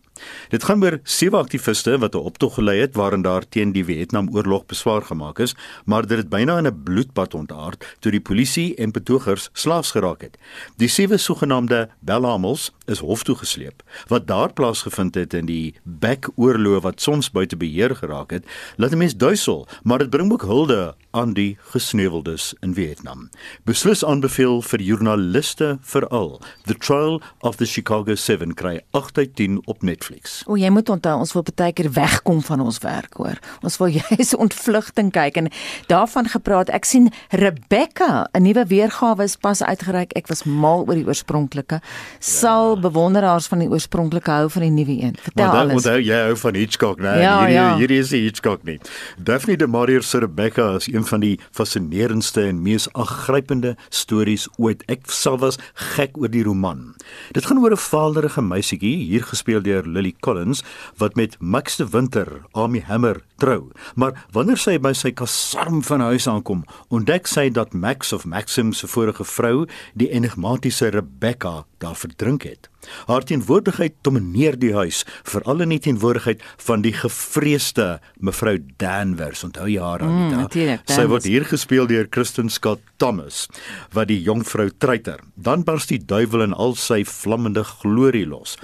Dit 0.50 0.64
gaan 0.64 0.84
oor 0.84 1.00
sewe 1.04 1.38
aktiviste 1.38 1.98
wat 1.98 2.16
'n 2.16 2.18
optog 2.18 2.54
gelei 2.54 2.80
het 2.80 2.96
waarin 2.96 3.22
daar 3.22 3.48
teen 3.50 3.72
die 3.72 3.86
Vietnamoorlog 3.86 4.66
beswaar 4.66 5.02
gemaak 5.02 5.40
is, 5.40 5.56
maar 5.86 6.08
dit 6.08 6.18
het 6.18 6.30
byna 6.30 6.58
in 6.58 6.68
'n 6.68 6.84
bloedbad 6.84 7.34
ontaard 7.34 7.98
toe 8.00 8.12
die 8.12 8.22
polisie 8.22 8.76
en 8.76 8.92
betogers 8.92 9.50
slaafs 9.54 9.92
geraak 9.92 10.22
het. 10.22 10.38
Die 10.78 10.88
sewe 10.88 11.18
sogenaamde 11.18 11.90
Belhamels 12.00 12.72
is 12.86 13.00
hof 13.00 13.24
toe 13.24 13.36
gesleep. 13.36 13.84
Wat 14.08 14.28
daar 14.28 14.54
plaasgevind 14.54 15.16
het 15.16 15.34
in 15.34 15.46
die 15.46 15.76
Back-oorlog 15.84 16.82
wat 16.82 17.02
soms 17.02 17.32
buite 17.32 17.58
beheer 17.58 17.96
geraak 17.96 18.32
het, 18.32 18.46
laat 18.78 18.92
'n 18.92 18.98
mens 18.98 19.18
duisel, 19.18 19.68
maar 19.84 19.98
dit 19.98 20.10
bring 20.10 20.32
ook 20.32 20.42
hulde 20.42 20.96
aan 21.12 21.34
die 21.34 21.58
gesneuweldes 21.72 22.54
in 22.60 22.74
Vietnam. 22.74 23.30
Beslis 23.64 24.06
aanbeveel 24.06 24.62
vir 24.62 24.82
joernaliste 24.82 25.78
veral. 25.82 26.42
The 26.66 26.78
Trial 26.78 27.22
of 27.40 27.56
the 27.56 27.66
Chicago 27.66 28.16
7 28.16 28.54
kry 28.54 28.82
8 28.92 29.18
uit 29.18 29.36
10 29.36 29.62
op 29.66 29.82
Netflix. 29.82 30.09
O, 30.48 30.58
jy 30.60 30.69
moet 30.74 30.89
onthou 30.89 31.15
ons 31.19 31.34
wil 31.34 31.45
baie 31.56 31.74
keer 31.76 31.89
wegkom 31.93 32.41
van 32.45 32.63
ons 32.63 32.80
werk 32.84 33.17
hoor. 33.19 33.39
Ons 33.65 33.78
wil 33.82 33.93
juis 34.00 34.34
ontvlugting 34.36 35.12
kyk 35.15 35.38
en 35.41 35.50
daarvan 35.91 36.30
gepraat. 36.32 36.72
Ek 36.74 36.86
sien 36.86 37.10
Rebecca, 37.30 38.28
'n 38.34 38.43
nuwe 38.43 38.65
weergawe 38.69 39.24
is 39.24 39.36
pas 39.36 39.62
uitgereik. 39.63 40.13
Ek 40.17 40.28
was 40.28 40.43
mal 40.43 40.86
oor 40.88 40.95
die 40.95 41.06
oorspronklike. 41.06 41.82
Sal 42.19 42.76
ja. 42.76 42.82
bewonderaars 42.82 43.48
van 43.48 43.60
die 43.60 43.69
oorspronklike 43.69 44.32
hou 44.32 44.50
van 44.50 44.62
die 44.62 44.72
nuwe 44.72 44.95
een. 45.04 45.15
Vertel 45.22 45.45
maar 45.45 45.62
alles. 45.63 45.84
Onthou 45.84 46.00
jy 46.00 46.19
hou 46.28 46.36
van 46.38 46.56
Hitchcock, 46.56 47.00
né? 47.00 47.15
Ja, 47.22 47.36
hierdie 47.39 47.56
ja. 47.56 47.67
hierdie 47.78 48.00
is 48.00 48.10
die 48.10 48.24
Hitchcock 48.24 48.63
nie. 48.63 48.80
Daphne 49.17 49.58
de 49.58 49.67
Maurier 49.67 50.04
se 50.04 50.19
Rebecca 50.19 50.76
is 50.76 50.88
een 50.88 51.06
van 51.06 51.19
die 51.19 51.39
fascinerendste 51.52 52.48
en 52.48 52.62
mees 52.62 52.88
aangrypende 52.93 53.76
stories 53.89 54.48
ooit. 54.58 54.84
Ek 54.88 55.10
self 55.12 55.39
was 55.43 55.60
gek 55.95 56.17
oor 56.19 56.32
die 56.32 56.43
roman. 56.43 56.95
Dit 57.36 57.45
gaan 57.45 57.60
oor 57.62 57.72
'n 57.72 57.78
vaderige 57.78 58.41
meisietjie, 58.41 58.95
hier 59.10 59.24
gespeel 59.24 59.62
deur 59.62 59.84
Lily 60.00 60.16
Collins, 60.24 60.64
wat 60.98 61.16
met 61.20 61.36
Max 61.40 61.76
de 61.76 61.88
Winter, 61.90 62.42
Amy 62.52 62.82
Hammer 62.88 63.20
trou. 63.38 63.72
Maar 63.96 64.16
wanneer 64.32 64.60
sy 64.60 64.78
by 64.80 64.94
sy 64.96 65.12
kasarm 65.16 65.84
van 65.84 66.04
huis 66.10 66.28
aankom, 66.32 66.64
ontdek 66.94 67.28
sy 67.28 67.50
dat 67.52 67.76
Max 67.76 68.14
of 68.16 68.26
Maxim 68.26 68.72
se 68.74 68.88
vorige 68.88 69.28
vrou, 69.28 69.68
die 70.00 70.10
enigmatiese 70.16 70.92
Rebecca, 70.96 71.66
daar 71.84 71.98
verdrink 72.00 72.48
het. 72.48 72.70
Haar 73.10 73.26
teenwoordigheid 73.28 73.98
domineer 74.08 74.56
die 74.60 74.72
huis, 74.76 75.02
veral 75.28 75.66
in 75.66 75.74
die 75.74 75.82
teenwoordigheid 75.84 76.44
van 76.64 76.84
die 76.86 76.94
gevreesde 76.96 77.88
mevrou 78.24 78.56
Danvers. 78.80 79.44
Onthou 79.48 79.68
jy 79.68 79.82
haar 79.84 80.06
Anita? 80.06 80.46
Mm, 80.48 80.86
sy 80.88 81.08
word 81.12 81.28
hier 81.28 81.48
gespeel 81.48 81.90
deur 81.92 82.08
Kristen 82.08 82.52
Scott 82.52 82.84
Thomas, 83.02 83.48
wat 83.96 84.10
die 84.12 84.22
jongvrou 84.24 84.70
treiter. 84.80 85.20
Dan 85.36 85.66
bars 85.68 85.90
die 85.92 86.00
duiwel 86.00 86.48
in 86.48 86.56
al 86.56 86.78
sy 86.80 87.04
vlammende 87.08 87.66
glorie 87.68 88.28
los. 88.28 88.56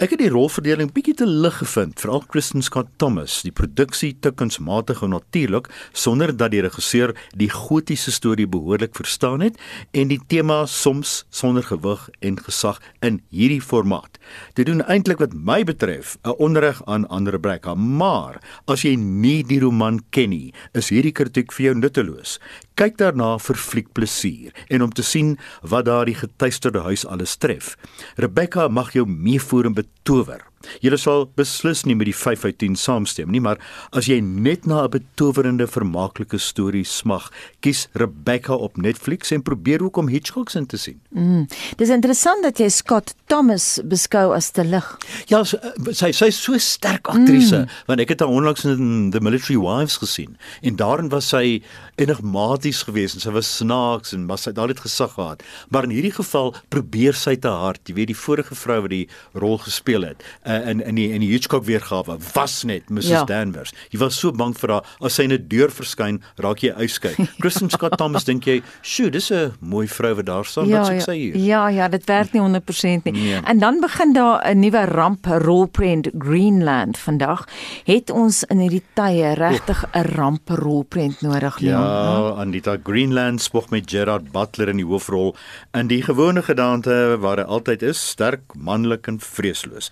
Ek 0.00 0.14
het 0.14 0.22
die 0.22 0.30
rolverdeling 0.32 0.88
bietjie 0.96 1.12
te 1.20 1.26
lig 1.28 1.58
gevind, 1.60 1.98
veral 2.00 2.22
Kristen 2.32 2.62
Scott 2.64 2.86
Thomas, 2.96 3.42
die 3.44 3.52
produksie 3.52 4.14
te 4.24 4.30
kunsmatig 4.32 5.02
en 5.04 5.12
natuurlik 5.12 5.66
sonder 5.92 6.30
dat 6.32 6.54
die 6.54 6.62
regisseur 6.64 7.12
die 7.36 7.50
gotiese 7.52 8.08
storie 8.16 8.46
behoorlik 8.48 8.96
verstaan 8.96 9.44
het 9.44 9.58
en 9.92 10.08
die 10.08 10.20
tema 10.32 10.62
soms 10.64 11.26
sonder 11.28 11.66
gewig 11.68 12.06
en 12.24 12.40
gesag 12.40 12.80
in 13.04 13.18
hierdie 13.28 13.60
formaat. 13.60 14.16
Dit 14.56 14.70
doen 14.70 14.80
eintlik 14.88 15.20
wat 15.20 15.36
my 15.36 15.60
betref 15.60 16.16
'n 16.24 16.40
onreg 16.40 16.80
aan 16.88 17.04
ander 17.12 17.36
Brekka, 17.38 17.74
maar 17.74 18.40
as 18.66 18.88
jy 18.88 18.96
nie 18.96 19.44
die 19.44 19.60
roman 19.60 20.00
ken 20.10 20.30
nie, 20.30 20.54
is 20.72 20.88
hierdie 20.88 21.12
kritiek 21.12 21.52
vir 21.52 21.64
jou 21.64 21.74
nutteloos. 21.74 22.40
Kyk 22.74 22.96
daarna 23.00 23.34
vir 23.38 23.58
fliekplesier 23.60 24.54
en 24.72 24.82
om 24.86 24.92
te 24.92 25.04
sien 25.04 25.34
wat 25.60 25.84
daardie 25.90 26.16
getuisterde 26.16 26.84
huis 26.86 27.04
alles 27.06 27.36
tref. 27.36 27.74
Rebecca 28.16 28.68
mag 28.68 28.94
jou 28.96 29.04
meevoer 29.06 29.68
en 29.68 29.76
betower. 29.76 30.46
Jy 30.80 30.96
sal 31.00 31.26
beslis 31.38 31.84
nie 31.84 31.96
met 31.98 32.06
die 32.10 32.16
5 32.16 32.44
uit 32.44 32.58
10 32.58 32.76
saamstem 32.76 33.30
nie, 33.32 33.40
maar 33.40 33.60
as 33.92 34.08
jy 34.10 34.20
net 34.20 34.66
na 34.66 34.84
'n 34.84 34.90
betowerende 34.90 35.66
vermaaklike 35.66 36.38
storie 36.38 36.84
smag, 36.84 37.30
kies 37.60 37.88
Rebecca 37.94 38.54
op 38.54 38.76
Netflix 38.76 39.30
en 39.30 39.42
probeer 39.42 39.82
ook 39.82 39.96
om 39.96 40.08
Hitchcock 40.08 40.50
se 40.50 40.66
te 40.66 40.76
sien. 40.76 41.00
Mm. 41.10 41.46
Dis 41.76 41.88
interessant 41.88 42.42
dat 42.42 42.58
jy 42.58 42.68
Scott 42.68 43.14
Thomas 43.26 43.80
beskou 43.84 44.34
as 44.34 44.50
te 44.50 44.64
lig. 44.64 44.98
Ja, 45.26 45.44
sy 45.44 46.12
sy 46.12 46.26
is 46.26 46.42
so 46.42 46.58
sterk 46.58 47.08
aktrise, 47.08 47.64
mm. 47.64 47.68
want 47.86 48.00
ek 48.00 48.08
het 48.08 48.20
haar 48.20 48.28
onlangs 48.28 48.64
in 48.64 49.10
The 49.10 49.20
Military 49.20 49.58
Wives 49.58 49.96
gesien 49.96 50.36
en 50.62 50.76
daarin 50.76 51.08
was 51.08 51.28
sy 51.32 51.62
enigmaties 52.00 52.82
geweest 52.88 53.18
en 53.18 53.24
sy 53.24 53.32
was 53.34 53.50
snaaks 53.58 54.14
en 54.16 54.26
was 54.30 54.46
sy 54.46 54.52
daar 54.56 54.72
het 54.72 54.82
gesag 54.84 55.14
gehad. 55.16 55.42
Maar 55.70 55.88
in 55.88 55.94
hierdie 55.96 56.14
geval 56.14 56.54
probeer 56.72 57.16
sy 57.18 57.36
te 57.36 57.48
hard. 57.48 57.82
Jy 57.88 57.96
weet 57.98 58.12
die 58.12 58.18
vorige 58.18 58.56
vrou 58.58 58.80
wat 58.84 58.92
die 58.92 59.06
rol 59.38 59.58
gespeel 59.62 60.06
het 60.06 60.22
uh, 60.46 60.51
in 60.70 60.80
in 60.80 60.94
die 60.94 61.08
in 61.12 61.20
die 61.20 61.30
Hitchcock 61.32 61.64
weergawe 61.66 62.18
was 62.34 62.62
net 62.64 62.90
Mrs 62.90 63.08
ja. 63.08 63.24
Danvers. 63.24 63.72
Jy 63.90 63.98
was 64.02 64.18
so 64.18 64.32
bang 64.32 64.54
vir 64.58 64.76
haar 64.76 64.84
as 65.00 65.14
sy 65.14 65.26
'n 65.26 65.48
deur 65.48 65.70
verskyn, 65.70 66.20
raak 66.36 66.62
jy 66.62 66.72
uitskei. 66.72 67.14
Kristen 67.42 67.70
Scott 67.70 67.96
Thomas 67.98 68.24
dink 68.24 68.46
jy, 68.46 68.62
"Sjoe, 68.82 69.10
dis 69.10 69.30
'n 69.30 69.52
mooi 69.60 69.86
vrou 69.88 70.14
wat 70.14 70.26
daar 70.26 70.44
staan, 70.44 70.68
ja, 70.68 70.82
wat 70.82 70.92
ja, 70.92 71.04
sê 71.06 71.14
jy?" 71.16 71.38
Ja, 71.38 71.68
ja, 71.68 71.88
dit 71.88 72.04
werk 72.06 72.32
nie 72.32 72.42
100% 72.42 73.04
nie. 73.04 73.12
Nee. 73.12 73.40
En 73.44 73.58
dan 73.58 73.80
begin 73.80 74.12
daar 74.12 74.42
'n 74.44 74.60
nuwe 74.60 74.84
ramp 74.84 75.26
rolprent 75.26 76.10
Greenland 76.18 76.98
vandag. 76.98 77.46
Het 77.84 78.10
ons 78.10 78.44
in 78.44 78.58
hierdie 78.58 78.84
tye 78.94 79.34
regtig 79.34 79.84
'n 79.92 80.02
ramp 80.16 80.48
rolprent 80.48 81.20
nodig, 81.20 81.58
Leon? 81.58 81.80
Ja, 81.80 82.34
Anita 82.36 82.76
Greenland 82.82 83.42
spog 83.42 83.70
met 83.70 83.90
Gerard 83.90 84.32
Butler 84.32 84.68
in 84.68 84.76
die 84.76 84.86
hoofrol 84.86 85.36
in 85.72 85.86
die 85.86 86.02
gewone 86.02 86.42
gedagte 86.42 87.16
waar 87.20 87.40
hy 87.42 87.44
altyd 87.44 87.82
is, 87.82 88.00
sterk, 88.12 88.54
manlik 88.54 89.08
en 89.10 89.18
vreesloos. 89.20 89.90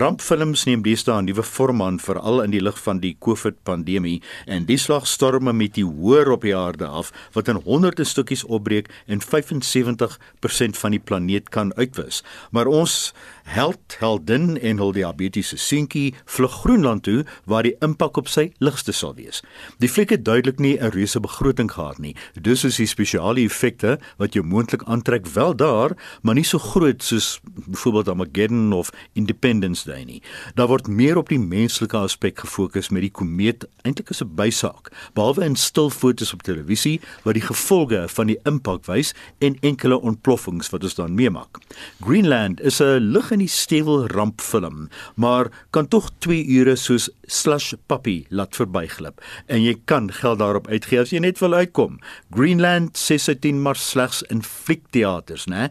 Rampfilms 0.00 0.62
neem 0.64 0.80
deesdae 0.80 1.20
'n 1.20 1.26
nuwe 1.28 1.42
vorm 1.44 1.82
aan 1.84 1.98
veral 2.00 2.40
in 2.40 2.54
die 2.54 2.62
lig 2.62 2.78
van 2.82 3.00
die 3.00 3.16
COVID-pandemie 3.20 4.22
en 4.46 4.64
die 4.64 4.78
slagstorme 4.80 5.52
met 5.52 5.74
die 5.74 5.84
hoër 5.84 6.30
op 6.32 6.46
die 6.46 6.56
aarde 6.56 6.86
af 6.86 7.12
wat 7.34 7.48
in 7.48 7.60
honderde 7.66 8.04
stukkies 8.04 8.44
opbreek 8.44 8.88
en 9.06 9.20
75% 9.20 10.78
van 10.80 10.90
die 10.90 11.02
planeet 11.04 11.50
kan 11.50 11.74
uitwis. 11.76 12.24
Maar 12.50 12.66
ons 12.66 13.12
held 13.50 13.96
heldin 13.98 14.54
en 14.60 14.78
hul 14.78 14.92
diabetiese 14.94 15.56
seentjie 15.58 16.14
vlug 16.30 16.52
Groenland 16.62 17.02
toe 17.02 17.24
waar 17.50 17.66
die 17.66 17.74
impak 17.82 18.20
op 18.20 18.28
sy 18.30 18.50
ligste 18.62 18.94
sal 18.94 19.16
wees. 19.18 19.42
Die 19.82 19.90
fliek 19.90 20.12
het 20.14 20.24
duidelik 20.24 20.60
nie 20.62 20.76
'n 20.78 20.92
reuse 20.94 21.20
begroting 21.20 21.70
gehad 21.72 21.98
nie. 21.98 22.14
Dus 22.40 22.64
is 22.64 22.76
die 22.76 22.86
spesiale 22.86 23.40
effekte 23.40 23.98
wat 24.18 24.34
jou 24.34 24.44
moontlik 24.44 24.82
aantrek 24.84 25.26
wel 25.26 25.56
daar, 25.56 25.96
maar 26.22 26.34
nie 26.34 26.44
so 26.44 26.58
groot 26.58 27.02
soos 27.02 27.40
byvoorbeeld 27.66 28.08
Armageddon 28.08 28.72
of 28.72 28.90
Independence 29.12 29.84
Day 29.84 30.04
nie. 30.04 30.22
Daar 30.54 30.68
word 30.68 30.88
meer 30.88 31.16
op 31.16 31.28
die 31.28 31.38
menslike 31.38 31.96
aspek 31.96 32.38
gefokus 32.38 32.88
met 32.88 33.02
die 33.02 33.10
komeet 33.10 33.66
eintlik 33.82 34.10
as 34.10 34.22
'n 34.22 34.34
bysaak, 34.34 34.92
behalwe 35.14 35.44
in 35.44 35.56
stil 35.56 35.90
fotos 35.90 36.32
op 36.32 36.42
televisie 36.42 37.00
wat 37.24 37.34
die 37.34 37.42
gevolge 37.42 38.08
van 38.08 38.26
die 38.26 38.38
impak 38.44 38.86
wys 38.86 39.14
en 39.38 39.56
enkele 39.60 40.00
ontploffings 40.00 40.70
wat 40.70 40.82
ons 40.82 40.94
dan 40.94 41.14
meemaak. 41.14 41.58
Greenland 42.00 42.60
is 42.60 42.80
'n 42.80 42.98
lig 42.98 43.30
in 43.40 43.46
die 43.46 43.52
stewel 43.52 44.04
rampfilm, 44.12 44.88
maar 45.16 45.48
kan 45.72 45.88
tog 45.88 46.10
2 46.20 46.44
ure 46.58 46.76
soos 46.76 47.08
slush 47.30 47.72
puppy 47.88 48.26
laat 48.28 48.56
verbyglip 48.58 49.22
en 49.48 49.62
jy 49.64 49.76
kan 49.88 50.10
geld 50.12 50.40
daarop 50.42 50.68
uitgee 50.68 51.00
as 51.00 51.12
jy 51.14 51.22
net 51.24 51.40
wil 51.40 51.56
uitkom. 51.56 51.98
Greenland 52.34 52.98
16 53.00 53.62
maar 53.64 53.78
slegs 53.80 54.20
in 54.28 54.42
fliekteaters, 54.44 55.46
né? 55.48 55.70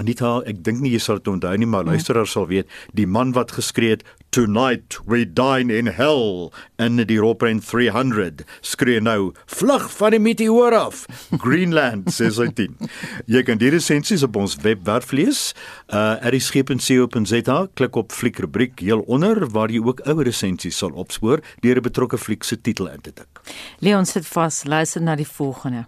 Anita, 0.00 0.40
ek 0.50 0.60
dink 0.66 0.82
nie 0.84 0.92
jy 0.92 1.00
sal 1.00 1.22
dit 1.22 1.32
onthou 1.32 1.56
nie, 1.56 1.68
maar 1.70 1.88
luisteraars 1.88 2.34
sal 2.36 2.50
weet, 2.50 2.68
die 2.96 3.08
man 3.08 3.32
wat 3.36 3.56
geskree 3.56 3.96
het 3.96 4.04
Tonight 4.30 5.00
we 5.06 5.24
dine 5.32 5.74
in 5.74 5.86
hell. 5.86 6.52
In 6.78 6.96
die 6.96 7.18
Roprent 7.18 7.64
300 7.66 8.44
skree 8.60 9.00
nou 9.02 9.32
vlug 9.46 9.88
van 9.90 10.14
die 10.14 10.20
meteoor 10.22 10.76
af. 10.78 11.02
Greenland 11.42 12.12
16 12.14 12.76
jy 13.26 13.42
kan 13.46 13.58
die 13.58 13.72
resensies 13.74 14.22
op 14.26 14.38
ons 14.38 14.54
webwerf 14.62 15.10
lees 15.16 15.50
uh 15.90 16.16
erisgep.co.za 16.30 17.58
klik 17.74 17.98
op 17.98 18.14
fliek 18.14 18.38
rubriek 18.44 18.80
heel 18.84 19.02
onder 19.10 19.42
waar 19.50 19.72
jy 19.74 19.82
ook 19.82 20.04
ouer 20.06 20.28
resensies 20.30 20.78
sal 20.78 20.94
opspoor 20.94 21.42
deur 21.64 21.82
'n 21.82 21.88
betrokke 21.90 22.18
fliek 22.18 22.44
se 22.44 22.60
titel 22.60 22.86
in 22.86 23.00
te 23.00 23.12
tik. 23.12 23.42
Leon 23.80 24.06
sit 24.06 24.26
vas 24.26 24.64
luister 24.64 25.02
na 25.02 25.16
die 25.16 25.26
volgende. 25.26 25.86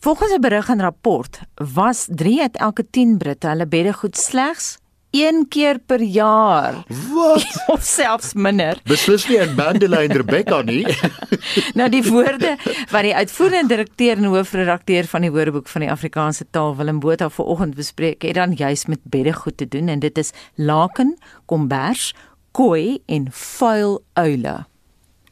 Volgens 0.00 0.32
'n 0.32 0.40
berig 0.40 0.68
en 0.68 0.80
rapport 0.80 1.40
was 1.54 2.08
3 2.08 2.40
uit 2.40 2.56
elke 2.56 2.84
10 2.90 3.18
Britte 3.18 3.48
hulle 3.48 3.66
beddegoed 3.66 4.16
slegs 4.16 4.81
een 5.12 5.44
keer 5.48 5.78
per 5.78 6.00
jaar. 6.00 6.84
Wat? 7.12 7.44
of 7.74 7.82
selfs 7.84 8.32
minder. 8.34 8.80
Beslis 8.88 9.26
nie 9.28 9.38
in 9.42 9.54
Mandela 9.54 10.00
en 10.02 10.14
Rebecca 10.16 10.62
nie. 10.64 10.86
nou 11.78 11.88
die 11.92 12.02
woorde 12.06 12.54
wat 12.90 13.04
die 13.04 13.14
uitvoerende 13.14 13.74
direkteur 13.74 14.16
en 14.16 14.30
hoofredakteur 14.32 15.08
van 15.10 15.26
die 15.26 15.32
Woordeboek 15.34 15.68
van 15.68 15.84
die 15.84 15.90
Afrikaanse 15.92 16.46
taal 16.50 16.76
Willem 16.78 17.00
Botha 17.04 17.28
vanoggend 17.28 17.76
bespreek 17.76 18.24
het 18.24 18.38
dan 18.40 18.56
juis 18.56 18.86
met 18.88 19.02
beddegoed 19.04 19.56
te 19.60 19.68
doen 19.68 19.92
en 19.92 20.00
dit 20.00 20.18
is 20.18 20.32
laken, 20.56 21.16
kombers, 21.44 22.14
kooi 22.56 23.02
en 23.06 23.28
vuil 23.30 24.00
uile. 24.12 24.62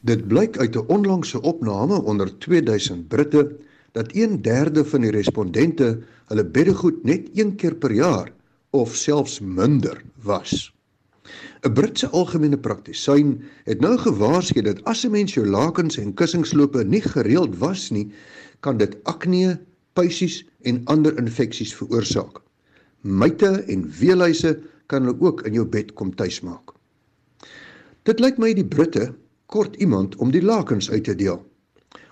Dit 0.01 0.27
blyk 0.27 0.57
uit 0.57 0.75
'n 0.75 0.85
onlangse 0.87 1.41
opname 1.41 2.01
onder 2.01 2.37
2000 2.37 3.07
Britte 3.07 3.57
dat 3.91 4.13
1/3 4.13 4.85
van 4.85 5.01
die 5.01 5.11
respondente 5.11 5.99
hulle 6.27 6.45
beddegoed 6.45 7.03
net 7.03 7.29
een 7.33 7.55
keer 7.55 7.75
per 7.75 7.91
jaar 7.91 8.31
of 8.71 8.95
selfs 8.95 9.39
minder 9.39 10.01
was. 10.23 10.71
'n 11.61 11.73
Britse 11.73 12.07
algemene 12.09 12.57
praktisyn 12.57 13.33
het 13.69 13.81
nou 13.83 13.97
gewaarsku 13.97 14.61
dat 14.65 14.83
as 14.91 15.03
'n 15.05 15.11
mens 15.11 15.33
jou 15.33 15.45
lakens 15.45 15.97
en 15.97 16.13
kussingslope 16.13 16.83
nie 16.83 17.01
gereeld 17.01 17.57
was 17.57 17.89
nie, 17.91 18.11
kan 18.59 18.77
dit 18.77 18.97
akne, 19.03 19.59
puisies 19.93 20.41
en 20.61 20.81
ander 20.85 21.17
infeksies 21.17 21.73
veroorsaak. 21.75 22.41
Myte 23.01 23.63
en 23.67 23.89
weeluise 23.99 24.59
kan 24.87 25.05
hulle 25.05 25.21
ook 25.21 25.45
in 25.47 25.53
jou 25.53 25.65
bed 25.65 25.93
kom 25.93 26.15
tuismaak. 26.15 26.73
Dit 28.03 28.19
lyk 28.19 28.37
my 28.37 28.53
die 28.53 28.65
Britte 28.65 29.13
kort 29.45 29.75
iemand 29.75 30.15
om 30.15 30.31
die 30.31 30.41
lakens 30.41 30.89
uit 30.89 31.03
te 31.03 31.15
deel. 31.15 31.39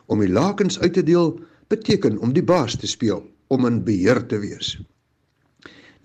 Om 0.05 0.19
die 0.19 0.29
lakens 0.29 0.79
uit 0.79 0.93
te 0.93 1.03
deel 1.03 1.39
beteken 1.67 2.17
om 2.17 2.33
die 2.33 2.43
baas 2.43 2.75
te 2.75 2.87
speel, 2.87 3.23
om 3.47 3.65
in 3.65 3.83
beheer 3.83 4.25
te 4.25 4.39
wees. 4.39 4.77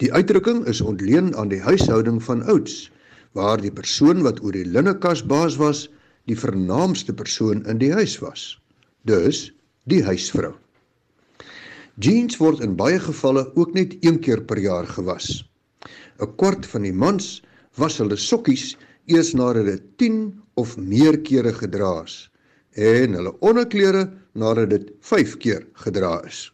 Die 0.02 0.10
uitdrukking 0.10 0.64
is 0.66 0.80
ontleen 0.82 1.36
aan 1.38 1.52
die 1.52 1.60
huishouding 1.62 2.18
van 2.22 2.42
ouds, 2.50 2.90
waar 3.38 3.60
die 3.62 3.70
persoon 3.70 4.24
wat 4.26 4.40
oor 4.42 4.56
die 4.56 4.66
linnekas 4.66 5.22
baas 5.30 5.54
was, 5.60 5.86
die 6.26 6.38
vernaamste 6.38 7.14
persoon 7.14 7.62
in 7.70 7.78
die 7.78 7.92
huis 7.94 8.16
was. 8.18 8.56
Dus 9.06 9.52
die 9.86 10.02
huisvrou. 10.02 10.54
Jeans 12.02 12.40
word 12.40 12.64
in 12.64 12.74
baie 12.74 12.98
gevalle 12.98 13.44
ook 13.54 13.74
net 13.78 13.94
een 14.02 14.18
keer 14.18 14.42
per 14.42 14.58
jaar 14.58 14.86
gewas. 14.86 15.44
'n 16.18 16.34
Kwart 16.36 16.66
van 16.66 16.82
die 16.82 16.92
mans 16.92 17.42
was 17.78 17.98
hulle 17.98 18.16
sokkies 18.16 18.74
eers 19.06 19.34
nadat 19.34 19.66
dit 19.66 19.82
10 19.98 20.42
of 20.54 20.76
meer 20.76 21.20
kere 21.22 21.52
gedra 21.52 22.02
is 22.02 22.30
en 22.74 23.14
hulle 23.14 23.34
onderklere 23.40 24.10
nadat 24.32 24.70
dit 24.70 24.90
5 25.00 25.36
keer 25.38 25.66
gedra 25.86 26.18
is. 26.26 26.50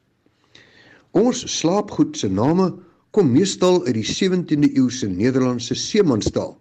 Ons 1.12 1.44
slaapgoed 1.58 2.16
se 2.16 2.28
name 2.28 2.72
kom 3.10 3.32
meestal 3.34 3.80
uit 3.86 3.96
die 3.96 4.06
17de 4.06 4.68
eeuse 4.70 5.08
Nederlandse 5.10 5.74
seemanstaal 5.74 6.54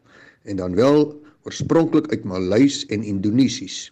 en 0.49 0.57
dan 0.57 0.75
wel 0.75 1.13
oorspronklik 1.45 2.09
uit 2.09 2.23
Maleis 2.25 2.85
en 2.89 3.03
Indonesies. 3.03 3.91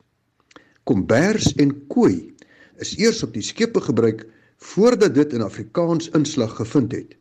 Kombers 0.83 1.53
en 1.61 1.75
kooi 1.87 2.33
is 2.81 2.95
eers 2.97 3.21
op 3.23 3.35
die 3.37 3.45
skepe 3.45 3.81
gebruik 3.81 4.25
voordat 4.57 5.13
dit 5.13 5.33
in 5.37 5.45
Afrikaans 5.45 6.09
inslag 6.17 6.55
gevind 6.57 6.91
het. 6.97 7.15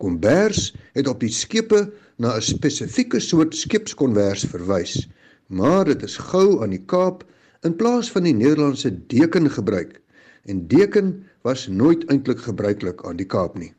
Kombers 0.00 0.72
het 0.96 1.08
op 1.12 1.20
die 1.20 1.32
skepe 1.32 1.90
na 2.16 2.36
'n 2.36 2.42
spesifieke 2.42 3.20
soort 3.20 3.56
skepskonvers 3.56 4.44
verwys, 4.48 5.08
maar 5.46 5.84
dit 5.84 6.02
is 6.02 6.16
gou 6.16 6.62
aan 6.62 6.70
die 6.70 6.84
Kaap 6.86 7.24
in 7.62 7.76
plaas 7.76 8.10
van 8.10 8.22
die 8.22 8.34
Nederlandse 8.34 9.06
deken 9.06 9.50
gebruik 9.50 10.00
en 10.44 10.68
deken 10.68 11.26
was 11.42 11.68
nooit 11.68 12.04
eintlik 12.08 12.38
gebruiklik 12.38 13.04
aan 13.04 13.16
die 13.16 13.26
Kaap 13.26 13.58
nie. 13.58 13.74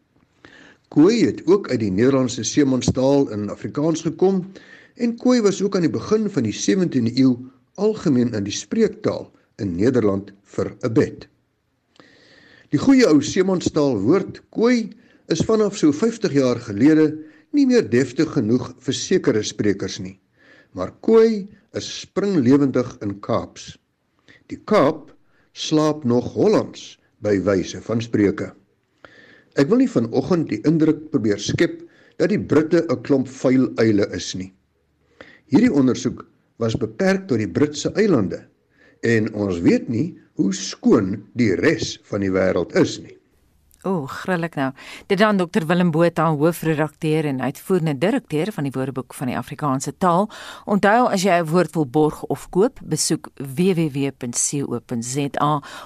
Kooi 0.90 1.26
het 1.26 1.44
ook 1.46 1.70
uit 1.70 1.80
die 1.84 1.92
Nederlandse 1.94 2.44
seemanstaal 2.44 3.28
in 3.30 3.50
Afrikaans 3.54 4.02
gekom 4.02 4.40
en 4.96 5.12
kooi 5.22 5.42
was 5.46 5.62
ook 5.62 5.76
aan 5.76 5.86
die 5.86 5.94
begin 5.94 6.30
van 6.34 6.48
die 6.48 6.56
17de 6.56 7.12
eeu 7.14 7.36
algemeen 7.78 8.34
in 8.34 8.48
die 8.48 8.56
spreektaal 8.56 9.28
in 9.62 9.76
Nederland 9.78 10.32
vir 10.56 10.72
'n 10.82 10.94
bed. 10.94 11.28
Die 12.74 12.82
goeie 12.82 13.06
ou 13.06 13.22
seemanstaal 13.22 14.00
woord 14.02 14.42
kooi 14.50 14.90
is 15.28 15.46
vanaf 15.46 15.78
so 15.78 15.94
50 15.94 16.34
jaar 16.34 16.60
gelede 16.66 17.06
nie 17.52 17.66
meer 17.70 17.86
deftig 17.90 18.34
genoeg 18.34 18.74
vir 18.80 18.94
sekere 18.94 19.44
sprekers 19.44 20.00
nie. 20.00 20.18
Maar 20.74 20.92
kooi 21.06 21.48
is 21.74 22.00
springlewendig 22.02 22.98
in 23.06 23.20
Kaaps. 23.20 23.78
Die 24.48 24.62
Kaap 24.66 25.14
slaap 25.54 26.04
nog 26.04 26.34
Hollands 26.34 26.98
by 27.22 27.38
wyse 27.46 27.82
van 27.82 28.02
spreuke. 28.02 28.54
Ek 29.60 29.68
wil 29.68 29.82
nie 29.84 29.92
vanoggend 29.92 30.48
die 30.54 30.62
indruk 30.70 31.10
probeer 31.12 31.40
skep 31.44 31.82
dat 32.20 32.32
die 32.32 32.40
Britte 32.40 32.86
'n 32.88 33.02
klomp 33.04 33.28
vuil 33.28 33.68
uile 33.76 34.08
is 34.16 34.32
nie. 34.36 34.54
Hierdie 35.52 35.74
ondersoek 35.82 36.24
was 36.64 36.80
beperk 36.80 37.28
tot 37.28 37.44
die 37.44 37.52
Britse 37.58 37.92
eilande 38.00 38.46
en 39.04 39.28
ons 39.34 39.60
weet 39.60 39.90
nie 39.90 40.16
hoe 40.40 40.54
skoon 40.54 41.26
die 41.36 41.56
res 41.60 41.98
van 42.08 42.24
die 42.24 42.32
wêreld 42.32 42.76
is 42.80 43.00
nie. 43.04 43.19
O, 43.88 44.06
grillik 44.08 44.56
nou. 44.60 44.72
Dit 45.08 45.18
dan 45.22 45.38
Dr 45.38 45.64
Willem 45.66 45.92
Botha, 45.92 46.36
hoofredakteur 46.36 47.26
en 47.26 47.42
uitvoerende 47.42 47.98
direkteur 47.98 48.52
van 48.52 48.64
die 48.68 48.72
Woordeboek 48.76 49.14
van 49.14 49.28
die 49.32 49.38
Afrikaanse 49.38 49.94
taal. 49.98 50.30
Onthou 50.66 51.08
as 51.08 51.24
jy 51.24 51.40
'n 51.40 51.46
woord 51.48 51.74
wil 51.74 51.86
borg 51.86 52.24
of 52.24 52.50
koop, 52.50 52.80
besoek 52.84 53.30
www.co.za 53.36 54.02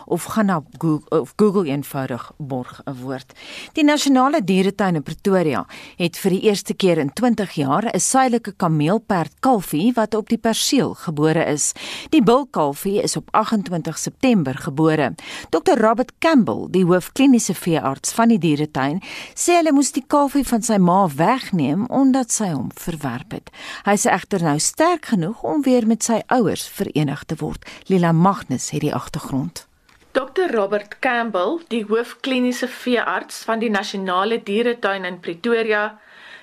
of 0.05 0.23
gaan 0.23 0.45
na 0.45 0.63
Google 0.77 1.19
of 1.19 1.33
Google 1.35 1.65
eenvoudig 1.69 2.31
borg 2.37 2.81
'n 2.85 2.93
woord. 3.01 3.33
Die 3.73 3.83
Nasionale 3.83 4.43
Dieretuin 4.43 4.95
in 4.95 5.03
Pretoria 5.03 5.65
het 5.97 6.17
vir 6.17 6.31
die 6.31 6.41
eerste 6.41 6.73
keer 6.73 6.97
in 6.97 7.13
20 7.13 7.51
jaar 7.51 7.85
'n 7.93 7.99
suidelike 7.99 8.53
kameelperd 8.57 9.31
kalfie 9.39 9.93
wat 9.93 10.15
op 10.15 10.29
die 10.29 10.37
perseel 10.37 10.93
gebore 10.93 11.45
is. 11.45 11.73
Die 12.09 12.23
bulkalfie 12.23 13.01
is 13.01 13.15
op 13.15 13.27
28 13.31 13.97
September 13.97 14.55
gebore. 14.55 15.13
Dr 15.49 15.79
Robert 15.79 16.11
Campbell, 16.19 16.67
die 16.69 16.85
hoofkliniese 16.85 17.53
vee 17.53 17.81
veearts 17.83 18.13
van 18.13 18.31
die 18.31 18.39
dieretuin, 18.39 19.01
sê 19.35 19.57
hulle 19.59 19.73
moes 19.75 19.91
die 19.91 20.05
kalfie 20.07 20.45
van 20.47 20.63
sy 20.63 20.77
ma 20.79 21.07
wegneem 21.11 21.85
omdat 21.91 22.31
sy 22.31 22.53
hom 22.53 22.71
verwerp 22.79 23.33
het. 23.35 23.51
Hy 23.85 23.97
is 23.99 24.07
egter 24.07 24.43
nou 24.43 24.57
sterk 24.59 25.11
genoeg 25.11 25.43
om 25.43 25.63
weer 25.63 25.85
met 25.87 26.03
sy 26.03 26.21
ouers 26.31 26.65
verenig 26.67 27.23
te 27.27 27.35
word. 27.39 27.65
Lila 27.87 28.13
Magnus 28.13 28.71
het 28.71 28.81
die 28.81 28.93
agtergrond. 28.93 29.67
Dr 30.13 30.51
Robert 30.53 30.99
Campbell, 31.01 31.59
die 31.69 31.85
hoofkliniese 31.89 32.67
veearts 32.67 33.43
van 33.43 33.59
die 33.59 33.71
Nasionale 33.73 34.37
Dieretuin 34.43 35.05
in 35.09 35.19
Pretoria, 35.19 35.97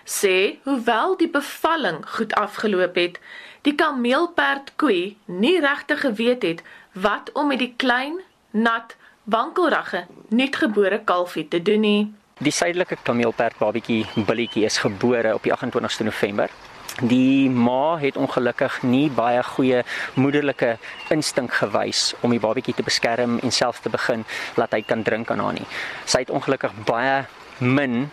sê 0.05 0.59
hoewel 0.65 1.15
die 1.21 1.31
bevalling 1.31 2.03
goed 2.17 2.35
afgeloop 2.35 2.99
het, 2.99 3.21
die 3.63 3.77
kameelperd 3.77 4.73
koei 4.81 5.17
nie 5.27 5.61
regtig 5.63 6.03
geweet 6.03 6.43
het 6.43 6.65
wat 6.99 7.31
om 7.39 7.53
met 7.53 7.61
die 7.63 7.75
klein, 7.79 8.19
nat 8.51 8.97
wankelragge 9.31 10.07
nuutgebore 10.29 11.01
kalfie 11.05 11.49
te 11.49 11.63
doen 11.63 11.81
nie. 11.81 12.01
Die 12.41 12.53
suidelike 12.53 12.97
kameelperd 13.05 13.59
babietjie 13.61 14.05
billetjie 14.27 14.65
is 14.65 14.79
gebore 14.81 15.35
op 15.37 15.45
die 15.45 15.53
28ste 15.55 16.07
November. 16.09 16.51
Die 17.01 17.51
ma 17.51 17.97
het 18.01 18.17
ongelukkig 18.17 18.81
nie 18.83 19.07
baie 19.15 19.43
goeie 19.53 19.85
moederlike 20.19 20.73
instink 21.15 21.55
gewys 21.61 22.15
om 22.21 22.35
die 22.35 22.43
babietjie 22.43 22.75
te 22.75 22.87
beskerm 22.87 23.39
en 23.39 23.55
self 23.55 23.81
te 23.85 23.93
begin 23.93 24.25
laat 24.59 24.75
hy 24.75 24.83
kan 24.83 25.05
drink 25.07 25.31
aan 25.31 25.45
haar 25.45 25.55
nie. 25.61 25.69
Sy 26.05 26.25
het 26.25 26.35
ongelukkig 26.35 26.75
baie 26.89 27.23
min 27.61 28.09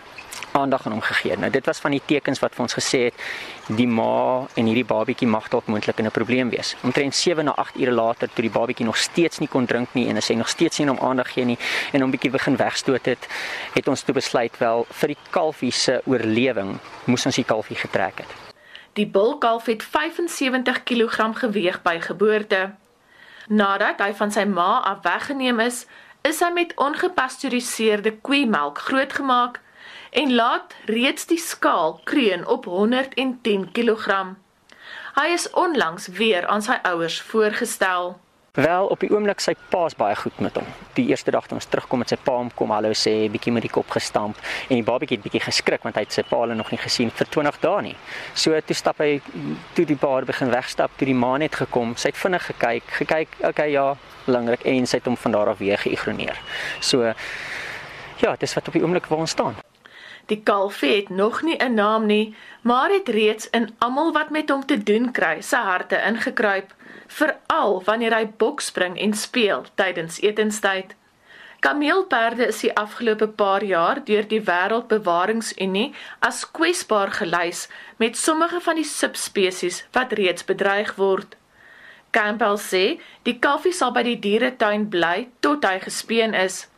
aandag 0.58 0.86
aan 0.86 0.92
hom 0.96 1.04
gegee. 1.04 1.36
Nou 1.38 1.50
dit 1.50 1.66
was 1.66 1.80
van 1.84 1.94
die 1.94 2.02
tekens 2.04 2.42
wat 2.42 2.54
vir 2.56 2.64
ons 2.66 2.76
gesê 2.78 3.00
het 3.08 3.76
die 3.78 3.86
ma 3.86 4.46
en 4.54 4.70
hierdie 4.70 4.86
babietjie 4.88 5.28
mag 5.28 5.48
dalk 5.52 5.66
moontlik 5.66 5.98
in 5.98 6.06
'n 6.06 6.10
probleem 6.10 6.50
wees. 6.50 6.74
Omtrent 6.82 7.14
7 7.14 7.44
na 7.44 7.54
8 7.56 7.80
ure 7.80 7.92
later 7.92 8.28
toe 8.28 8.42
die 8.42 8.56
babietjie 8.58 8.86
nog 8.86 8.96
steeds 8.96 9.38
nie 9.38 9.48
kon 9.48 9.66
drink 9.66 9.88
nie 9.94 10.08
en 10.08 10.16
hy 10.16 10.34
nog 10.34 10.48
steeds 10.48 10.78
nie 10.78 10.90
om 10.90 10.98
aandag 10.98 11.32
gee 11.32 11.44
nie 11.44 11.58
en 11.92 12.00
hom 12.00 12.10
bietjie 12.10 12.30
begin 12.30 12.56
wegstoot 12.56 13.06
het, 13.06 13.28
het 13.74 13.88
ons 13.88 14.02
toe 14.02 14.14
besluit 14.14 14.58
wel 14.58 14.86
vir 14.90 15.08
die 15.08 15.18
kalfie 15.30 15.72
se 15.72 16.02
oorlewing 16.04 16.78
moes 17.04 17.26
ons 17.26 17.36
die 17.36 17.44
kalfie 17.44 17.76
getrek 17.76 18.18
het. 18.18 18.48
Die 18.92 19.06
bulkalf 19.06 19.66
het 19.66 19.82
75 19.82 20.82
kg 20.84 21.38
geweeg 21.38 21.82
by 21.82 22.00
geboorte. 22.00 22.74
Nadat 23.48 24.00
hy 24.00 24.12
van 24.14 24.30
sy 24.30 24.44
ma 24.44 24.80
af 24.80 25.04
weggeneem 25.04 25.60
is, 25.60 25.86
is 26.26 26.40
hy 26.42 26.50
met 26.52 26.74
ongepasteuriseerde 26.76 28.16
koeimelk 28.20 28.78
grootgemaak 28.88 29.60
en 30.10 30.34
laat 30.34 30.74
reeds 30.86 31.26
die 31.26 31.38
skaal 31.38 32.00
kreun 32.04 32.46
op 32.46 32.64
110 32.64 33.70
kg. 33.72 34.24
Hy 35.18 35.28
is 35.34 35.50
onlangs 35.50 36.08
weer 36.08 36.46
aan 36.46 36.62
sy 36.62 36.78
ouers 36.82 37.20
voorgestel. 37.20 38.16
Wel, 38.58 38.86
op 38.86 38.98
die 38.98 39.10
oomblik 39.12 39.38
sy 39.38 39.52
paas 39.70 39.94
baie 39.94 40.16
goed 40.18 40.40
met 40.42 40.56
hom. 40.58 40.66
Die 40.96 41.04
eerste 41.12 41.30
dag 41.30 41.46
toe 41.46 41.54
ons 41.60 41.68
terugkom 41.70 42.00
met 42.02 42.10
sy 42.10 42.16
pa 42.24 42.32
om 42.42 42.48
kom 42.58 42.72
hallo 42.74 42.90
sê, 42.90 43.12
bietjie 43.30 43.52
met 43.54 43.62
die 43.62 43.70
kop 43.70 43.92
gestamp 43.94 44.40
en 44.66 44.72
die 44.74 44.86
babatjie 44.86 45.18
het 45.18 45.22
bietjie 45.26 45.44
geskrik 45.44 45.86
want 45.86 46.00
hy 46.00 46.02
het 46.06 46.16
sy 46.16 46.24
pa 46.26 46.40
al 46.42 46.56
nog 46.58 46.72
nie 46.74 46.80
gesien 46.82 47.12
vir 47.14 47.30
20 47.36 47.60
dae 47.62 47.84
nie. 47.86 47.94
So 48.34 48.58
toe 48.58 48.78
stap 48.78 49.04
hy 49.04 49.20
toe 49.76 49.86
die 49.86 49.98
paar 50.00 50.26
begin 50.26 50.50
wegstap, 50.50 50.96
toe 50.98 51.06
die 51.06 51.14
ma 51.14 51.36
net 51.38 51.60
gekom, 51.60 51.94
sy 51.94 52.10
het 52.10 52.18
vinnig 52.18 52.50
gekyk, 52.50 52.90
gekyk, 52.98 53.38
okay 53.52 53.70
ja, 53.76 53.92
belangrik 54.26 54.66
en 54.66 54.90
sy 54.90 54.98
het 54.98 55.06
hom 55.06 55.20
van 55.22 55.38
daar 55.38 55.54
af 55.54 55.62
weer 55.62 55.78
geïgnoreer. 55.78 56.42
So 56.80 57.14
ja, 58.24 58.34
dis 58.34 58.58
wat 58.58 58.66
op 58.66 58.74
die 58.74 58.82
oomblik 58.82 59.06
waar 59.06 59.22
ons 59.22 59.38
staan. 59.38 59.67
Die 60.28 60.40
kalfie 60.44 60.94
het 60.96 61.08
nog 61.08 61.42
nie 61.42 61.56
'n 61.56 61.74
naam 61.74 62.06
nie, 62.06 62.36
maar 62.62 62.90
het 62.90 63.08
reeds 63.08 63.50
in 63.50 63.74
almal 63.78 64.12
wat 64.12 64.30
met 64.30 64.50
hom 64.50 64.66
te 64.66 64.82
doen 64.82 65.12
kry, 65.12 65.40
se 65.40 65.56
harte 65.56 66.02
ingekruip, 66.06 66.74
veral 67.06 67.82
wanneer 67.84 68.14
hy 68.14 68.26
bokspring 68.36 68.98
en 68.98 69.14
speel 69.14 69.64
tydens 69.74 70.20
etenstyd. 70.20 70.94
Kameelperde 71.58 72.46
is 72.46 72.60
die 72.60 72.76
afgelope 72.76 73.26
paar 73.28 73.64
jaar 73.64 74.04
deur 74.04 74.28
die 74.28 74.42
Wêreldbewaringsunie 74.46 75.94
as 76.18 76.44
kwesbaar 76.50 77.10
gelys 77.10 77.68
met 77.96 78.16
sommige 78.16 78.60
van 78.60 78.78
die 78.78 78.86
subspesies 78.86 79.86
wat 79.92 80.12
reeds 80.12 80.44
bedreig 80.44 80.94
word. 80.94 81.34
Campbell 82.10 82.60
sê 82.62 82.84
die 83.26 83.38
kalfie 83.38 83.72
sal 83.72 83.90
by 83.92 84.04
die 84.06 84.18
dieretuin 84.22 84.86
bly 84.92 85.28
tot 85.40 85.66
hy 85.66 85.80
gespeen 85.82 86.34
is. 86.34 86.68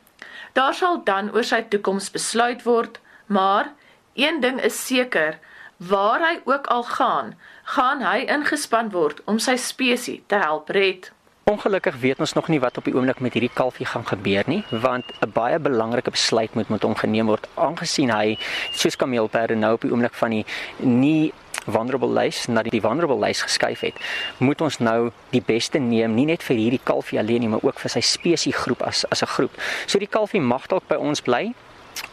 Daar 0.56 0.74
sal 0.74 1.02
dan 1.04 1.28
oor 1.34 1.44
sy 1.44 1.60
toekoms 1.68 2.08
besluit 2.10 2.64
word. 2.64 2.98
Maar 3.30 3.72
een 4.12 4.40
ding 4.40 4.60
is 4.60 4.86
seker, 4.86 5.38
waar 5.76 6.20
hy 6.20 6.40
ook 6.44 6.66
al 6.66 6.82
gaan, 6.82 7.34
gaan 7.62 8.02
hy 8.02 8.24
ingespan 8.26 8.90
word 8.90 9.20
om 9.30 9.38
sy 9.38 9.54
spesies 9.54 10.24
te 10.26 10.40
help 10.42 10.72
red. 10.74 11.12
Ongelukkig 11.46 12.00
weet 12.02 12.18
ons 12.18 12.34
nog 12.34 12.48
nie 12.50 12.58
wat 12.60 12.80
op 12.82 12.88
die 12.90 12.94
oomblik 12.94 13.22
met 13.22 13.36
hierdie 13.38 13.52
kalfie 13.54 13.86
gaan 13.86 14.06
gebeur 14.06 14.50
nie, 14.50 14.64
want 14.70 15.04
'n 15.22 15.30
baie 15.30 15.58
belangrike 15.58 16.10
besluit 16.10 16.54
moet 16.54 16.68
met 16.68 16.82
hom 16.82 16.94
geneem 16.94 17.30
word 17.30 17.46
aangesien 17.54 18.10
hy 18.10 18.38
soos 18.72 18.96
kameelperde 18.96 19.54
nou 19.54 19.72
op 19.74 19.86
die 19.86 19.92
oomblik 19.92 20.14
van 20.14 20.30
die 20.30 20.44
nie 20.78 21.32
vulnerable 21.66 22.10
lys 22.10 22.46
na 22.48 22.62
die 22.62 22.80
vulnerable 22.80 23.18
lys 23.18 23.42
geskuif 23.42 23.80
het, 23.80 23.94
moet 24.38 24.60
ons 24.60 24.78
nou 24.78 25.12
die 25.30 25.42
beste 25.46 25.78
neem 25.78 26.14
nie 26.14 26.26
net 26.26 26.42
vir 26.42 26.56
hierdie 26.56 26.82
kalfie 26.84 27.18
alleen 27.18 27.40
nie, 27.40 27.48
maar 27.48 27.62
ook 27.62 27.78
vir 27.78 27.90
sy 27.90 28.00
spesiesgroep 28.00 28.82
as 28.82 29.04
as 29.10 29.22
'n 29.22 29.26
groep. 29.26 29.54
So 29.86 29.98
die 29.98 30.10
kalfie 30.10 30.40
mag 30.40 30.66
dalk 30.66 30.88
by 30.88 30.96
ons 30.96 31.20
bly, 31.20 31.54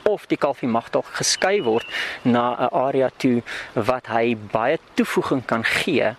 of 0.08 0.28
die 0.32 0.38
kalfie 0.38 0.70
mag 0.70 0.90
dalk 0.96 1.10
geskei 1.20 1.62
word 1.64 1.86
na 2.24 2.56
'n 2.56 2.70
area 2.72 3.10
toe 3.18 3.44
wat 3.74 4.08
hy 4.08 4.36
baie 4.36 4.80
toevoeging 4.96 5.46
kan 5.46 5.64
gee 5.64 6.16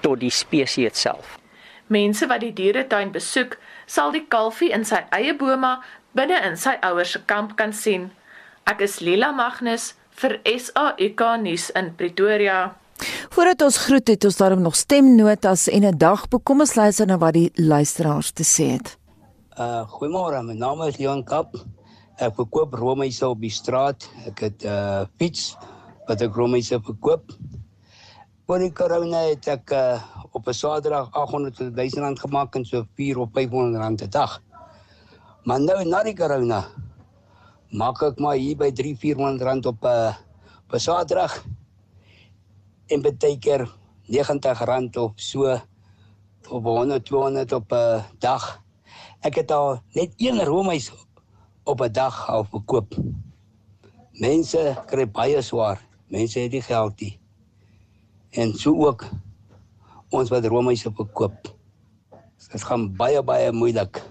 tot 0.00 0.20
die 0.20 0.30
spesies 0.30 1.00
self. 1.00 1.38
Mense 1.86 2.26
wat 2.26 2.40
die 2.40 2.52
dieretuin 2.52 3.12
besoek, 3.12 3.58
sal 3.86 4.12
die 4.12 4.26
kalfie 4.28 4.72
in 4.72 4.84
sy 4.84 5.02
eie 5.10 5.34
boma 5.34 5.82
binne 6.14 6.38
in 6.46 6.56
sy 6.56 6.76
ouers 6.82 7.12
se 7.12 7.20
kamp 7.26 7.56
kan 7.56 7.72
sien. 7.72 8.10
Ek 8.66 8.80
is 8.80 9.00
Lila 9.00 9.32
Magnus 9.32 9.94
vir 10.20 10.38
SAK 10.44 11.20
nuus 11.42 11.70
in 11.70 11.94
Pretoria. 11.96 12.76
Voordat 13.34 13.62
ons 13.62 13.78
groet 13.86 14.08
het 14.08 14.24
ons 14.24 14.36
daarom 14.36 14.62
nog 14.62 14.76
stemnotas 14.76 15.68
en 15.68 15.84
'n 15.84 15.98
dagboek. 15.98 16.44
Kom 16.44 16.60
ons 16.60 16.74
luister 16.74 17.06
na 17.06 17.18
wat 17.18 17.32
die 17.32 17.50
luisteraars 17.54 18.30
te 18.30 18.44
sê 18.44 18.72
het. 18.76 18.96
Uh 19.58 19.84
goeiemôre, 19.88 20.42
my 20.42 20.54
naam 20.54 20.82
is 20.82 20.98
Leon 20.98 21.24
Kap. 21.24 21.54
Ek 22.20 22.34
verkoop 22.36 22.74
roomhuise 22.76 23.24
op 23.28 23.40
die 23.40 23.52
straat. 23.52 24.04
Ek 24.28 24.40
het 24.40 24.64
'n 24.64 24.68
uh, 24.68 25.04
fiets 25.16 25.56
wat 26.06 26.20
ek 26.20 26.34
roomhuise 26.34 26.80
verkoop. 26.80 27.32
Voor 28.46 28.58
die 28.58 28.72
corona 28.72 29.28
het 29.30 29.48
ek 29.48 29.70
uh, 29.72 30.02
op 30.32 30.48
'n 30.48 30.52
Saterdag 30.52 31.08
800 31.12 31.58
000 31.58 32.04
rand 32.04 32.20
gemaak 32.20 32.54
en 32.54 32.64
so 32.64 32.84
4 32.96 33.18
of 33.18 33.28
500 33.32 33.82
rand 33.82 34.02
'n 34.02 34.10
dag. 34.10 34.42
Maar 35.44 35.60
nou 35.60 35.84
na 35.84 36.02
die 36.02 36.16
corona 36.16 36.66
maak 37.70 38.02
ek 38.02 38.18
maar 38.18 38.36
hier 38.36 38.56
by 38.56 38.70
3 38.70 38.96
400 38.96 39.42
rand 39.42 39.66
op 39.66 39.82
'n 39.82 39.86
uh, 39.86 40.14
op 40.66 40.74
'n 40.74 40.78
Saterdag 40.78 41.44
en 42.86 43.02
baie 43.02 43.38
keer 43.38 43.68
90 44.06 44.64
rand 44.64 44.96
of 44.96 45.12
so 45.16 45.60
op 46.50 46.64
100 46.64 47.04
200 47.04 47.52
op 47.52 47.72
'n 47.72 48.04
dag. 48.18 48.60
Ek 49.20 49.34
het 49.34 49.50
al 49.50 49.80
net 49.94 50.12
een 50.16 50.44
roomhuis 50.44 50.92
op 51.64 51.80
'n 51.80 51.92
dag 51.92 52.28
al 52.28 52.44
verkoop. 52.44 52.94
Mense 54.12 54.82
kry 54.86 55.10
baie 55.10 55.42
swaar. 55.42 55.80
Mense 56.06 56.38
het 56.38 56.52
nie 56.52 56.62
geld 56.62 57.00
nie. 57.00 57.18
En 58.30 58.54
so 58.54 58.86
ook 58.86 59.08
ons 60.08 60.28
wat 60.28 60.44
roomhuise 60.44 60.92
verkoop. 60.94 61.56
Dit 62.52 62.62
gaan 62.62 62.96
baie 62.96 63.22
baie 63.22 63.52
moeilik. 63.52 64.02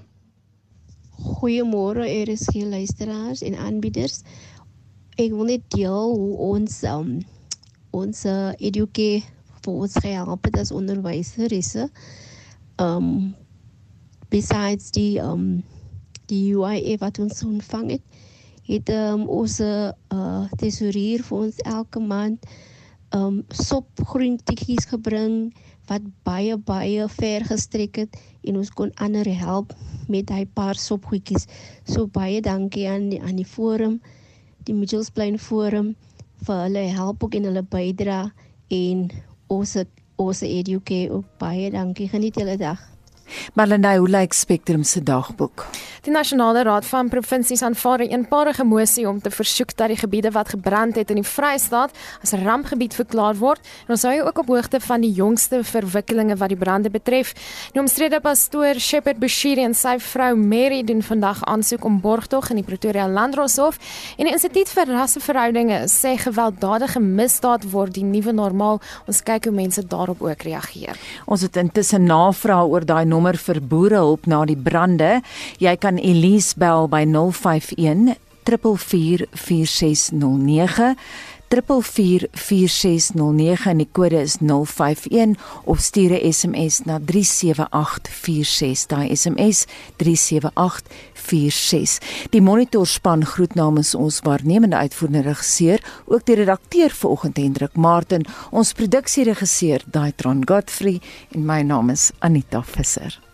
Goeiemôre, 1.22 2.06
er 2.08 2.28
is 2.28 2.49
hier 2.54 2.66
luisteraars 2.66 3.41
en 3.41 3.56
aanbieders. 3.56 4.22
Ek 5.16 5.30
wil 5.30 5.43
net 5.43 5.62
deel 5.70 6.16
hoe 6.16 6.38
ons 6.38 6.84
um, 6.84 7.20
ons 7.91 8.26
uh, 8.26 8.54
eduke 8.58 9.22
vir 9.62 9.74
ons 9.74 9.93
het 10.02 10.58
as 10.58 10.72
onderwysers. 10.72 11.76
Um 12.82 13.36
besides 14.32 14.91
die 14.95 15.20
um 15.20 15.64
die 16.32 16.44
UIF 16.56 17.04
wat 17.04 17.20
ons 17.20 17.44
ontvang 17.46 17.98
het, 17.98 18.20
het 18.72 18.92
um, 18.96 19.28
ons 19.28 19.60
uh, 19.60 19.92
tesourier 20.62 21.24
vir 21.28 21.48
ons 21.48 21.64
elke 21.68 22.00
maand 22.02 22.52
um 23.12 23.42
sopgroentietjies 23.52 24.88
gebring 24.88 25.52
wat 25.90 26.04
baie 26.28 26.56
baie 26.56 27.08
ver 27.12 27.44
gestrek 27.50 27.98
het 28.00 28.20
en 28.48 28.60
ons 28.62 28.72
kon 28.72 28.94
ander 29.04 29.28
help 29.42 29.74
met 30.12 30.32
hy 30.32 30.46
paar 30.60 30.80
sopgoedjies. 30.80 31.48
So 31.84 32.08
baie 32.08 32.40
dankie 32.42 32.88
aan 32.90 33.10
die 33.12 33.20
aan 33.22 33.36
die 33.42 33.48
forum, 33.48 34.00
die 34.68 34.76
Mitchells 34.78 35.12
Plain 35.12 35.40
forum 35.40 35.94
vir 36.48 36.64
hulle 36.66 36.86
help 36.96 37.28
ook 37.28 37.36
en 37.36 37.50
hulle 37.52 37.66
bydra 37.76 38.24
en 38.72 39.10
ons 39.52 39.76
ons 40.22 40.46
educate 40.48 41.12
ook 41.12 41.28
baie 41.42 41.72
dankie. 41.74 42.08
Geniet 42.08 42.40
julle 42.40 42.58
dag. 42.62 42.91
Marlene, 43.54 43.98
hoe 43.98 44.10
lyk 44.10 44.34
Spectrum 44.34 44.84
se 44.84 45.04
dagboek? 45.04 45.66
Die 46.02 46.12
Nasionale 46.12 46.64
Raad 46.64 46.86
van 46.90 47.10
Provinsies 47.10 47.62
aanvaar 47.62 48.00
'n 48.02 48.10
eenparige 48.10 48.64
mosie 48.64 49.08
om 49.10 49.22
te 49.22 49.30
versoek 49.30 49.78
dat 49.78 49.88
die 49.88 49.98
gebiede 49.98 50.32
wat 50.32 50.50
gebrand 50.50 50.96
het 50.96 51.10
in 51.10 51.16
die 51.16 51.30
Vrystaat 51.30 51.92
as 52.24 52.32
rampgebied 52.32 52.94
verklaar 52.94 53.36
word. 53.36 53.60
En 53.86 53.94
ons 53.94 54.02
hou 54.02 54.22
ook 54.22 54.38
op 54.40 54.48
hoogte 54.48 54.80
van 54.80 55.02
die 55.02 55.12
jongste 55.12 55.64
verwikkelinge 55.64 56.36
wat 56.36 56.50
die 56.50 56.58
brande 56.58 56.90
betref. 56.90 57.34
Die 57.72 57.82
omstrede 57.82 58.20
pastoor 58.20 58.80
Shepherd 58.80 59.20
Bushiri 59.20 59.64
en 59.64 59.74
sy 59.74 60.00
vrou 60.00 60.36
Mary 60.36 60.84
doen 60.84 61.04
vandag 61.04 61.44
aansoek 61.44 61.84
om 61.84 62.02
borgtog 62.02 62.50
in 62.50 62.56
die 62.56 62.66
Pretoria 62.66 63.08
Landdroshof 63.08 63.78
en 64.18 64.26
die 64.26 64.34
Instituut 64.34 64.70
vir 64.70 64.86
Rasseverhoudinge 64.86 65.84
sê 65.88 66.18
gewelddadige 66.18 67.00
misdaad 67.00 67.72
word 67.72 67.94
die 67.94 68.04
nuwe 68.04 68.32
normaal. 68.32 68.82
Ons 69.06 69.22
kyk 69.22 69.44
hoe 69.44 69.54
mense 69.54 69.88
daarop 69.88 70.22
ook 70.22 70.42
reageer. 70.42 70.98
Ons 71.26 71.42
het 71.42 71.56
intussen 71.56 72.04
navraag 72.04 72.66
oor 72.66 72.86
daai 72.86 73.06
nommer 73.06 73.21
vir 73.38 73.62
boerehulp 73.62 74.28
na 74.28 74.46
die 74.46 74.58
brande. 74.58 75.22
Jy 75.60 75.76
kan 75.78 75.98
Elise 75.98 76.56
bel 76.58 76.88
by 76.92 77.06
051 77.06 78.16
4444609 78.46 80.96
4444609 81.52 83.68
en 83.68 83.82
die 83.82 83.89
kode 83.91 84.22
is 84.24 84.38
051 84.39 85.36
of 85.64 85.80
stuur 85.80 86.12
'n 86.16 86.34
SMS 86.34 86.82
na 86.88 86.99
37846 86.99 88.86
daai 88.88 89.16
SMS 89.16 89.66
37846 89.95 91.99
die 92.30 92.41
monitorspan 92.41 93.26
groet 93.26 93.56
namens 93.56 93.95
ons 93.95 94.20
waarnemende 94.24 94.76
uitvoerende 94.76 95.22
regisseur 95.22 95.80
ook 96.06 96.26
die 96.26 96.36
redakteur 96.36 96.89
vanoggend 96.89 97.38
Hendrik 97.38 97.76
Martin 97.76 98.26
ons 98.52 98.74
produksieregisseur 98.74 99.82
Daitron 99.86 100.47
Godfrey 100.47 101.02
en 101.32 101.45
my 101.45 101.62
naam 101.62 101.89
is 101.89 102.12
Anita 102.20 102.64
Visser 102.64 103.31